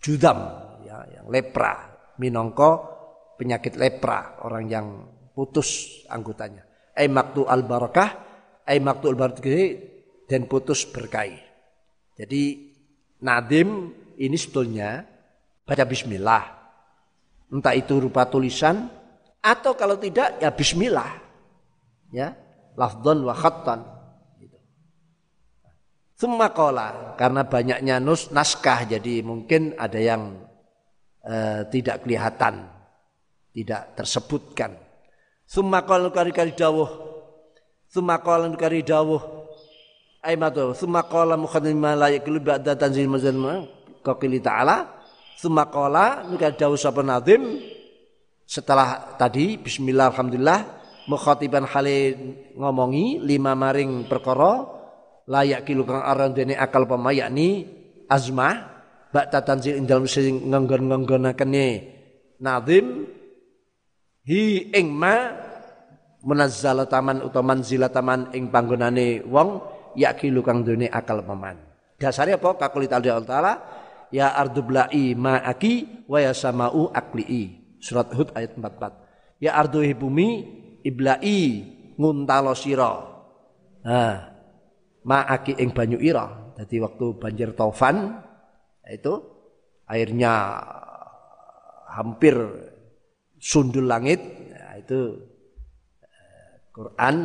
judam 0.00 0.48
ya 0.88 1.04
yang 1.12 1.28
lepra. 1.28 1.92
Minangka 2.16 2.88
penyakit 3.36 3.76
lepra 3.76 4.40
orang 4.40 4.64
yang 4.72 4.86
putus 5.32 6.00
anggotanya. 6.08 6.64
Ai 6.92 7.08
maktu 7.08 7.48
al 7.48 7.64
barakah 7.64 8.10
ai 8.68 8.78
maktul 8.78 9.18
barqi 9.18 9.78
dan 10.28 10.46
putus 10.46 10.86
berkai. 10.86 11.36
Jadi 12.16 12.72
nadim 13.24 13.90
ini 14.16 14.36
sebetulnya 14.36 15.02
baca 15.66 15.84
bismillah. 15.88 16.44
Entah 17.52 17.74
itu 17.76 18.00
rupa 18.00 18.24
tulisan 18.28 18.88
atau 19.42 19.76
kalau 19.76 19.98
tidak 20.00 20.40
ya 20.40 20.48
bismillah. 20.54 21.20
Ya, 22.12 22.36
lafdhan 22.76 23.24
wa 23.24 23.32
khattan. 23.32 23.80
Semua 26.16 26.54
kola 26.54 27.18
karena 27.18 27.42
banyaknya 27.42 27.98
nus 27.98 28.30
naskah 28.30 28.86
jadi 28.86 29.26
mungkin 29.26 29.74
ada 29.74 29.98
yang 29.98 30.38
eh, 31.26 31.66
tidak 31.66 32.06
kelihatan, 32.06 32.62
tidak 33.50 33.98
tersebutkan. 33.98 34.70
Summa 35.52 35.84
qala 35.84 36.08
kari 36.08 36.32
kari 36.32 36.56
dawuh. 36.56 36.88
Summa 37.92 38.16
qala 38.24 38.48
kari 38.56 38.80
dawuh. 38.80 39.20
Ai 40.24 40.40
summa 40.72 41.04
qala 41.04 41.36
mukhadim 41.36 41.76
ma 41.76 41.92
la 41.92 42.08
yakulu 42.08 42.40
ba'da 42.40 42.72
tanzil 42.72 43.04
mazal 43.04 43.36
qaqili 44.00 44.40
ta'ala. 44.40 45.04
Summa 45.36 45.68
qala 45.68 46.24
kari 46.40 46.56
dawuh 46.56 46.80
sapa 46.80 47.04
nazim 47.04 47.60
setelah 48.48 49.20
tadi 49.20 49.60
bismillah 49.60 50.12
alhamdulillah 50.12 50.60
mukhatiban 51.08 51.68
hale 51.68 52.16
ngomongi 52.56 53.20
lima 53.24 53.52
maring 53.56 54.08
perkara 54.08 54.66
layak 55.24 55.64
kilu 55.64 55.88
kang 55.88 56.04
aran 56.04 56.36
dene 56.36 56.58
akal 56.58 56.84
pama 56.84 57.16
yakni 57.16 57.64
azmah 58.12 58.84
bak 59.08 59.32
tanzil 59.32 59.78
ing 59.78 59.88
dalem 59.88 60.04
sing 60.04 60.52
ngenggon-ngenggonakene 60.52 61.66
nazim 62.44 63.08
hi 64.26 64.70
ing 64.70 64.88
ma 64.94 65.34
munazzala 66.22 66.86
taman 66.86 67.26
utawa 67.26 67.54
manzila 67.54 67.90
taman 67.90 68.30
ing 68.34 68.48
panggonane 68.48 69.26
wong 69.26 69.62
yakilu 69.98 70.40
kang 70.40 70.62
duwe 70.62 70.86
akal 70.88 71.22
paman. 71.26 71.58
Dasare 71.98 72.34
apa 72.34 72.58
kakuli 72.58 72.90
taala 72.90 73.62
ya 74.10 74.34
ardublai 74.34 75.14
ma'aki 75.14 76.06
wa 76.10 76.18
ya 76.18 76.34
samau 76.34 76.90
akli'i. 76.90 77.76
Surat 77.82 78.14
Hud 78.14 78.30
ayat 78.38 78.54
44. 78.54 79.42
Ya 79.42 79.58
ardu 79.58 79.82
bumi 79.98 80.46
iblai 80.86 81.66
nguntalo 81.98 82.54
sira. 82.54 83.10
Nah, 83.82 84.30
ma'aki 85.02 85.58
ing 85.58 85.74
banyu 85.74 85.98
ira. 85.98 86.54
Jadi 86.54 86.78
waktu 86.78 87.18
banjir 87.18 87.50
taufan 87.58 88.22
itu 88.86 89.18
airnya 89.90 90.62
hampir 91.90 92.38
sundul 93.42 93.90
langit. 93.90 94.22
Nah, 94.22 94.78
itu 94.78 95.18
eh, 96.06 96.70
Quran. 96.70 97.16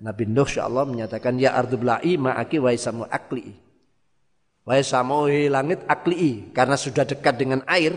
Nabi 0.00 0.24
Nuh 0.32 0.48
Allah 0.56 0.88
menyatakan 0.88 1.36
ya 1.36 1.52
ardu 1.52 1.76
bla'i 1.76 2.16
ma'aki 2.16 2.56
wa 2.56 2.72
isamu 2.72 3.04
akli. 3.04 3.52
Wa 4.64 4.80
isamu 4.80 5.28
langit 5.48 5.84
akli. 5.88 6.52
Karena 6.52 6.76
sudah 6.76 7.04
dekat 7.04 7.36
dengan 7.40 7.60
air 7.68 7.96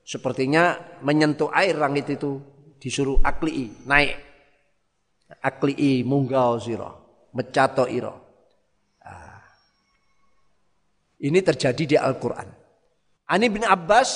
sepertinya 0.00 0.80
menyentuh 1.04 1.52
air 1.52 1.76
langit 1.76 2.08
itu 2.08 2.40
disuruh 2.80 3.20
akli 3.20 3.68
naik. 3.84 4.16
Akli 5.44 6.00
munggau 6.08 6.56
siro 6.56 7.06
mecato 7.36 7.84
iro 7.84 8.14
ah. 9.04 9.44
ini 11.20 11.38
terjadi 11.44 11.84
di 11.84 11.96
Al-Quran 12.00 12.48
Ani 13.26 13.50
bin 13.50 13.66
Abbas, 13.66 14.10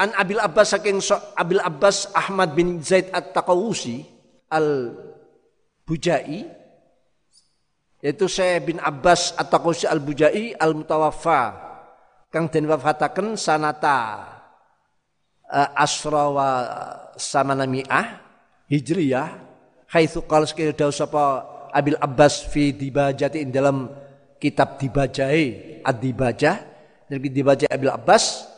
an 0.00 0.16
Abil 0.16 0.40
Abbas 0.40 0.72
saking 0.72 0.96
so, 1.04 1.20
Abil 1.36 1.60
Abbas 1.60 2.08
Ahmad 2.16 2.56
bin 2.56 2.80
Zaid 2.80 3.12
At-Taqawusi 3.12 4.08
Al-Bujai 4.48 6.48
yaitu 8.00 8.24
saya 8.24 8.56
bin 8.64 8.80
Abbas 8.80 9.36
At-Taqawusi 9.36 9.84
Al-Bujai 9.84 10.56
Al-Mutawaffa 10.56 11.60
kang 12.32 12.48
den 12.48 12.64
wafataken 12.64 13.36
sanata 13.36 14.32
uh, 15.44 15.68
asra 15.76 16.24
wa 16.32 16.48
samanami'ah 17.20 18.24
Hijriyah 18.72 19.28
haitsu 19.92 20.24
qala 20.24 20.48
sekira 20.48 20.88
sapa 20.88 21.44
Abil 21.68 22.00
Abbas 22.00 22.48
fi 22.48 22.72
dibajati 22.72 23.44
dalam 23.52 23.92
kitab 24.40 24.78
dibajai 24.78 25.82
ad-dibajah. 25.84 26.72
Dari 27.04 27.28
dibaca 27.28 27.68
Abil 27.68 27.92
Abbas 27.92 28.53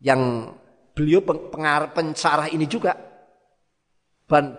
yang 0.00 0.52
beliau 0.96 1.22
pengarah 1.24 1.92
pencarah 1.92 2.48
ini 2.50 2.66
juga. 2.66 2.96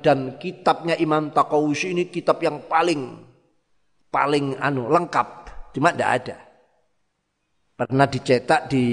Dan 0.04 0.36
kitabnya 0.36 1.00
Imam 1.00 1.32
Takawusi 1.32 1.96
ini 1.96 2.12
kitab 2.12 2.44
yang 2.44 2.68
paling 2.68 3.24
paling 4.12 4.60
anu 4.60 4.92
lengkap. 4.92 5.28
Cuma 5.72 5.96
tidak 5.96 6.12
ada. 6.22 6.38
Pernah 7.80 8.08
dicetak 8.12 8.68
di 8.68 8.86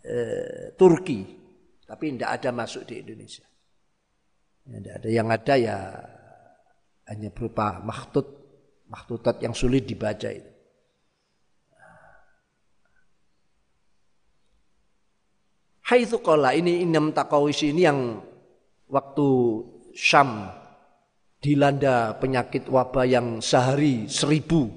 eh, 0.00 0.72
Turki. 0.72 1.20
Tapi 1.84 2.04
tidak 2.16 2.40
ada 2.40 2.50
masuk 2.56 2.88
di 2.88 3.04
Indonesia. 3.04 3.44
Tidak 4.64 4.94
ada. 5.04 5.08
Yang 5.12 5.28
ada 5.36 5.54
ya 5.60 5.76
hanya 7.12 7.28
berupa 7.28 7.76
makhtut 7.84 8.24
makhtutat 8.88 9.36
yang 9.44 9.52
sulit 9.52 9.84
dibaca 9.84 10.32
itu 10.32 10.51
Haitsu 15.82 16.22
qala 16.22 16.54
ini 16.54 16.86
inam 16.86 17.10
takawis 17.10 17.66
ini 17.66 17.82
yang 17.82 18.22
waktu 18.86 19.28
Syam 19.92 20.46
dilanda 21.42 22.14
penyakit 22.16 22.70
wabah 22.70 23.04
yang 23.04 23.42
sehari 23.42 24.06
seribu 24.06 24.70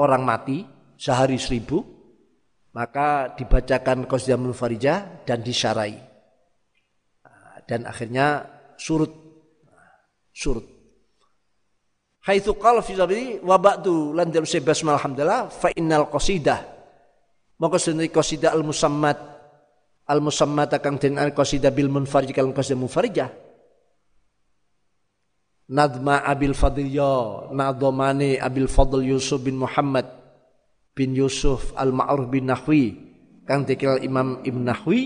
orang 0.00 0.24
mati, 0.24 0.64
sehari 0.96 1.36
seribu, 1.36 1.84
maka 2.72 3.36
dibacakan 3.36 4.08
Qasdamul 4.08 4.56
Farijah 4.56 5.24
dan 5.28 5.44
disyarai. 5.44 5.96
Dan 7.68 7.84
akhirnya 7.84 8.46
surut. 8.80 9.12
Surut. 10.32 10.76
Haitsu 12.26 12.58
qala 12.58 12.82
fi 12.82 12.98
sabili 12.98 13.38
wa 13.38 13.54
ba'du 13.54 14.10
lan 14.10 14.34
sebas 14.42 14.82
alhamdulillah 14.82 15.46
fa 15.46 15.70
innal 15.78 16.10
qasidah 16.10 16.58
maka 17.62 17.78
sunni 17.78 18.10
qasidah 18.10 18.50
al 18.50 18.66
musammat 18.66 19.35
al 20.06 20.22
musammata 20.22 20.78
kang 20.78 20.96
den 21.02 21.18
al 21.18 21.34
qasida 21.34 21.74
bil 21.74 21.90
munfarij 21.90 22.30
kal 22.30 22.50
qasida 22.54 22.78
munfarijah. 22.78 23.30
Nadma 25.66 26.22
Abil 26.22 26.54
Fadliya 26.54 27.50
Nadomane 27.50 28.38
Abil 28.38 28.70
Fadl 28.70 29.02
Yusuf 29.02 29.42
bin 29.42 29.58
Muhammad 29.58 30.06
bin 30.94 31.10
Yusuf 31.10 31.74
Al-Ma'ruf 31.74 32.30
bin 32.30 32.46
Nahwi 32.46 32.94
kang 33.42 33.66
dikenal 33.66 33.98
Imam 34.06 34.46
Ibn 34.46 34.62
Nahwi. 34.62 35.02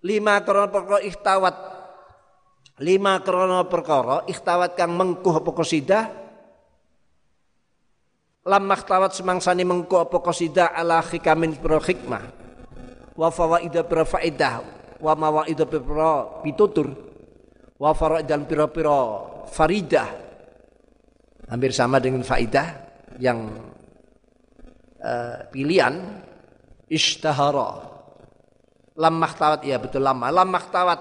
Lima 0.00 0.40
krono 0.40 0.72
perkara 0.72 1.04
ihtawat 1.04 1.56
lima 2.80 3.20
krono 3.20 3.68
perkara 3.68 4.24
ihtawat 4.24 4.72
kang 4.72 4.96
mengkuh 4.96 5.44
apa 5.44 5.50
qasidah 5.52 6.04
lam 8.46 8.62
mahtawat 8.64 9.12
semangsani 9.12 9.68
mengko 9.68 10.08
apa 10.08 10.16
qasida 10.24 10.72
ala 10.72 11.04
hikamin 11.04 11.56
pro 11.60 11.80
hikmah. 11.80 12.24
Wa 13.16 13.28
fawaida 13.28 13.84
pro 13.84 14.04
faidah. 14.08 14.64
Wa 15.00 15.12
mawaida 15.16 15.68
pro 15.68 16.40
pitutur. 16.44 16.88
Wa 17.80 17.92
faraidan 17.96 18.44
piro-piro 18.44 19.00
faridah. 19.48 20.08
Hampir 21.48 21.72
sama 21.72 21.96
dengan 22.00 22.24
faidah 22.24 22.68
yang 23.20 23.48
uh, 25.00 25.36
pilihan. 25.48 26.24
Ishtahara. 26.90 27.86
Lam 28.98 29.14
mahtawat 29.16 29.64
ya 29.64 29.80
betul 29.80 30.04
lama. 30.04 30.28
Lam 30.28 30.52
mahtawat 30.52 31.00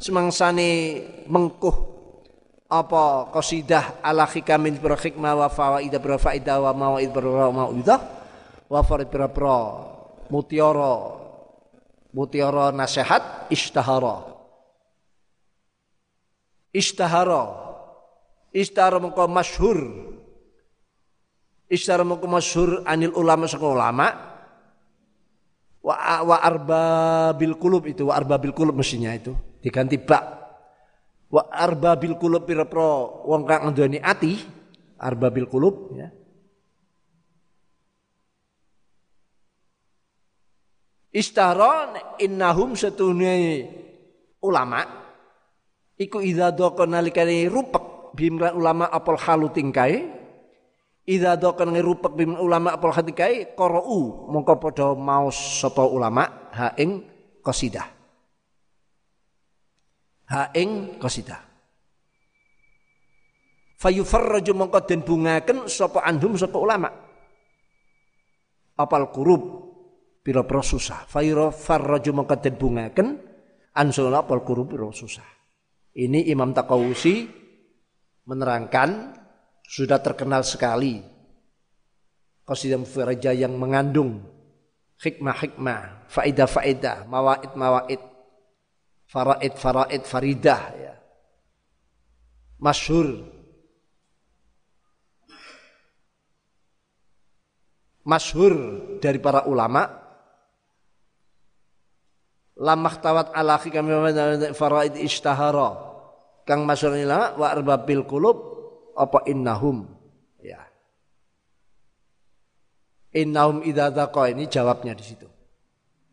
semangsani 0.00 1.02
mengkuh 1.28 1.99
apa 2.70 3.34
qasidah 3.34 3.98
ala 3.98 4.30
hikamin 4.30 4.78
pro 4.78 4.94
hikmah 4.94 5.34
wa 5.34 5.48
fawaida 5.50 5.98
pro 5.98 6.14
faida 6.16 6.62
wa 6.62 6.70
mawaid 6.70 7.10
pro 7.10 7.50
mauidah 7.50 7.98
wa 8.70 8.80
farid 8.86 9.10
pro 9.10 9.26
pro 9.34 9.58
mutiara 10.30 11.18
mutiara 12.14 12.70
nasihat 12.70 13.50
istahara 13.50 14.30
istahara 16.70 17.70
istahara 18.54 18.98
mengko 18.98 19.26
masyhur. 19.26 19.78
Istahara 21.70 22.02
mengko 22.02 22.26
masyhur 22.26 22.82
anil 22.86 23.14
ulama 23.14 23.46
saka 23.46 23.66
ulama. 23.66 24.06
Wa 25.80 25.96
wa 26.26 26.36
arba 26.42 26.82
bil 27.38 27.56
kulub 27.56 27.88
itu 27.88 28.10
wa 28.10 28.18
arba 28.18 28.36
bil 28.36 28.52
kulub 28.52 28.74
mestinya 28.74 29.14
itu. 29.14 29.32
Diganti 29.62 29.96
bak 29.96 30.39
wa 31.30 31.46
arbabil 31.46 32.18
kulub 32.18 32.42
pira-pira 32.42 33.06
wong 33.22 33.42
kang 33.46 33.70
nduweni 33.70 34.02
ati 34.02 34.42
arbabil 34.98 35.46
kulub 35.46 35.94
ya. 35.94 36.10
Istahra 41.10 41.90
innahum 42.22 42.78
setune 42.78 43.66
ulama 44.46 44.86
iku 45.98 46.22
idza 46.22 46.54
doko 46.54 46.86
nalikane 46.86 47.50
rupek 47.50 48.14
bimra 48.14 48.54
ulama 48.54 48.86
apal 48.86 49.18
halu 49.18 49.50
tingkai 49.50 50.06
idza 51.10 51.34
doko 51.34 51.66
ngerupek 51.66 52.12
bim 52.14 52.38
ulama 52.38 52.78
apal 52.78 52.94
halu 52.94 53.10
tingkai 53.10 53.58
qara'u 53.58 54.30
mongko 54.30 54.54
padha 54.62 54.94
maos 54.94 55.34
sapa 55.34 55.82
ulama 55.82 56.50
ha 56.54 56.78
ing 56.78 57.02
qasidah 57.42 57.99
ha 60.30 60.54
ing 60.54 60.96
qasidah 61.02 61.42
fayufarraju 63.76 64.52
mongko 64.54 64.80
den 64.86 65.02
bungaken 65.02 65.66
sapa 65.66 66.06
andhum 66.06 66.38
sapa 66.38 66.56
ulama 66.56 66.90
apal 68.80 69.12
kurub 69.12 69.70
pira-pira 70.24 70.64
susah. 70.64 71.04
Fayra 71.08 71.52
farraju 71.52 72.10
mongko 72.12 72.36
den 72.40 72.54
bungaken 72.56 73.08
ansuna 73.76 74.24
pol 74.24 74.40
kuru 74.44 74.68
pira 74.68 74.88
susah. 74.92 75.26
Ini 75.90 76.30
Imam 76.30 76.54
Takawusi 76.54 77.26
menerangkan 78.30 79.16
sudah 79.66 79.98
terkenal 79.98 80.46
sekali 80.46 81.02
qasidah 82.46 82.82
Firaja 82.86 83.34
yang 83.34 83.58
mengandung 83.58 84.22
hikmah-hikmah, 85.00 86.10
faedah-faedah, 86.12 87.08
mawaid-mawaid, 87.08 88.02
faraid-faraid 89.10 90.02
faridah 90.06 90.62
ya. 90.78 90.94
Masyhur. 92.62 93.26
Masyhur 98.06 98.54
dari 99.02 99.18
para 99.18 99.44
ulama. 99.50 99.98
Lamah 102.60 102.94
tawat 103.00 103.32
ala 103.32 103.56
kami 103.58 103.90
faraid 104.52 104.94
ishtahara. 105.00 105.90
Kang 106.44 106.68
masyhurila 106.68 107.34
wa 107.40 107.46
arbabil 107.50 108.04
qulub 108.04 108.38
apa 108.94 109.24
innahum? 109.26 109.88
Ya. 110.44 110.60
Innahum 113.16 113.64
idza 113.64 113.90
ini 114.28 114.44
jawabnya 114.46 114.92
di 114.92 115.04
situ. 115.04 115.26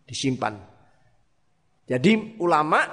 Disimpan 0.07 0.76
jadi 1.87 2.37
ulama 2.43 2.83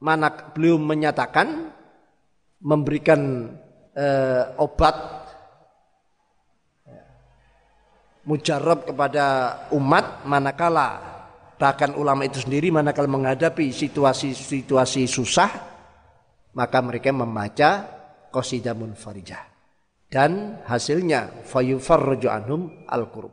mana 0.00 0.28
beliau 0.52 0.76
menyatakan 0.76 1.72
memberikan 2.60 3.52
eh, 3.96 4.44
obat 4.60 4.96
mujarab 8.28 8.84
kepada 8.84 9.24
umat 9.72 10.28
manakala 10.28 10.88
bahkan 11.56 11.92
ulama 11.96 12.24
itu 12.24 12.40
sendiri 12.40 12.72
manakala 12.72 13.08
menghadapi 13.08 13.72
situasi-situasi 13.72 15.08
susah 15.08 15.50
maka 16.56 16.78
mereka 16.80 17.12
membaca 17.12 17.70
qasidah 18.32 18.76
munfarijah 18.76 19.42
dan 20.10 20.60
hasilnya 20.64 21.44
fayufarraju 21.46 22.28
anhum 22.28 22.62
al-qurub 22.88 23.32